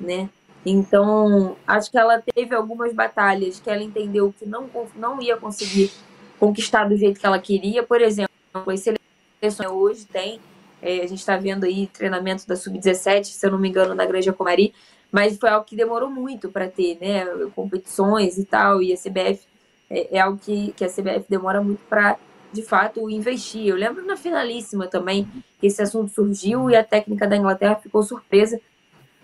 né? 0.00 0.30
Então, 0.64 1.56
acho 1.66 1.90
que 1.90 1.98
ela 1.98 2.22
teve 2.34 2.54
algumas 2.54 2.92
batalhas 2.92 3.58
que 3.58 3.70
ela 3.70 3.82
entendeu 3.82 4.34
que 4.38 4.46
não, 4.46 4.68
não 4.94 5.20
ia 5.20 5.36
conseguir 5.36 5.90
conquistar 6.38 6.84
do 6.84 6.96
jeito 6.96 7.18
que 7.18 7.26
ela 7.26 7.38
queria. 7.38 7.82
Por 7.82 8.00
exemplo, 8.00 8.30
as 8.54 8.80
seleções 8.80 9.70
hoje 9.70 10.04
tem, 10.06 10.38
é, 10.82 11.00
a 11.00 11.06
gente 11.06 11.20
está 11.20 11.36
vendo 11.36 11.64
aí 11.64 11.86
treinamento 11.86 12.46
da 12.46 12.56
Sub-17, 12.56 13.24
se 13.24 13.46
eu 13.46 13.52
não 13.52 13.58
me 13.58 13.68
engano, 13.68 13.94
na 13.94 14.04
Granja 14.04 14.32
Comari, 14.32 14.74
mas 15.10 15.38
foi 15.38 15.48
algo 15.48 15.64
que 15.64 15.76
demorou 15.76 16.10
muito 16.10 16.50
para 16.50 16.68
ter, 16.68 16.98
né? 17.00 17.24
Competições 17.54 18.38
e 18.38 18.44
tal, 18.44 18.82
e 18.82 18.92
a 18.92 18.96
CBF 18.96 19.40
é, 19.88 20.16
é 20.16 20.20
algo 20.20 20.38
que, 20.38 20.72
que 20.72 20.84
a 20.84 20.88
CBF 20.88 21.24
demora 21.28 21.62
muito 21.62 21.80
para, 21.88 22.16
de 22.52 22.62
fato, 22.62 23.10
investir. 23.10 23.66
Eu 23.66 23.76
lembro 23.76 24.06
na 24.06 24.16
finalíssima 24.16 24.86
também 24.86 25.26
que 25.58 25.66
esse 25.66 25.82
assunto 25.82 26.12
surgiu 26.12 26.70
e 26.70 26.76
a 26.76 26.84
técnica 26.84 27.26
da 27.26 27.36
Inglaterra 27.36 27.76
ficou 27.76 28.02
surpresa 28.02 28.60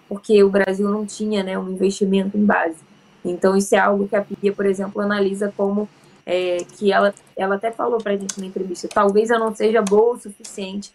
porque 0.08 0.42
o 0.42 0.50
Brasil 0.50 0.88
não 0.88 1.04
tinha 1.06 1.42
né, 1.42 1.58
um 1.58 1.70
investimento 1.70 2.36
em 2.36 2.44
base. 2.44 2.78
Então, 3.24 3.56
isso 3.56 3.74
é 3.74 3.78
algo 3.78 4.08
que 4.08 4.14
a 4.14 4.22
Pia, 4.22 4.52
por 4.52 4.66
exemplo, 4.66 5.00
analisa 5.00 5.52
como 5.56 5.88
é, 6.24 6.58
que 6.76 6.92
ela, 6.92 7.14
ela 7.36 7.56
até 7.56 7.72
falou 7.72 7.98
para 7.98 8.12
a 8.12 8.16
gente 8.16 8.38
na 8.40 8.46
entrevista: 8.46 8.88
talvez 8.88 9.30
eu 9.30 9.38
não 9.38 9.54
seja 9.54 9.82
boa 9.82 10.14
o 10.14 10.18
suficiente 10.18 10.92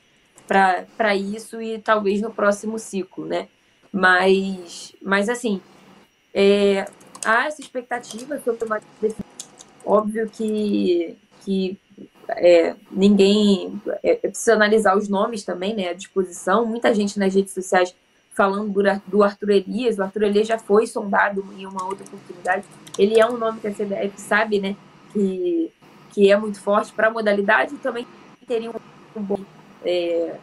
para 0.48 1.16
isso 1.16 1.62
e 1.62 1.80
talvez 1.80 2.22
no 2.22 2.32
próximo 2.32 2.78
ciclo, 2.78 3.26
né? 3.26 3.48
Mas, 3.92 4.94
mas 5.02 5.30
assim, 5.30 5.62
é, 6.34 6.86
há 7.26 7.48
essa 7.48 7.62
expectativa 7.62 8.40
sobre 8.40 8.66
uma 8.66 8.80
Óbvio 9.84 10.30
que, 10.30 11.18
que 11.44 11.78
é, 12.30 12.76
ninguém. 12.92 13.82
É, 14.04 14.12
é 14.12 14.16
precisa 14.16 14.54
analisar 14.54 14.96
os 14.96 15.10
nomes 15.10 15.44
também, 15.44 15.76
né? 15.76 15.90
À 15.90 15.94
disposição. 15.94 16.66
Muita 16.66 16.94
gente 16.94 17.18
nas 17.18 17.34
redes 17.34 17.54
sociais 17.54 17.96
falando 18.42 18.74
do, 19.06 19.22
Arthur 19.22 19.52
Elias. 19.52 20.00
O 20.00 20.04
Arthur 20.04 20.24
Elias 20.24 20.48
já 20.48 20.58
foi 20.58 20.88
sondado 20.88 21.46
em 21.56 21.68
uma 21.68 21.86
outra 21.86 22.04
oportunidade. 22.04 22.66
Ele 22.98 23.20
é 23.20 23.26
um 23.26 23.38
nome 23.38 23.60
que 23.60 23.68
a 23.68 23.72
CBF 23.72 24.14
sabe, 24.16 24.60
né? 24.60 24.76
Que, 25.14 25.72
que 26.10 26.32
é 26.32 26.36
muito 26.36 26.60
forte 26.60 26.92
para 26.92 27.10
a 27.10 27.12
modalidade 27.12 27.76
e 27.76 27.78
também 27.78 28.08
teria 28.48 28.72
um, 28.72 28.74
um 29.16 29.22
bom 29.22 29.40
é, 29.86 30.38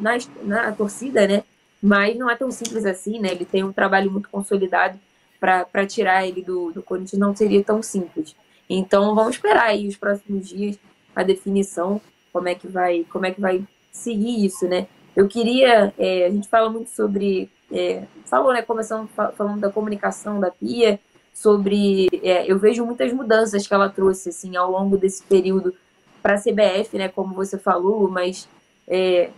na, 0.00 0.18
na 0.42 0.72
torcida, 0.72 1.28
né? 1.28 1.44
Mas 1.80 2.16
não 2.16 2.28
é 2.28 2.34
tão 2.34 2.50
simples 2.50 2.84
assim, 2.84 3.20
né? 3.20 3.28
Ele 3.30 3.44
tem 3.44 3.62
um 3.62 3.72
trabalho 3.72 4.10
muito 4.10 4.28
consolidado 4.28 4.98
para 5.38 5.86
tirar 5.86 6.26
ele 6.26 6.42
do, 6.42 6.72
do 6.72 6.82
Corinthians, 6.82 7.20
não 7.20 7.36
seria 7.36 7.62
tão 7.62 7.80
simples. 7.84 8.34
Então 8.68 9.14
vamos 9.14 9.36
esperar 9.36 9.66
aí 9.66 9.86
os 9.86 9.96
próximos 9.96 10.48
dias 10.48 10.76
a 11.14 11.22
definição, 11.22 12.00
como 12.32 12.48
é 12.48 12.56
que 12.56 12.66
vai, 12.66 13.06
como 13.12 13.26
é 13.26 13.30
que 13.30 13.40
vai 13.40 13.62
seguir 13.92 14.44
isso, 14.44 14.66
né? 14.66 14.88
Eu 15.16 15.28
queria, 15.28 15.92
é, 15.96 16.26
a 16.26 16.30
gente 16.30 16.48
fala 16.48 16.68
muito 16.68 16.90
sobre, 16.90 17.50
é, 17.72 18.04
falou, 18.26 18.52
né, 18.52 18.62
começando 18.62 19.08
falando 19.08 19.60
da 19.60 19.70
comunicação 19.70 20.40
da 20.40 20.50
Pia, 20.50 20.98
sobre, 21.32 22.08
é, 22.22 22.50
eu 22.50 22.58
vejo 22.58 22.84
muitas 22.84 23.12
mudanças 23.12 23.66
que 23.66 23.74
ela 23.74 23.88
trouxe, 23.88 24.28
assim, 24.28 24.56
ao 24.56 24.70
longo 24.70 24.96
desse 24.96 25.22
período 25.22 25.74
para 26.22 26.34
a 26.34 26.38
CBF, 26.38 26.96
né, 26.96 27.08
como 27.08 27.34
você 27.34 27.58
falou, 27.58 28.08
mas 28.08 28.48
é, 28.88 29.30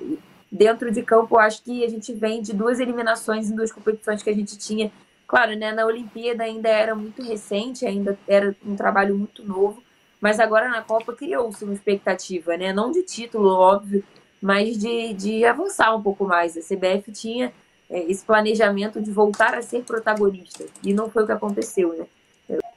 dentro 0.50 0.90
de 0.90 1.02
campo, 1.02 1.38
acho 1.38 1.62
que 1.62 1.84
a 1.84 1.88
gente 1.88 2.12
vem 2.12 2.40
de 2.40 2.52
duas 2.52 2.80
eliminações 2.80 3.50
em 3.50 3.56
duas 3.56 3.72
competições 3.72 4.22
que 4.22 4.30
a 4.30 4.34
gente 4.34 4.56
tinha. 4.56 4.90
Claro, 5.26 5.56
né, 5.56 5.72
na 5.72 5.84
Olimpíada 5.84 6.44
ainda 6.44 6.68
era 6.68 6.94
muito 6.94 7.22
recente, 7.22 7.84
ainda 7.84 8.16
era 8.28 8.54
um 8.64 8.76
trabalho 8.76 9.16
muito 9.16 9.44
novo, 9.44 9.82
mas 10.20 10.38
agora 10.38 10.68
na 10.68 10.82
Copa 10.82 11.12
criou-se 11.12 11.64
uma 11.64 11.74
expectativa, 11.74 12.56
né, 12.56 12.72
não 12.72 12.90
de 12.90 13.02
título, 13.02 13.48
óbvio, 13.50 14.04
mas 14.40 14.78
de, 14.78 15.14
de 15.14 15.44
avançar 15.44 15.94
um 15.94 16.02
pouco 16.02 16.24
mais. 16.24 16.56
A 16.56 16.60
CBF 16.60 17.12
tinha 17.12 17.52
é, 17.90 18.00
esse 18.10 18.24
planejamento 18.24 19.00
de 19.00 19.10
voltar 19.10 19.54
a 19.54 19.62
ser 19.62 19.82
protagonista, 19.84 20.66
e 20.82 20.92
não 20.92 21.10
foi 21.10 21.24
o 21.24 21.26
que 21.26 21.32
aconteceu, 21.32 21.96
né? 21.96 22.06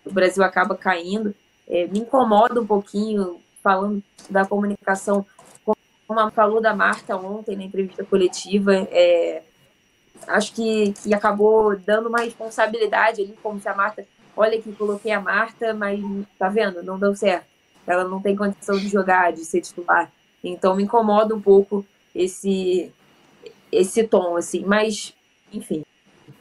O 0.06 0.12
Brasil 0.12 0.44
acaba 0.44 0.76
caindo. 0.76 1.36
É, 1.68 1.86
me 1.88 2.00
incomoda 2.00 2.60
um 2.60 2.66
pouquinho, 2.66 3.40
falando 3.62 4.02
da 4.30 4.46
comunicação, 4.46 5.26
como 5.64 6.32
falou 6.32 6.60
da 6.60 6.74
Marta 6.74 7.16
ontem 7.16 7.56
na 7.56 7.64
entrevista 7.64 8.04
coletiva, 8.04 8.74
é, 8.92 9.44
acho 10.28 10.54
que, 10.54 10.94
que 10.94 11.14
acabou 11.14 11.78
dando 11.78 12.10
uma 12.10 12.22
responsabilidade 12.22 13.22
ali, 13.22 13.38
como 13.44 13.60
se 13.60 13.70
a 13.70 13.76
Marta, 13.76 14.06
olha 14.36 14.60
que 14.60 14.72
coloquei 14.74 15.12
a 15.12 15.22
Marta, 15.22 15.74
mas 15.74 16.00
tá 16.38 16.50
vendo, 16.50 16.82
não 16.82 16.98
deu 16.98 17.16
certo. 17.16 17.46
Ela 17.86 18.04
não 18.04 18.22
tem 18.22 18.36
condição 18.36 18.78
de 18.78 18.88
jogar, 18.88 19.32
de 19.32 19.46
ser 19.46 19.62
titular. 19.62 20.12
Então 20.44 20.76
me 20.76 20.84
incomoda 20.84 21.36
um 21.36 21.42
pouco 21.42 21.86
esse 22.14 22.92
esse 23.72 24.04
tom 24.04 24.36
assim, 24.36 24.64
mas 24.66 25.14
enfim, 25.54 25.84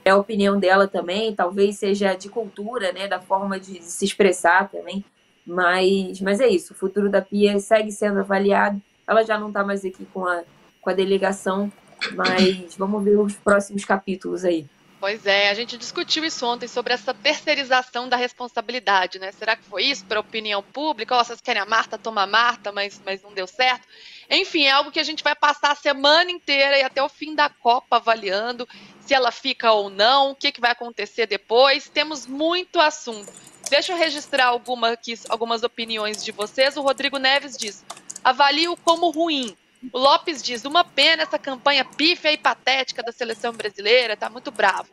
é 0.05 0.11
a 0.11 0.17
opinião 0.17 0.59
dela 0.59 0.89
também, 0.89 1.35
talvez 1.35 1.77
seja 1.79 2.15
de 2.15 2.29
cultura, 2.29 2.93
né, 2.93 3.07
da 3.07 3.21
forma 3.21 3.61
de 3.61 3.83
se 3.83 4.05
expressar 4.05 4.71
também, 4.71 5.05
mas 5.47 6.21
mas 6.21 6.41
é 6.41 6.49
isso, 6.49 6.73
o 6.73 6.77
futuro 6.77 7.11
da 7.11 7.21
Pia 7.23 7.59
segue 7.61 7.93
sendo 7.93 8.21
avaliado. 8.21 8.81
Ela 9.07 9.23
já 9.25 9.39
não 9.39 9.49
está 9.49 9.65
mais 9.65 9.85
aqui 9.85 10.07
com 10.07 10.27
a 10.27 10.43
com 10.81 10.91
a 10.91 10.95
delegação, 10.95 11.71
mas 12.15 12.75
vamos 12.77 13.03
ver 13.05 13.19
os 13.19 13.35
próximos 13.35 13.85
capítulos 13.85 14.45
aí. 14.45 14.67
Pois 15.01 15.25
é, 15.27 15.49
a 15.49 15.55
gente 15.55 15.79
discutiu 15.79 16.25
isso 16.25 16.45
ontem 16.45 16.67
sobre 16.67 16.93
essa 16.93 17.15
terceirização 17.15 18.09
da 18.09 18.17
responsabilidade, 18.17 19.21
né? 19.21 19.31
Será 19.31 19.55
que 19.55 19.63
foi 19.63 19.85
isso 19.85 20.05
para 20.05 20.19
a 20.19 20.21
opinião 20.21 20.61
pública? 20.61 21.17
Oh, 21.17 21.25
vocês 21.25 21.41
querem 21.41 21.63
a 21.63 21.67
Marta, 21.67 21.97
toma 21.97 22.23
a 22.23 22.27
Marta, 22.27 22.73
mas, 22.73 23.01
mas 23.07 23.23
não 23.23 23.33
deu 23.33 23.47
certo. 23.47 23.87
Enfim, 24.29 24.65
é 24.65 24.73
algo 24.73 24.91
que 24.91 24.99
a 24.99 25.05
gente 25.05 25.23
vai 25.23 25.37
passar 25.37 25.71
a 25.71 25.77
semana 25.77 26.33
inteira 26.33 26.77
e 26.77 26.83
até 26.83 27.01
o 27.01 27.09
fim 27.09 27.33
da 27.33 27.49
Copa 27.49 27.97
avaliando 27.97 28.69
se 29.01 29.15
ela 29.15 29.31
fica 29.31 29.71
ou 29.71 29.89
não, 29.89 30.33
o 30.33 30.35
que, 30.35 30.51
que 30.51 30.61
vai 30.61 30.73
acontecer 30.73 31.27
depois. 31.27 31.89
Temos 31.89 32.27
muito 32.27 32.81
assunto. 32.81 33.33
Deixa 33.71 33.93
eu 33.93 33.97
registrar 33.97 34.47
alguma, 34.47 34.99
algumas 35.29 35.63
opiniões 35.63 36.25
de 36.25 36.33
vocês. 36.33 36.77
O 36.77 36.83
Rodrigo 36.83 37.19
Neves 37.19 37.57
diz: 37.57 37.85
avalio 38.25 38.77
como 38.79 39.11
ruim 39.11 39.57
o 39.93 39.99
Lopes 39.99 40.43
diz: 40.43 40.65
uma 40.65 40.85
pena 40.85 41.23
essa 41.23 41.39
campanha 41.39 41.85
pífia 41.85 42.33
e 42.33 42.39
patética 42.39 43.03
da 43.03 43.13
seleção 43.13 43.53
brasileira, 43.53 44.17
tá 44.17 44.29
muito 44.29 44.51
bravo. 44.51 44.89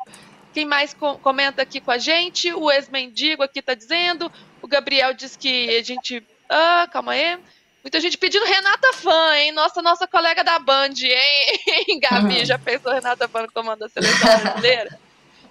Quem 0.53 0.65
mais 0.65 0.93
co 0.93 1.17
comenta 1.17 1.61
aqui 1.61 1.81
com 1.81 1.91
a 1.91 1.97
gente? 1.97 2.53
O 2.53 2.71
ex-mendigo 2.71 3.43
aqui 3.43 3.61
tá 3.61 3.73
dizendo. 3.73 4.31
O 4.61 4.67
Gabriel 4.67 5.13
diz 5.13 5.36
que 5.36 5.77
a 5.77 5.83
gente. 5.83 6.25
Ah, 6.49 6.88
calma 6.91 7.13
aí. 7.13 7.38
Muita 7.83 7.99
gente 7.99 8.17
pedindo 8.17 8.45
Renata 8.45 8.93
Fã, 8.93 9.36
hein? 9.36 9.51
Nossa, 9.51 9.81
nossa 9.81 10.07
colega 10.07 10.43
da 10.43 10.57
Band, 10.57 10.93
hein? 11.01 11.99
Gabi, 12.01 12.39
uhum. 12.39 12.45
já 12.45 12.57
pensou 12.57 12.91
Renata 12.91 13.27
Fã 13.27 13.45
comando 13.53 13.86
a 13.86 13.89
seleção 13.89 14.39
brasileira? 14.39 14.99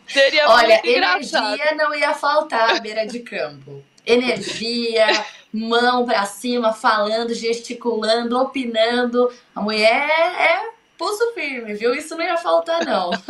Seria 0.07 0.49
Olha, 0.49 0.69
muito 0.69 0.89
engraçado. 0.89 1.55
energia 1.55 1.75
não 1.77 1.95
ia 1.95 2.15
faltar 2.15 2.77
à 2.77 2.81
beira 2.81 3.07
de 3.07 3.21
campo. 3.21 3.85
Energia, 4.05 5.07
mão 5.55 6.05
para 6.05 6.27
cima, 6.27 6.73
falando, 6.73 7.33
gesticulando, 7.33 8.37
opinando. 8.37 9.33
A 9.55 9.61
mulher 9.61 10.09
é 10.11 10.71
pulso 10.99 11.33
firme, 11.33 11.75
viu? 11.75 11.95
Isso 11.95 12.17
não 12.17 12.25
ia 12.25 12.37
faltar, 12.37 12.85
não. 12.85 13.11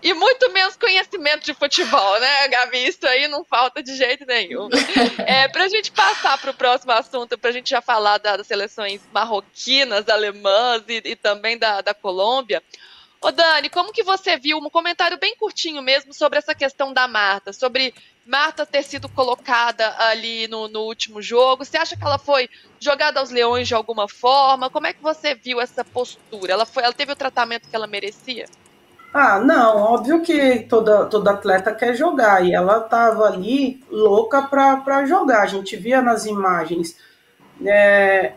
E 0.00 0.14
muito 0.14 0.48
menos 0.52 0.76
conhecimento 0.76 1.44
de 1.44 1.52
futebol, 1.52 2.20
né, 2.20 2.46
Gabi? 2.46 2.86
Isso 2.86 3.04
aí 3.04 3.26
não 3.26 3.44
falta 3.44 3.82
de 3.82 3.96
jeito 3.96 4.24
nenhum. 4.24 4.68
É, 5.26 5.48
para 5.48 5.64
a 5.64 5.68
gente 5.68 5.90
passar 5.90 6.38
para 6.38 6.52
o 6.52 6.54
próximo 6.54 6.92
assunto, 6.92 7.36
para 7.36 7.50
a 7.50 7.52
gente 7.52 7.70
já 7.70 7.82
falar 7.82 8.18
das 8.18 8.46
seleções 8.46 9.00
marroquinas, 9.12 10.08
alemãs 10.08 10.84
e, 10.86 11.02
e 11.04 11.16
também 11.16 11.58
da, 11.58 11.80
da 11.80 11.92
Colômbia. 11.92 12.62
Ô 13.20 13.32
Dani, 13.32 13.68
como 13.68 13.92
que 13.92 14.04
você 14.04 14.36
viu 14.36 14.58
um 14.58 14.70
comentário 14.70 15.18
bem 15.18 15.34
curtinho 15.36 15.82
mesmo 15.82 16.14
sobre 16.14 16.38
essa 16.38 16.54
questão 16.54 16.92
da 16.92 17.08
Marta, 17.08 17.52
sobre 17.52 17.92
Marta 18.24 18.64
ter 18.64 18.84
sido 18.84 19.08
colocada 19.08 19.92
ali 19.98 20.46
no, 20.46 20.68
no, 20.68 20.82
último 20.82 21.20
jogo? 21.20 21.64
Você 21.64 21.76
acha 21.76 21.96
que 21.96 22.04
ela 22.04 22.18
foi 22.18 22.48
jogada 22.78 23.18
aos 23.18 23.30
leões 23.30 23.66
de 23.66 23.74
alguma 23.74 24.08
forma? 24.08 24.70
Como 24.70 24.86
é 24.86 24.92
que 24.92 25.02
você 25.02 25.34
viu 25.34 25.60
essa 25.60 25.84
postura? 25.84 26.52
Ela, 26.52 26.64
foi, 26.64 26.84
ela 26.84 26.92
teve 26.92 27.10
o 27.10 27.16
tratamento 27.16 27.68
que 27.68 27.74
ela 27.74 27.88
merecia? 27.88 28.46
Ah, 29.12 29.40
não, 29.40 29.78
óbvio 29.78 30.20
que 30.22 30.60
toda, 30.68 31.06
toda 31.06 31.32
atleta 31.32 31.74
quer 31.74 31.94
jogar 31.94 32.44
e 32.44 32.54
ela 32.54 32.78
estava 32.78 33.24
ali 33.24 33.82
louca 33.90 34.42
para 34.42 35.06
jogar. 35.06 35.42
A 35.42 35.46
gente 35.46 35.76
via 35.76 36.00
nas 36.00 36.24
imagens. 36.24 36.96
É, 37.66 38.34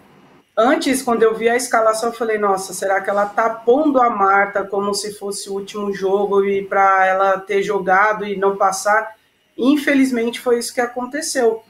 antes, 0.62 1.02
quando 1.02 1.24
eu 1.24 1.36
vi 1.36 1.50
a 1.50 1.56
escalação, 1.56 2.10
eu 2.10 2.16
falei: 2.16 2.38
nossa, 2.38 2.74
será 2.74 3.02
que 3.02 3.10
ela 3.10 3.26
tá 3.26 3.50
pondo 3.50 4.02
a 4.02 4.10
Marta 4.10 4.64
como 4.64 4.94
se 4.94 5.14
fosse 5.14 5.50
o 5.50 5.54
último 5.54 5.94
jogo 5.94 6.46
e 6.46 6.64
para 6.64 7.06
ela 7.06 7.40
ter 7.40 7.62
jogado 7.64 8.26
e 8.26 8.38
não 8.38 8.56
passar? 8.56 9.16
Infelizmente 9.58 10.40
foi 10.40 10.60
isso 10.60 10.74
que 10.74 10.82
aconteceu. 10.82 11.64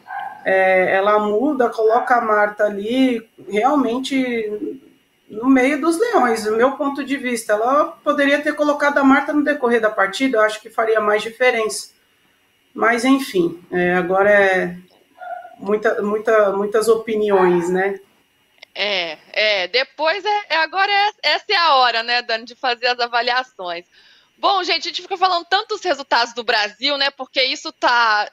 É, 0.44 0.96
ela 0.96 1.20
muda, 1.20 1.70
coloca 1.70 2.16
a 2.16 2.22
Marta 2.22 2.66
ali, 2.66 3.28
realmente 3.48 4.80
no 5.30 5.50
meio 5.50 5.80
dos 5.80 5.98
leões, 5.98 6.44
do 6.44 6.56
meu 6.56 6.74
ponto 6.74 7.04
de 7.04 7.16
vista. 7.18 7.54
Ela 7.54 7.86
poderia 8.04 8.42
ter 8.42 8.54
colocado 8.54 8.98
a 8.98 9.04
Marta 9.04 9.32
no 9.32 9.44
decorrer 9.44 9.80
da 9.80 9.90
partida, 9.90 10.38
eu 10.38 10.42
acho 10.42 10.62
que 10.62 10.70
faria 10.70 11.00
mais 11.00 11.22
diferença. 11.22 11.90
Mas 12.74 13.06
enfim, 13.06 13.60
é, 13.72 13.94
agora 13.96 14.30
é 14.30 14.76
muita, 15.60 16.02
muita, 16.02 16.52
muitas 16.52 16.88
opiniões, 16.88 17.70
né? 17.70 18.00
É, 18.74 19.18
é. 19.34 19.68
Depois 19.68 20.24
é, 20.24 20.46
é 20.50 20.56
agora 20.58 20.92
é, 20.92 21.12
essa 21.24 21.46
é 21.50 21.56
a 21.56 21.76
hora, 21.76 22.04
né, 22.04 22.22
Dani, 22.22 22.46
de 22.46 22.56
fazer 22.56 22.88
as 22.88 23.00
avaliações. 23.00 23.86
Bom, 24.38 24.64
gente, 24.64 24.88
a 24.88 24.92
gente 24.92 25.02
fica 25.02 25.18
falando 25.18 25.46
tantos 25.46 25.84
resultados 25.84 26.34
do 26.34 26.44
Brasil, 26.44 26.98
né? 26.98 27.12
Porque 27.12 27.44
isso 27.44 27.72
tá 27.72 28.32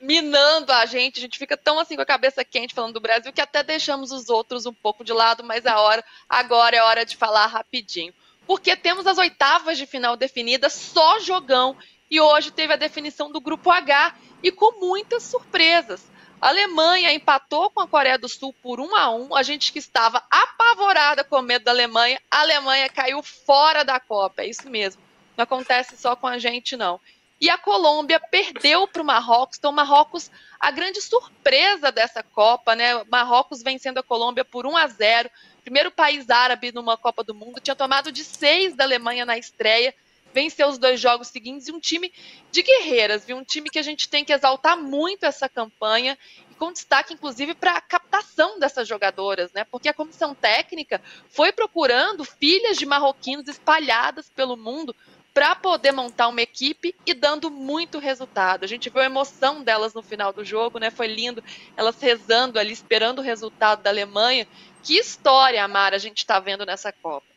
minando 0.00 0.72
a 0.72 0.86
gente, 0.86 1.18
a 1.18 1.20
gente 1.20 1.38
fica 1.38 1.56
tão 1.56 1.78
assim 1.78 1.94
com 1.94 2.02
a 2.02 2.06
cabeça 2.06 2.44
quente 2.44 2.74
falando 2.74 2.94
do 2.94 3.00
Brasil 3.00 3.32
que 3.32 3.40
até 3.40 3.62
deixamos 3.62 4.12
os 4.12 4.30
outros 4.30 4.64
um 4.64 4.72
pouco 4.72 5.04
de 5.04 5.12
lado, 5.12 5.44
mas 5.44 5.66
a 5.66 5.78
hora 5.78 6.02
agora 6.28 6.76
é 6.76 6.82
hora 6.82 7.04
de 7.04 7.16
falar 7.16 7.46
rapidinho. 7.46 8.14
Porque 8.46 8.74
temos 8.74 9.06
as 9.06 9.18
oitavas 9.18 9.76
de 9.76 9.86
final 9.86 10.16
definidas, 10.16 10.72
só 10.72 11.18
jogão, 11.20 11.76
e 12.10 12.20
hoje 12.20 12.50
teve 12.50 12.72
a 12.72 12.76
definição 12.76 13.30
do 13.30 13.40
grupo 13.40 13.70
H 13.70 14.14
e 14.42 14.50
com 14.50 14.80
muitas 14.80 15.22
surpresas. 15.22 16.09
A 16.40 16.48
Alemanha 16.48 17.12
empatou 17.12 17.70
com 17.70 17.80
a 17.80 17.86
Coreia 17.86 18.16
do 18.16 18.28
Sul 18.28 18.54
por 18.62 18.80
1 18.80 18.96
a 18.96 19.10
1. 19.10 19.36
A 19.36 19.42
gente 19.42 19.72
que 19.72 19.78
estava 19.78 20.22
apavorada 20.30 21.22
com 21.22 21.42
medo 21.42 21.66
da 21.66 21.70
Alemanha, 21.70 22.18
a 22.30 22.40
Alemanha 22.40 22.88
caiu 22.88 23.22
fora 23.22 23.84
da 23.84 24.00
Copa. 24.00 24.42
É 24.42 24.46
isso 24.46 24.68
mesmo. 24.70 25.02
Não 25.36 25.42
acontece 25.42 25.98
só 25.98 26.16
com 26.16 26.26
a 26.26 26.38
gente, 26.38 26.78
não. 26.78 26.98
E 27.38 27.50
a 27.50 27.58
Colômbia 27.58 28.18
perdeu 28.18 28.88
para 28.88 29.02
o 29.02 29.04
Marrocos. 29.04 29.58
Então, 29.58 29.70
Marrocos, 29.70 30.30
a 30.58 30.70
grande 30.70 31.00
surpresa 31.02 31.92
dessa 31.92 32.22
Copa, 32.22 32.74
né? 32.74 33.04
Marrocos 33.04 33.62
vencendo 33.62 33.98
a 33.98 34.02
Colômbia 34.02 34.44
por 34.44 34.66
1 34.66 34.76
a 34.78 34.86
0. 34.86 35.30
Primeiro 35.62 35.90
país 35.90 36.30
árabe 36.30 36.72
numa 36.72 36.96
Copa 36.96 37.22
do 37.22 37.34
Mundo. 37.34 37.60
Tinha 37.60 37.76
tomado 37.76 38.10
de 38.10 38.24
6 38.24 38.74
da 38.74 38.84
Alemanha 38.84 39.26
na 39.26 39.36
estreia. 39.36 39.94
Venceu 40.32 40.68
os 40.68 40.78
dois 40.78 41.00
jogos 41.00 41.28
seguintes 41.28 41.68
e 41.68 41.72
um 41.72 41.80
time 41.80 42.12
de 42.50 42.62
guerreiras, 42.62 43.24
viu? 43.24 43.36
Um 43.36 43.44
time 43.44 43.68
que 43.68 43.78
a 43.78 43.82
gente 43.82 44.08
tem 44.08 44.24
que 44.24 44.32
exaltar 44.32 44.76
muito 44.76 45.24
essa 45.24 45.48
campanha 45.48 46.16
e 46.50 46.54
com 46.54 46.72
destaque, 46.72 47.14
inclusive, 47.14 47.54
para 47.54 47.72
a 47.72 47.80
captação 47.80 48.58
dessas 48.58 48.86
jogadoras, 48.86 49.52
né? 49.52 49.64
Porque 49.64 49.88
a 49.88 49.94
comissão 49.94 50.34
técnica 50.34 51.00
foi 51.28 51.52
procurando 51.52 52.24
filhas 52.24 52.76
de 52.76 52.86
marroquinos 52.86 53.48
espalhadas 53.48 54.30
pelo 54.30 54.56
mundo 54.56 54.94
para 55.32 55.54
poder 55.54 55.92
montar 55.92 56.28
uma 56.28 56.42
equipe 56.42 56.94
e 57.06 57.14
dando 57.14 57.50
muito 57.50 57.98
resultado. 57.98 58.64
A 58.64 58.66
gente 58.66 58.90
viu 58.90 59.00
a 59.00 59.06
emoção 59.06 59.62
delas 59.62 59.94
no 59.94 60.02
final 60.02 60.32
do 60.32 60.44
jogo, 60.44 60.78
né? 60.78 60.90
Foi 60.90 61.06
lindo, 61.06 61.42
elas 61.76 62.00
rezando 62.00 62.58
ali, 62.58 62.72
esperando 62.72 63.20
o 63.20 63.22
resultado 63.22 63.82
da 63.82 63.90
Alemanha. 63.90 64.46
Que 64.82 64.98
história, 64.98 65.62
Amara, 65.62 65.96
a 65.96 66.00
gente 66.00 66.18
está 66.18 66.40
vendo 66.40 66.66
nessa 66.66 66.92
Copa. 66.92 67.29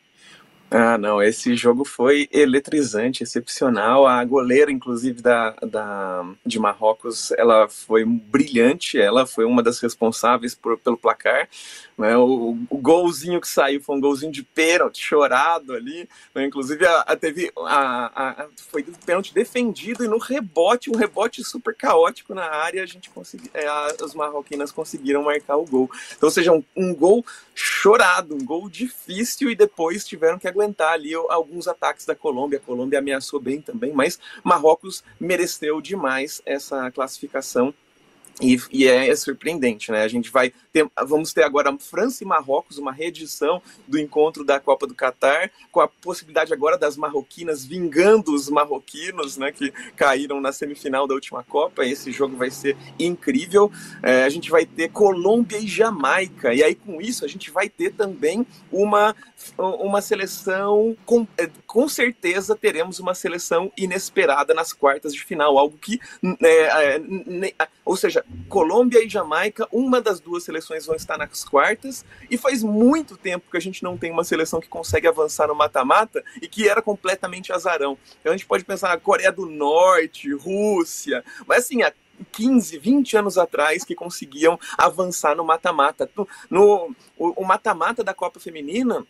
Ah, 0.76 0.98
não, 0.98 1.22
esse 1.22 1.54
jogo 1.54 1.84
foi 1.84 2.28
eletrizante, 2.32 3.22
excepcional. 3.22 4.08
A 4.08 4.24
goleira, 4.24 4.72
inclusive, 4.72 5.22
da, 5.22 5.50
da, 5.62 6.26
de 6.44 6.58
Marrocos, 6.58 7.30
ela 7.38 7.68
foi 7.68 8.04
brilhante, 8.04 8.98
ela 8.98 9.24
foi 9.24 9.44
uma 9.44 9.62
das 9.62 9.78
responsáveis 9.78 10.52
por, 10.52 10.76
pelo 10.76 10.96
placar. 10.96 11.48
Né? 11.96 12.16
O, 12.16 12.58
o, 12.68 12.78
golzinho 12.78 13.40
que 13.40 13.46
saiu 13.46 13.80
foi 13.80 13.96
um 13.96 14.00
golzinho 14.00 14.32
de 14.32 14.42
pênalti, 14.42 15.00
chorado 15.00 15.74
ali. 15.74 16.08
Né? 16.34 16.44
Inclusive, 16.46 16.84
a, 16.84 17.00
a 17.02 17.14
teve 17.14 17.52
a, 17.56 18.42
a, 18.42 18.46
foi 18.56 18.82
pênalti 19.06 19.32
defendido 19.32 20.04
e 20.04 20.08
no 20.08 20.18
rebote, 20.18 20.90
um 20.90 20.96
rebote 20.96 21.44
super 21.44 21.72
caótico 21.72 22.34
na 22.34 22.46
área, 22.46 22.82
a 22.82 22.86
gente 22.86 23.10
conseguiu, 23.10 23.48
é, 23.54 23.64
as 24.02 24.12
marroquinas 24.12 24.72
conseguiram 24.72 25.22
marcar 25.22 25.56
o 25.56 25.64
gol. 25.64 25.88
Então, 26.16 26.26
ou 26.26 26.32
seja, 26.32 26.50
um, 26.50 26.64
um 26.76 26.92
gol 26.92 27.24
chorado, 27.54 28.34
um 28.34 28.44
gol 28.44 28.68
difícil 28.68 29.48
e 29.48 29.54
depois 29.54 30.04
tiveram 30.04 30.36
que 30.36 30.48
aguentar 30.48 30.63
ali 30.90 31.14
alguns 31.14 31.68
ataques 31.68 32.06
da 32.06 32.14
Colômbia. 32.14 32.58
A 32.58 32.62
Colômbia 32.62 32.98
ameaçou 32.98 33.40
bem 33.40 33.60
também, 33.60 33.92
mas 33.92 34.18
Marrocos 34.42 35.02
mereceu 35.18 35.80
demais 35.80 36.40
essa 36.46 36.90
classificação 36.90 37.74
e, 38.40 38.58
e 38.70 38.88
é, 38.88 39.08
é, 39.08 39.16
surpreendente, 39.16 39.92
né? 39.92 40.02
A 40.02 40.08
gente 40.08 40.30
vai 40.30 40.52
ter, 40.72 40.86
vamos 41.06 41.32
ter 41.32 41.42
agora 41.42 41.76
França 41.78 42.24
e 42.24 42.26
Marrocos, 42.26 42.78
uma 42.78 42.92
reedição 42.92 43.62
do 43.86 43.98
encontro 43.98 44.44
da 44.44 44.58
Copa 44.58 44.86
do 44.86 44.94
Catar, 44.94 45.50
com 45.70 45.80
a 45.80 45.86
possibilidade 45.86 46.52
agora 46.52 46.76
das 46.76 46.96
marroquinas 46.96 47.64
vingando 47.64 48.34
os 48.34 48.48
marroquinos, 48.48 49.36
né? 49.36 49.52
Que 49.52 49.70
caíram 49.96 50.40
na 50.40 50.52
semifinal 50.52 51.06
da 51.06 51.14
última 51.14 51.44
Copa. 51.44 51.84
Esse 51.84 52.10
jogo 52.10 52.36
vai 52.36 52.50
ser 52.50 52.76
incrível. 52.98 53.70
É, 54.02 54.24
a 54.24 54.28
gente 54.28 54.50
vai 54.50 54.66
ter 54.66 54.90
Colômbia 54.90 55.58
e 55.58 55.66
Jamaica, 55.66 56.52
e 56.52 56.62
aí 56.62 56.74
com 56.74 57.00
isso 57.00 57.24
a 57.24 57.28
gente 57.28 57.50
vai 57.50 57.68
ter 57.68 57.92
também 57.92 58.46
uma, 58.70 59.14
uma 59.56 60.00
seleção 60.00 60.96
com, 61.04 61.26
é, 61.38 61.48
com 61.66 61.88
certeza 61.88 62.56
teremos 62.56 62.98
uma 62.98 63.14
seleção 63.14 63.70
inesperada 63.76 64.54
nas 64.54 64.72
quartas 64.72 65.14
de 65.14 65.22
final, 65.22 65.58
algo 65.58 65.78
que, 65.78 66.00
é, 66.42 66.96
é, 66.96 67.54
ou 67.84 67.96
seja, 67.96 68.24
Colômbia 68.48 69.04
e 69.04 69.08
Jamaica, 69.08 69.68
uma 69.70 70.00
das 70.00 70.20
duas 70.20 70.44
seleções 70.44 70.86
vão 70.86 70.96
estar 70.96 71.18
nas 71.18 71.44
quartas, 71.44 72.04
e 72.30 72.38
faz 72.38 72.62
muito 72.62 73.16
tempo 73.16 73.50
que 73.50 73.56
a 73.56 73.60
gente 73.60 73.82
não 73.82 73.96
tem 73.96 74.10
uma 74.10 74.24
seleção 74.24 74.60
que 74.60 74.68
consegue 74.68 75.06
avançar 75.06 75.48
no 75.48 75.54
mata-mata 75.54 76.24
e 76.40 76.48
que 76.48 76.68
era 76.68 76.80
completamente 76.80 77.52
azarão. 77.52 77.98
Então 78.20 78.32
a 78.32 78.36
gente 78.36 78.46
pode 78.46 78.64
pensar 78.64 78.88
na 78.88 78.98
Coreia 78.98 79.30
do 79.30 79.46
Norte, 79.46 80.32
Rússia, 80.32 81.24
mas 81.46 81.64
assim, 81.64 81.82
há 81.82 81.92
15, 82.32 82.78
20 82.78 83.16
anos 83.16 83.36
atrás 83.36 83.84
que 83.84 83.94
conseguiam 83.94 84.58
avançar 84.78 85.36
no 85.36 85.44
mata-mata. 85.44 86.08
No, 86.48 86.94
o 87.18 87.44
mata-mata 87.44 88.04
da 88.04 88.14
Copa 88.14 88.40
Feminina 88.40 89.04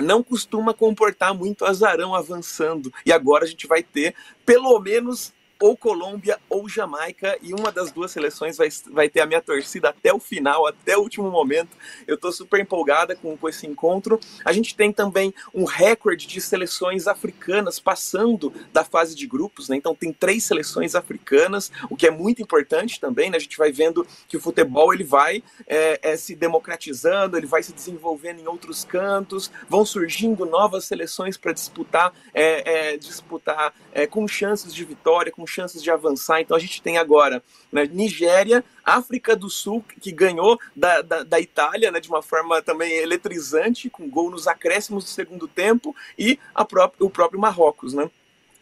não 0.00 0.22
costuma 0.22 0.72
comportar 0.74 1.34
muito 1.34 1.64
azarão 1.64 2.14
avançando. 2.14 2.92
E 3.04 3.12
agora 3.12 3.44
a 3.44 3.48
gente 3.48 3.66
vai 3.66 3.82
ter 3.82 4.14
pelo 4.44 4.78
menos 4.80 5.32
ou 5.60 5.76
Colômbia 5.76 6.38
ou 6.48 6.68
Jamaica, 6.68 7.36
e 7.42 7.52
uma 7.52 7.72
das 7.72 7.90
duas 7.90 8.12
seleções 8.12 8.56
vai, 8.56 8.68
vai 8.90 9.08
ter 9.08 9.20
a 9.20 9.26
minha 9.26 9.42
torcida 9.42 9.88
até 9.88 10.12
o 10.12 10.20
final, 10.20 10.66
até 10.66 10.96
o 10.96 11.00
último 11.00 11.30
momento. 11.30 11.76
Eu 12.06 12.14
estou 12.14 12.30
super 12.30 12.60
empolgada 12.60 13.16
com, 13.16 13.36
com 13.36 13.48
esse 13.48 13.66
encontro. 13.66 14.20
A 14.44 14.52
gente 14.52 14.76
tem 14.76 14.92
também 14.92 15.34
um 15.52 15.64
recorde 15.64 16.26
de 16.26 16.40
seleções 16.40 17.08
africanas 17.08 17.80
passando 17.80 18.52
da 18.72 18.84
fase 18.84 19.14
de 19.14 19.26
grupos, 19.26 19.68
né? 19.68 19.76
Então 19.76 19.94
tem 19.94 20.12
três 20.12 20.44
seleções 20.44 20.94
africanas, 20.94 21.72
o 21.90 21.96
que 21.96 22.06
é 22.06 22.10
muito 22.10 22.40
importante 22.40 23.00
também, 23.00 23.30
né? 23.30 23.36
A 23.36 23.40
gente 23.40 23.58
vai 23.58 23.72
vendo 23.72 24.06
que 24.28 24.36
o 24.36 24.40
futebol 24.40 24.94
ele 24.94 25.04
vai 25.04 25.42
é, 25.66 25.98
é, 26.02 26.16
se 26.16 26.36
democratizando, 26.36 27.36
ele 27.36 27.46
vai 27.46 27.62
se 27.62 27.72
desenvolvendo 27.72 28.40
em 28.40 28.46
outros 28.46 28.84
cantos, 28.84 29.50
vão 29.68 29.84
surgindo 29.84 30.46
novas 30.46 30.84
seleções 30.84 31.36
para 31.36 31.52
disputar, 31.52 32.12
é, 32.32 32.92
é 32.92 32.96
disputar 32.96 33.74
é, 33.92 34.06
com 34.06 34.26
chances 34.28 34.72
de 34.72 34.84
vitória, 34.84 35.32
com 35.32 35.47
chances 35.48 35.82
de 35.82 35.90
avançar. 35.90 36.40
Então 36.40 36.56
a 36.56 36.60
gente 36.60 36.82
tem 36.82 36.98
agora 36.98 37.42
né, 37.72 37.86
Nigéria, 37.86 38.64
África 38.84 39.34
do 39.34 39.50
Sul, 39.50 39.84
que 40.00 40.12
ganhou 40.12 40.58
da, 40.74 41.02
da, 41.02 41.22
da, 41.22 41.40
Itália 41.40 41.90
né, 41.90 42.00
de 42.00 42.08
uma 42.08 42.22
forma 42.22 42.62
também 42.62 42.92
eletrizante, 42.92 43.90
com 43.90 44.08
gol 44.08 44.30
nos 44.30 44.46
acréscimos 44.46 45.04
do 45.04 45.10
segundo 45.10 45.48
tempo, 45.48 45.94
e 46.18 46.38
própria, 46.68 47.06
o 47.06 47.10
próprio 47.10 47.40
Marrocos. 47.40 47.92
Né? 47.94 48.10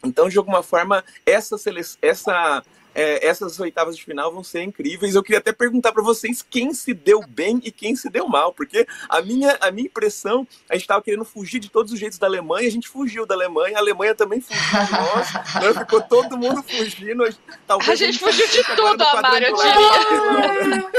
Então, 0.04 0.28
de 0.28 0.38
alguma 0.38 0.62
forma, 0.62 1.04
essa, 1.24 1.56
essa 2.00 2.62
é, 2.96 3.26
essas 3.26 3.60
oitavas 3.60 3.94
de 3.94 4.02
final 4.02 4.32
vão 4.32 4.42
ser 4.42 4.62
incríveis. 4.62 5.14
Eu 5.14 5.22
queria 5.22 5.38
até 5.38 5.52
perguntar 5.52 5.92
para 5.92 6.02
vocês 6.02 6.44
quem 6.48 6.72
se 6.72 6.94
deu 6.94 7.22
bem 7.28 7.60
e 7.62 7.70
quem 7.70 7.94
se 7.94 8.08
deu 8.08 8.26
mal, 8.26 8.54
porque 8.54 8.86
a 9.06 9.20
minha, 9.20 9.56
a 9.60 9.70
minha 9.70 9.86
impressão, 9.86 10.48
a 10.68 10.72
gente 10.72 10.82
estava 10.82 11.02
querendo 11.02 11.24
fugir 11.24 11.58
de 11.58 11.68
todos 11.68 11.92
os 11.92 12.00
jeitos 12.00 12.18
da 12.18 12.26
Alemanha, 12.26 12.66
a 12.66 12.72
gente 12.72 12.88
fugiu 12.88 13.26
da 13.26 13.34
Alemanha, 13.34 13.76
a 13.76 13.80
Alemanha 13.80 14.14
também 14.14 14.40
fugiu 14.40 14.84
de 14.86 14.92
nós, 14.92 15.34
né? 15.62 15.74
ficou 15.78 16.00
todo 16.00 16.38
mundo 16.38 16.62
fugindo. 16.62 17.24
Talvez 17.66 17.90
a 17.90 17.94
gente, 17.94 18.24
a 18.24 18.30
gente 18.30 18.46
fugiu 18.46 18.46
de 18.48 18.76
tudo, 18.76 19.02
Amário, 19.02 19.48
eu 19.48 19.56
diria. 19.56 20.90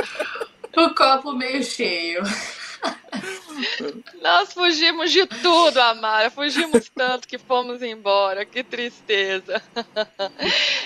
o 0.85 0.93
copo 0.93 1.33
meio 1.33 1.63
cheio. 1.63 2.21
Nós 4.21 4.53
fugimos 4.53 5.11
de 5.11 5.25
tudo, 5.25 5.79
Amara. 5.79 6.29
Fugimos 6.29 6.89
tanto 6.89 7.27
que 7.27 7.37
fomos 7.37 7.81
embora. 7.81 8.45
Que 8.45 8.63
tristeza. 8.63 9.61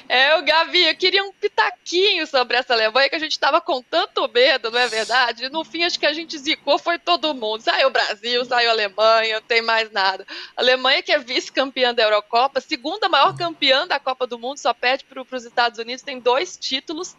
É, 0.07 0.35
o 0.35 0.43
Gavi, 0.43 0.83
eu 0.87 0.95
queria 0.95 1.23
um 1.23 1.31
pitaquinho 1.31 2.27
sobre 2.27 2.57
essa 2.57 2.73
Alemanha 2.73 3.09
que 3.09 3.15
a 3.15 3.19
gente 3.19 3.31
estava 3.31 3.61
com 3.61 3.81
tanto 3.81 4.27
medo, 4.27 4.69
não 4.69 4.79
é 4.79 4.87
verdade? 4.87 5.49
No 5.49 5.63
fim, 5.63 5.83
acho 5.83 5.99
que 5.99 6.05
a 6.05 6.13
gente 6.13 6.37
zicou 6.37 6.77
foi 6.77 6.99
todo 6.99 7.33
mundo. 7.33 7.61
Saiu 7.61 7.87
o 7.87 7.91
Brasil, 7.91 8.43
saiu 8.43 8.69
a 8.69 8.73
Alemanha, 8.73 9.35
não 9.35 9.41
tem 9.41 9.61
mais 9.61 9.89
nada. 9.91 10.25
A 10.55 10.61
Alemanha, 10.61 11.01
que 11.01 11.11
é 11.11 11.19
vice-campeã 11.19 11.93
da 11.93 12.03
Eurocopa, 12.03 12.59
segunda 12.59 13.07
maior 13.07 13.35
campeã 13.37 13.87
da 13.87 13.99
Copa 13.99 14.27
do 14.27 14.37
Mundo, 14.37 14.57
só 14.57 14.73
perde 14.73 15.05
para 15.05 15.23
os 15.37 15.45
Estados 15.45 15.79
Unidos, 15.79 16.03
tem 16.03 16.19
dois 16.19 16.57
títulos 16.57 17.15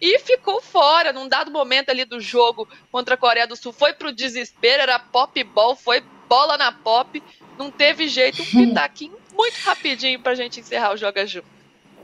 e 0.00 0.18
ficou 0.18 0.60
fora 0.60 1.12
num 1.12 1.28
dado 1.28 1.50
momento 1.50 1.90
ali 1.90 2.04
do 2.04 2.20
jogo 2.20 2.68
contra 2.90 3.14
a 3.14 3.18
Coreia 3.18 3.46
do 3.46 3.56
Sul. 3.56 3.72
Foi 3.72 3.92
pro 3.92 4.12
desespero, 4.12 4.82
era 4.82 4.98
pop 4.98 5.42
ball, 5.44 5.74
foi 5.74 6.02
bola 6.28 6.56
na 6.56 6.72
pop, 6.72 7.22
não 7.58 7.70
teve 7.70 8.08
jeito. 8.08 8.42
Um 8.42 8.46
pitaquinho 8.68 9.16
muito 9.32 9.56
rapidinho 9.64 10.20
pra 10.20 10.34
gente 10.34 10.60
encerrar 10.60 10.92
o 10.92 10.96
Joga 10.96 11.26
Junto. 11.26 11.56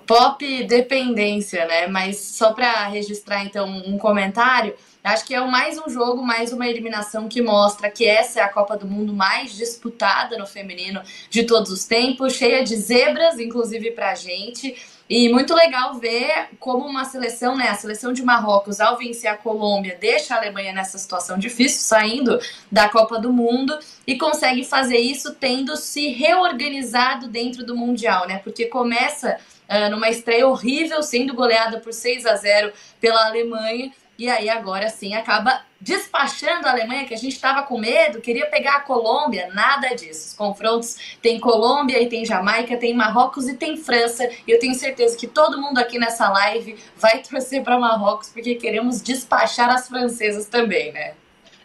Pop 0.06 0.64
dependência, 0.64 1.64
né? 1.64 1.86
Mas 1.86 2.18
só 2.18 2.52
para 2.52 2.88
registrar 2.88 3.44
então 3.44 3.68
um 3.68 3.96
comentário, 3.96 4.74
acho 5.02 5.24
que 5.24 5.34
é 5.34 5.40
mais 5.40 5.78
um 5.78 5.88
jogo, 5.88 6.22
mais 6.22 6.52
uma 6.52 6.66
eliminação 6.66 7.28
que 7.28 7.40
mostra 7.40 7.90
que 7.90 8.04
essa 8.04 8.40
é 8.40 8.42
a 8.42 8.48
Copa 8.48 8.76
do 8.76 8.86
Mundo 8.86 9.12
mais 9.12 9.54
disputada 9.56 10.36
no 10.36 10.46
feminino 10.46 11.02
de 11.30 11.44
todos 11.44 11.70
os 11.70 11.84
tempos, 11.84 12.34
cheia 12.34 12.64
de 12.64 12.76
zebras, 12.76 13.38
inclusive 13.38 13.92
pra 13.92 14.14
gente. 14.14 14.76
E 15.14 15.28
muito 15.28 15.54
legal 15.54 15.92
ver 15.98 16.48
como 16.58 16.86
uma 16.86 17.04
seleção, 17.04 17.54
né, 17.54 17.68
a 17.68 17.74
seleção 17.74 18.14
de 18.14 18.22
Marrocos, 18.22 18.80
ao 18.80 18.96
vencer 18.96 19.30
a 19.30 19.36
Colômbia, 19.36 19.94
deixa 20.00 20.34
a 20.34 20.38
Alemanha 20.38 20.72
nessa 20.72 20.96
situação 20.96 21.36
difícil, 21.36 21.82
saindo 21.82 22.40
da 22.70 22.88
Copa 22.88 23.18
do 23.18 23.30
Mundo 23.30 23.78
e 24.06 24.16
consegue 24.16 24.64
fazer 24.64 24.96
isso 24.96 25.34
tendo 25.34 25.76
se 25.76 26.08
reorganizado 26.08 27.28
dentro 27.28 27.62
do 27.62 27.76
Mundial, 27.76 28.26
né? 28.26 28.40
Porque 28.42 28.64
começa 28.64 29.36
uh, 29.68 29.90
numa 29.90 30.08
estreia 30.08 30.48
horrível, 30.48 31.02
sendo 31.02 31.34
goleada 31.34 31.78
por 31.78 31.92
6 31.92 32.24
a 32.24 32.34
0 32.34 32.72
pela 32.98 33.26
Alemanha 33.26 33.92
e 34.18 34.28
aí 34.28 34.48
agora 34.48 34.88
sim 34.88 35.14
acaba 35.14 35.62
despachando 35.80 36.68
a 36.68 36.70
Alemanha, 36.70 37.04
que 37.04 37.14
a 37.14 37.16
gente 37.16 37.34
estava 37.34 37.62
com 37.64 37.76
medo, 37.76 38.20
queria 38.20 38.46
pegar 38.46 38.76
a 38.76 38.80
Colômbia, 38.80 39.50
nada 39.52 39.94
disso. 39.94 40.28
Os 40.28 40.34
confrontos 40.34 41.16
tem 41.20 41.40
Colômbia 41.40 42.00
e 42.00 42.08
tem 42.08 42.24
Jamaica, 42.24 42.76
tem 42.76 42.94
Marrocos 42.94 43.48
e 43.48 43.54
tem 43.54 43.76
França. 43.76 44.30
E 44.46 44.50
eu 44.50 44.60
tenho 44.60 44.74
certeza 44.74 45.16
que 45.16 45.26
todo 45.26 45.60
mundo 45.60 45.78
aqui 45.78 45.98
nessa 45.98 46.28
live 46.28 46.78
vai 46.96 47.20
torcer 47.28 47.64
para 47.64 47.78
Marrocos, 47.78 48.28
porque 48.28 48.54
queremos 48.54 49.02
despachar 49.02 49.70
as 49.70 49.88
francesas 49.88 50.46
também, 50.46 50.92
né? 50.92 51.14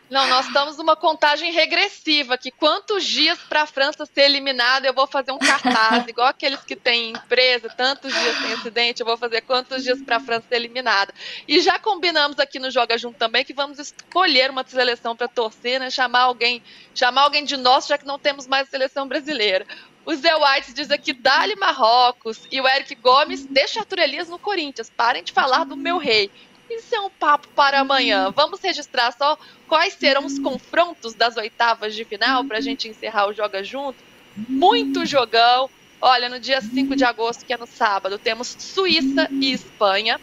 Não, 0.10 0.26
nós 0.28 0.48
estamos 0.48 0.78
numa 0.78 0.96
contagem 0.96 1.52
regressiva, 1.52 2.38
que 2.38 2.50
quantos 2.50 3.04
dias 3.04 3.38
para 3.40 3.64
a 3.64 3.66
França 3.66 4.06
ser 4.06 4.22
eliminada 4.22 4.88
eu 4.88 4.94
vou 4.94 5.06
fazer 5.06 5.34
um 5.34 5.38
cartaz, 5.38 6.08
igual 6.08 6.28
aqueles 6.28 6.62
que 6.62 6.78
têm 6.78 7.12
empresa, 7.12 7.68
tantos 7.70 8.14
dias 8.14 8.38
sem 8.38 8.54
acidente, 8.54 9.02
eu 9.02 9.06
vou 9.06 9.18
fazer 9.18 9.42
quantos 9.42 9.84
dias 9.84 10.02
para 10.02 10.16
a 10.16 10.20
França 10.22 10.46
ser 10.48 10.56
eliminada. 10.56 11.14
E 11.46 11.60
já 11.60 11.78
combinamos 11.78 12.40
aqui 12.40 12.58
no 12.58 12.72
Joga 12.72 12.98
Junto 12.98 13.18
também 13.18 13.44
que 13.44 13.54
vamos 13.54 13.80
escolher 13.80 14.50
uma 14.50 14.64
seleção 14.66 15.14
para 15.14 15.28
torcer, 15.28 15.80
né? 15.80 15.90
Chamar 15.90 16.22
alguém, 16.22 16.64
chamar 16.96 17.24
alguém 17.24 17.44
de 17.44 17.58
nosso, 17.58 17.90
já 17.90 17.98
que 17.98 18.06
não 18.06 18.18
temos 18.18 18.48
mais 18.48 18.70
seleção 18.70 19.08
brasileira. 19.08 19.66
O 20.08 20.16
Zé 20.16 20.34
White 20.34 20.72
diz 20.72 20.90
aqui, 20.90 21.12
dali 21.12 21.54
Marrocos. 21.58 22.48
E 22.50 22.62
o 22.62 22.66
Eric 22.66 22.96
Gomes, 22.96 23.46
deixa 23.46 23.82
Arthur 23.82 24.00
Elias 24.00 24.30
no 24.30 24.40
Corinthians. 24.40 24.90
Parem 24.90 25.22
de 25.22 25.34
falar 25.34 25.66
do 25.66 25.76
meu 25.76 25.98
rei. 25.98 26.32
Isso 26.70 26.94
é 26.94 27.00
um 27.00 27.10
papo 27.10 27.48
para 27.50 27.80
amanhã. 27.80 28.32
Vamos 28.32 28.60
registrar 28.62 29.12
só 29.12 29.38
quais 29.68 29.94
serão 29.94 30.26
os 30.26 30.38
confrontos 30.38 31.14
das 31.14 31.38
oitavas 31.38 31.96
de 31.96 32.04
final 32.04 32.44
para 32.46 32.58
a 32.58 32.62
gente 32.62 32.88
encerrar 32.88 33.28
o 33.28 33.34
Joga 33.34 33.64
Junto. 33.64 33.98
Muito 34.36 35.06
jogão. 35.06 35.70
Olha, 36.00 36.30
no 36.30 36.40
dia 36.40 36.62
5 36.62 36.96
de 36.96 37.04
agosto, 37.04 37.46
que 37.46 37.54
é 37.54 37.58
no 37.58 37.66
sábado, 37.66 38.20
temos 38.20 38.56
Suíça 38.60 39.28
e 39.32 39.52
Espanha, 39.52 40.22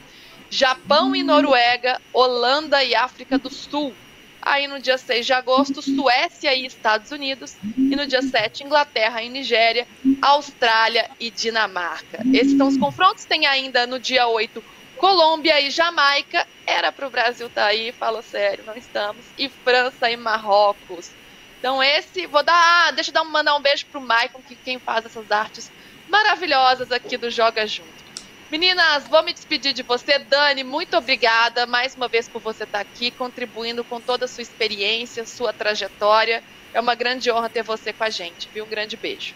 Japão 0.49 1.17
e 1.17 1.23
Noruega, 1.25 2.01
Holanda 2.13 2.85
e 2.85 2.95
África 2.95 3.37
do 3.39 3.51
Sul. 3.51 3.93
Aí 4.41 4.69
no 4.69 4.79
dia 4.79 4.99
6 4.99 5.25
de 5.25 5.33
agosto, 5.33 5.81
Suécia 5.81 6.55
e 6.55 6.67
Estados 6.67 7.11
Unidos. 7.11 7.57
E 7.77 7.97
no 7.97 8.07
dia 8.07 8.21
7, 8.21 8.63
Inglaterra 8.63 9.23
e 9.23 9.29
Nigéria, 9.31 9.89
Austrália 10.21 11.11
e 11.19 11.31
Dinamarca. 11.31 12.23
Esses 12.33 12.57
são 12.57 12.69
os 12.69 12.77
confrontos. 12.77 13.25
Tem 13.25 13.47
ainda 13.47 13.87
no 13.87 13.99
dia 13.99 14.29
8, 14.29 14.63
Colômbia 14.97 15.61
e 15.61 15.71
Jamaica 15.71 16.47
era 16.67 16.91
para 16.91 17.07
o 17.07 17.11
Brasil 17.11 17.47
estar 17.47 17.63
tá 17.63 17.69
aí, 17.69 17.93
falo 17.93 18.23
sério, 18.23 18.65
não 18.67 18.77
estamos. 18.77 19.25
E 19.37 19.49
França 19.49 20.11
e 20.11 20.17
Marrocos. 20.17 21.11
Então 21.59 21.83
esse, 21.83 22.27
vou 22.27 22.43
dar, 22.43 22.89
ah, 22.89 22.91
deixa 22.91 23.11
eu 23.11 23.15
dar, 23.15 23.25
mandar 23.25 23.57
um 23.57 23.61
beijo 23.61 23.87
pro 23.87 24.01
Maicon, 24.01 24.41
que 24.47 24.55
quem 24.55 24.79
faz 24.79 25.07
essas 25.07 25.31
artes 25.31 25.71
maravilhosas 26.09 26.93
aqui 26.93 27.17
do 27.17 27.31
Joga 27.31 27.67
Junto. 27.67 28.05
Meninas, 28.51 29.09
vou 29.09 29.23
me 29.23 29.33
despedir 29.33 29.73
de 29.73 29.83
você, 29.83 30.19
Dani. 30.19 30.63
Muito 30.63 30.97
obrigada 30.97 31.67
mais 31.67 31.95
uma 31.95 32.07
vez 32.07 32.29
por 32.29 32.41
você 32.41 32.65
estar 32.65 32.79
tá 32.79 32.83
aqui, 32.83 33.11
contribuindo 33.11 33.83
com 33.83 34.01
toda 34.01 34.27
a 34.27 34.29
sua 34.29 34.43
experiência, 34.43 35.25
sua 35.25 35.53
trajetória. 35.53 36.43
É 36.73 36.81
uma 36.81 36.95
grande 36.95 37.31
honra 37.31 37.49
ter 37.49 37.63
você 37.63 37.93
com 37.93 38.05
a 38.05 38.11
gente, 38.11 38.49
viu? 38.53 38.65
Um 38.65 38.69
grande 38.69 38.97
beijo. 38.97 39.35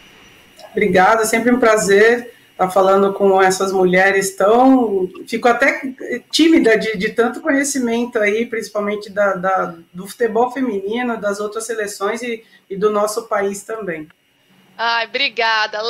Obrigada, 0.71 1.25
sempre 1.25 1.51
um 1.51 1.59
prazer 1.59 2.38
tá 2.59 2.69
falando 2.69 3.13
com 3.13 3.41
essas 3.41 3.73
mulheres 3.73 4.35
tão. 4.35 5.09
Fico 5.29 5.47
até 5.47 5.81
tímida 6.31 6.77
de, 6.77 6.99
de 6.99 7.11
tanto 7.11 7.41
conhecimento 7.41 8.19
aí, 8.19 8.45
principalmente 8.45 9.09
da, 9.11 9.35
da, 9.35 9.75
do 9.95 10.09
futebol 10.09 10.51
feminino, 10.51 11.21
das 11.21 11.39
outras 11.39 11.65
seleções 11.65 12.21
e, 12.21 12.45
e 12.69 12.77
do 12.77 12.91
nosso 12.91 13.29
país 13.29 13.63
também. 13.63 14.09
Ai, 14.81 15.07
obrigada. 15.07 15.83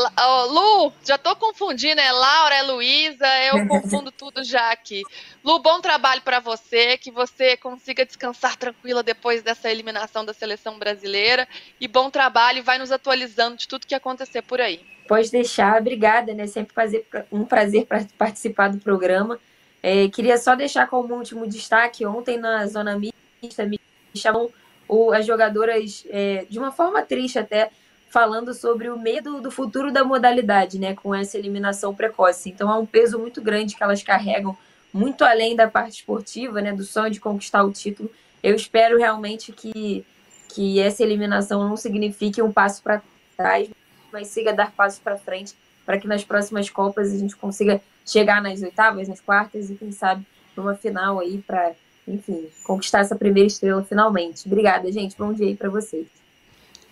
Lu, 0.46 0.90
já 1.04 1.18
tô 1.18 1.36
confundindo, 1.36 2.00
é 2.00 2.10
Laura, 2.10 2.54
é 2.54 2.62
Luísa, 2.62 3.26
eu 3.52 3.68
confundo 3.68 4.10
tudo 4.10 4.42
já 4.42 4.72
aqui. 4.72 5.02
Lu, 5.44 5.58
bom 5.58 5.78
trabalho 5.78 6.22
para 6.22 6.40
você, 6.40 6.96
que 6.96 7.10
você 7.10 7.54
consiga 7.58 8.06
descansar 8.06 8.56
tranquila 8.56 9.02
depois 9.02 9.42
dessa 9.42 9.70
eliminação 9.70 10.24
da 10.24 10.32
seleção 10.32 10.78
brasileira. 10.78 11.46
E 11.78 11.86
bom 11.86 12.08
trabalho, 12.08 12.64
vai 12.64 12.78
nos 12.78 12.90
atualizando 12.90 13.58
de 13.58 13.68
tudo 13.68 13.86
que 13.86 13.94
acontecer 13.94 14.40
por 14.40 14.58
aí. 14.58 14.80
Pode 15.06 15.30
deixar, 15.30 15.78
obrigada, 15.78 16.32
né? 16.32 16.46
Sempre 16.46 16.72
fazer 16.72 17.06
um 17.30 17.44
prazer 17.44 17.86
participar 18.16 18.68
do 18.68 18.78
programa. 18.78 19.38
É, 19.82 20.08
queria 20.08 20.38
só 20.38 20.54
deixar 20.54 20.88
como 20.88 21.14
último 21.14 21.46
destaque, 21.46 22.06
ontem 22.06 22.38
na 22.38 22.66
Zona 22.66 22.98
Mista 22.98 23.66
me 23.66 23.78
chamam 24.14 24.50
o, 24.88 25.12
as 25.12 25.26
jogadoras 25.26 26.04
é, 26.08 26.46
de 26.48 26.58
uma 26.58 26.72
forma 26.72 27.02
triste 27.02 27.38
até, 27.38 27.70
falando 28.10 28.54
sobre 28.54 28.88
o 28.88 28.98
medo 28.98 29.40
do 29.40 29.50
futuro 29.50 29.92
da 29.92 30.04
modalidade, 30.04 30.78
né? 30.78 30.94
Com 30.94 31.14
essa 31.14 31.38
eliminação 31.38 31.94
precoce. 31.94 32.50
Então 32.50 32.70
é 32.70 32.74
um 32.78 32.86
peso 32.86 33.18
muito 33.18 33.40
grande 33.42 33.76
que 33.76 33.82
elas 33.82 34.02
carregam, 34.02 34.56
muito 34.92 35.24
além 35.24 35.54
da 35.54 35.68
parte 35.68 36.00
esportiva, 36.00 36.60
né? 36.60 36.72
Do 36.72 36.84
sonho 36.84 37.10
de 37.10 37.20
conquistar 37.20 37.62
o 37.62 37.72
título. 37.72 38.10
Eu 38.42 38.54
espero 38.54 38.98
realmente 38.98 39.52
que, 39.52 40.04
que 40.48 40.80
essa 40.80 41.02
eliminação 41.02 41.68
não 41.68 41.76
signifique 41.76 42.40
um 42.40 42.52
passo 42.52 42.82
para 42.82 43.02
trás, 43.36 43.68
mas 44.12 44.28
siga 44.28 44.52
dar 44.52 44.72
passos 44.72 44.98
para 44.98 45.18
frente 45.18 45.54
para 45.84 45.98
que 45.98 46.06
nas 46.06 46.22
próximas 46.22 46.68
Copas 46.68 47.12
a 47.12 47.16
gente 47.16 47.34
consiga 47.34 47.80
chegar 48.04 48.42
nas 48.42 48.60
oitavas, 48.62 49.08
nas 49.08 49.22
quartas 49.22 49.70
e 49.70 49.74
quem 49.74 49.90
sabe 49.90 50.26
numa 50.54 50.74
final 50.74 51.18
aí 51.18 51.38
para, 51.46 51.72
enfim, 52.06 52.48
conquistar 52.62 53.00
essa 53.00 53.16
primeira 53.16 53.46
estrela 53.46 53.82
finalmente. 53.82 54.46
Obrigada, 54.46 54.92
gente. 54.92 55.16
Bom 55.16 55.32
dia 55.32 55.46
aí 55.46 55.56
para 55.56 55.70
vocês. 55.70 56.06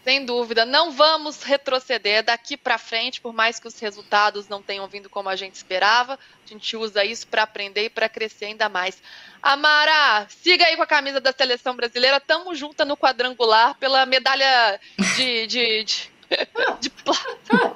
Sem 0.07 0.25
dúvida, 0.25 0.65
não 0.65 0.93
vamos 0.93 1.43
retroceder 1.43 2.23
daqui 2.23 2.57
para 2.57 2.79
frente, 2.79 3.21
por 3.21 3.33
mais 3.33 3.59
que 3.59 3.67
os 3.67 3.77
resultados 3.81 4.47
não 4.47 4.63
tenham 4.63 4.87
vindo 4.87 5.11
como 5.11 5.29
a 5.29 5.35
gente 5.35 5.57
esperava. 5.57 6.13
A 6.15 6.49
gente 6.49 6.77
usa 6.77 7.05
isso 7.05 7.27
para 7.27 7.43
aprender 7.43 7.87
e 7.87 7.91
para 7.91 8.09
crescer 8.09 8.45
ainda 8.45 8.69
mais. 8.69 9.03
Amara, 9.43 10.29
siga 10.29 10.65
aí 10.65 10.77
com 10.77 10.83
a 10.85 10.87
camisa 10.87 11.21
da 11.21 11.33
seleção 11.33 11.75
brasileira. 11.75 12.21
Tamo 12.21 12.55
junta 12.55 12.85
no 12.85 12.97
quadrangular 12.97 13.75
pela 13.79 14.07
medalha 14.07 14.79
de, 15.17 15.49
de, 15.49 15.83
de 15.83 16.11
de 16.79 16.91
plata. 16.91 17.75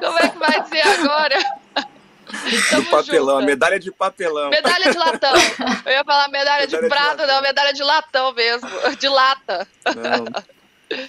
Como 0.00 0.18
é 0.18 0.28
que 0.30 0.38
vai 0.38 0.62
dizer 0.62 0.80
agora? 0.80 1.36
de 2.72 2.90
papelão, 2.90 3.42
medalha 3.42 3.78
de 3.78 3.92
papelão. 3.92 4.48
Medalha 4.48 4.92
de 4.92 4.96
latão. 4.96 5.34
Eu 5.84 5.92
ia 5.92 6.04
falar 6.04 6.28
medalha, 6.28 6.62
medalha 6.62 6.66
de 6.66 6.88
prata, 6.88 7.26
de 7.26 7.32
não, 7.32 7.42
medalha 7.42 7.72
de 7.74 7.82
latão 7.82 8.32
mesmo. 8.32 8.66
De 8.98 9.08
lata. 9.10 9.68
Não. 9.94 11.06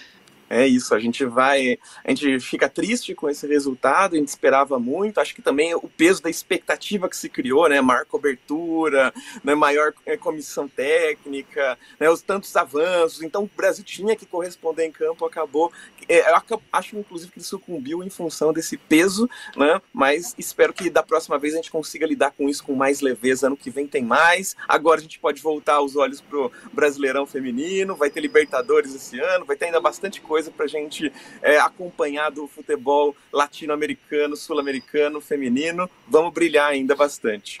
É 0.50 0.66
isso, 0.66 0.94
a 0.94 0.98
gente 0.98 1.26
vai, 1.26 1.78
a 2.02 2.10
gente 2.10 2.40
fica 2.40 2.70
triste 2.70 3.14
com 3.14 3.28
esse 3.28 3.46
resultado, 3.46 4.14
a 4.14 4.18
gente 4.18 4.28
esperava 4.28 4.78
muito, 4.78 5.20
acho 5.20 5.34
que 5.34 5.42
também 5.42 5.74
o 5.74 5.88
peso 5.88 6.22
da 6.22 6.30
expectativa 6.30 7.08
que 7.08 7.16
se 7.16 7.28
criou, 7.28 7.68
né, 7.68 7.82
maior 7.82 8.06
cobertura, 8.06 9.12
né, 9.44 9.54
maior 9.54 9.92
é, 10.06 10.16
comissão 10.16 10.66
técnica, 10.66 11.78
né, 12.00 12.08
os 12.08 12.22
tantos 12.22 12.54
avanços, 12.56 13.22
então 13.22 13.44
o 13.44 13.50
Brasil 13.54 13.84
tinha 13.84 14.16
que 14.16 14.24
corresponder 14.24 14.86
em 14.86 14.90
campo, 14.90 15.26
acabou, 15.26 15.70
é, 16.08 16.24
acho 16.72 16.96
inclusive 16.96 17.30
que 17.30 17.38
ele 17.38 17.44
sucumbiu 17.44 18.02
em 18.02 18.08
função 18.08 18.50
desse 18.50 18.78
peso, 18.78 19.28
né, 19.54 19.82
mas 19.92 20.34
espero 20.38 20.72
que 20.72 20.88
da 20.88 21.02
próxima 21.02 21.38
vez 21.38 21.52
a 21.52 21.56
gente 21.56 21.70
consiga 21.70 22.06
lidar 22.06 22.30
com 22.30 22.48
isso 22.48 22.64
com 22.64 22.74
mais 22.74 23.02
leveza, 23.02 23.48
ano 23.48 23.56
que 23.56 23.68
vem 23.68 23.86
tem 23.86 24.02
mais, 24.02 24.56
agora 24.66 24.98
a 24.98 25.02
gente 25.02 25.18
pode 25.18 25.42
voltar 25.42 25.82
os 25.82 25.94
olhos 25.94 26.22
pro 26.22 26.50
Brasileirão 26.72 27.26
Feminino, 27.26 27.94
vai 27.94 28.08
ter 28.08 28.20
Libertadores 28.20 28.94
esse 28.94 29.20
ano, 29.20 29.44
vai 29.44 29.56
ter 29.56 29.66
ainda 29.66 29.80
bastante 29.80 30.20
coisa 30.22 30.37
coisa 30.38 30.50
para 30.52 30.66
a 30.66 30.68
gente 30.68 31.12
é, 31.42 31.58
acompanhar 31.58 32.30
do 32.30 32.46
futebol 32.46 33.14
latino-americano, 33.32 34.36
sul-americano, 34.36 35.20
feminino. 35.20 35.90
Vamos 36.06 36.32
brilhar 36.32 36.70
ainda 36.70 36.94
bastante. 36.94 37.60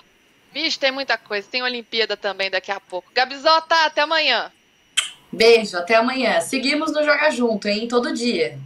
Vixe, 0.52 0.78
tem 0.78 0.92
muita 0.92 1.18
coisa. 1.18 1.46
Tem 1.50 1.62
Olimpíada 1.62 2.16
também 2.16 2.48
daqui 2.48 2.70
a 2.70 2.78
pouco. 2.78 3.10
Gabizota, 3.12 3.74
até 3.84 4.02
amanhã. 4.02 4.52
Beijo, 5.32 5.76
até 5.76 5.96
amanhã. 5.96 6.40
Seguimos 6.40 6.92
no 6.92 7.02
Joga 7.02 7.30
Junto, 7.30 7.66
hein? 7.66 7.88
Todo 7.88 8.14
dia. 8.14 8.56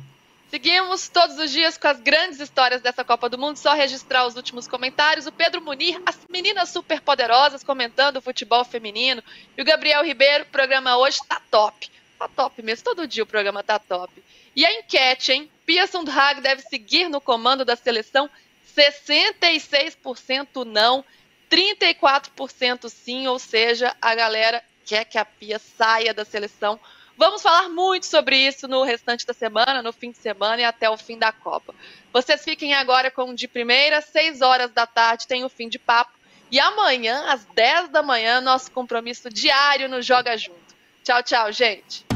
Seguimos 0.50 1.08
todos 1.08 1.38
os 1.38 1.50
dias 1.50 1.78
com 1.78 1.88
as 1.88 1.98
grandes 1.98 2.38
histórias 2.38 2.82
dessa 2.82 3.02
Copa 3.02 3.30
do 3.30 3.38
Mundo. 3.38 3.56
Só 3.56 3.72
registrar 3.72 4.26
os 4.26 4.36
últimos 4.36 4.68
comentários. 4.68 5.26
O 5.26 5.32
Pedro 5.32 5.62
Munir, 5.62 5.98
as 6.04 6.18
meninas 6.28 6.68
super 6.68 7.00
poderosas 7.00 7.64
comentando 7.64 8.18
o 8.18 8.22
futebol 8.22 8.62
feminino. 8.62 9.22
E 9.56 9.62
o 9.62 9.64
Gabriel 9.64 10.04
Ribeiro, 10.04 10.44
o 10.44 10.48
programa 10.48 10.98
hoje 10.98 11.18
tá 11.26 11.40
top. 11.50 11.90
Tá 12.22 12.28
top 12.28 12.62
mesmo, 12.62 12.84
todo 12.84 13.08
dia 13.08 13.24
o 13.24 13.26
programa 13.26 13.64
tá 13.64 13.80
top. 13.80 14.22
E 14.54 14.64
a 14.64 14.72
enquete, 14.78 15.32
hein? 15.32 15.50
Pia 15.66 15.88
Sundhag 15.88 16.40
deve 16.40 16.62
seguir 16.62 17.08
no 17.08 17.20
comando 17.20 17.64
da 17.64 17.74
seleção? 17.74 18.30
66% 18.76 20.64
não, 20.64 21.04
34% 21.50 22.88
sim, 22.88 23.26
ou 23.26 23.40
seja, 23.40 23.96
a 24.00 24.14
galera 24.14 24.62
quer 24.84 25.04
que 25.04 25.18
a 25.18 25.24
Pia 25.24 25.58
saia 25.58 26.14
da 26.14 26.24
seleção. 26.24 26.78
Vamos 27.16 27.42
falar 27.42 27.68
muito 27.68 28.06
sobre 28.06 28.36
isso 28.36 28.68
no 28.68 28.84
restante 28.84 29.26
da 29.26 29.34
semana, 29.34 29.82
no 29.82 29.92
fim 29.92 30.12
de 30.12 30.18
semana 30.18 30.62
e 30.62 30.64
até 30.64 30.88
o 30.88 30.96
fim 30.96 31.18
da 31.18 31.32
Copa. 31.32 31.74
Vocês 32.12 32.44
fiquem 32.44 32.72
agora 32.72 33.10
com 33.10 33.30
o 33.30 33.34
de 33.34 33.48
primeira, 33.48 34.00
6 34.00 34.42
horas 34.42 34.70
da 34.70 34.86
tarde 34.86 35.26
tem 35.26 35.44
o 35.44 35.48
fim 35.48 35.68
de 35.68 35.78
papo. 35.78 36.12
E 36.52 36.60
amanhã, 36.60 37.24
às 37.26 37.44
10 37.46 37.88
da 37.88 38.00
manhã, 38.00 38.40
nosso 38.40 38.70
compromisso 38.70 39.28
diário 39.28 39.88
no 39.88 40.00
Joga 40.00 40.36
Junto. 40.36 40.60
Tchau, 41.02 41.20
tchau, 41.24 41.50
gente. 41.50 42.11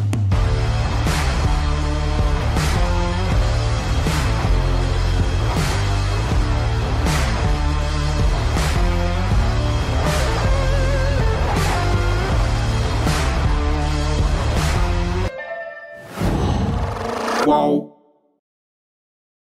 whoa. 17.47 17.96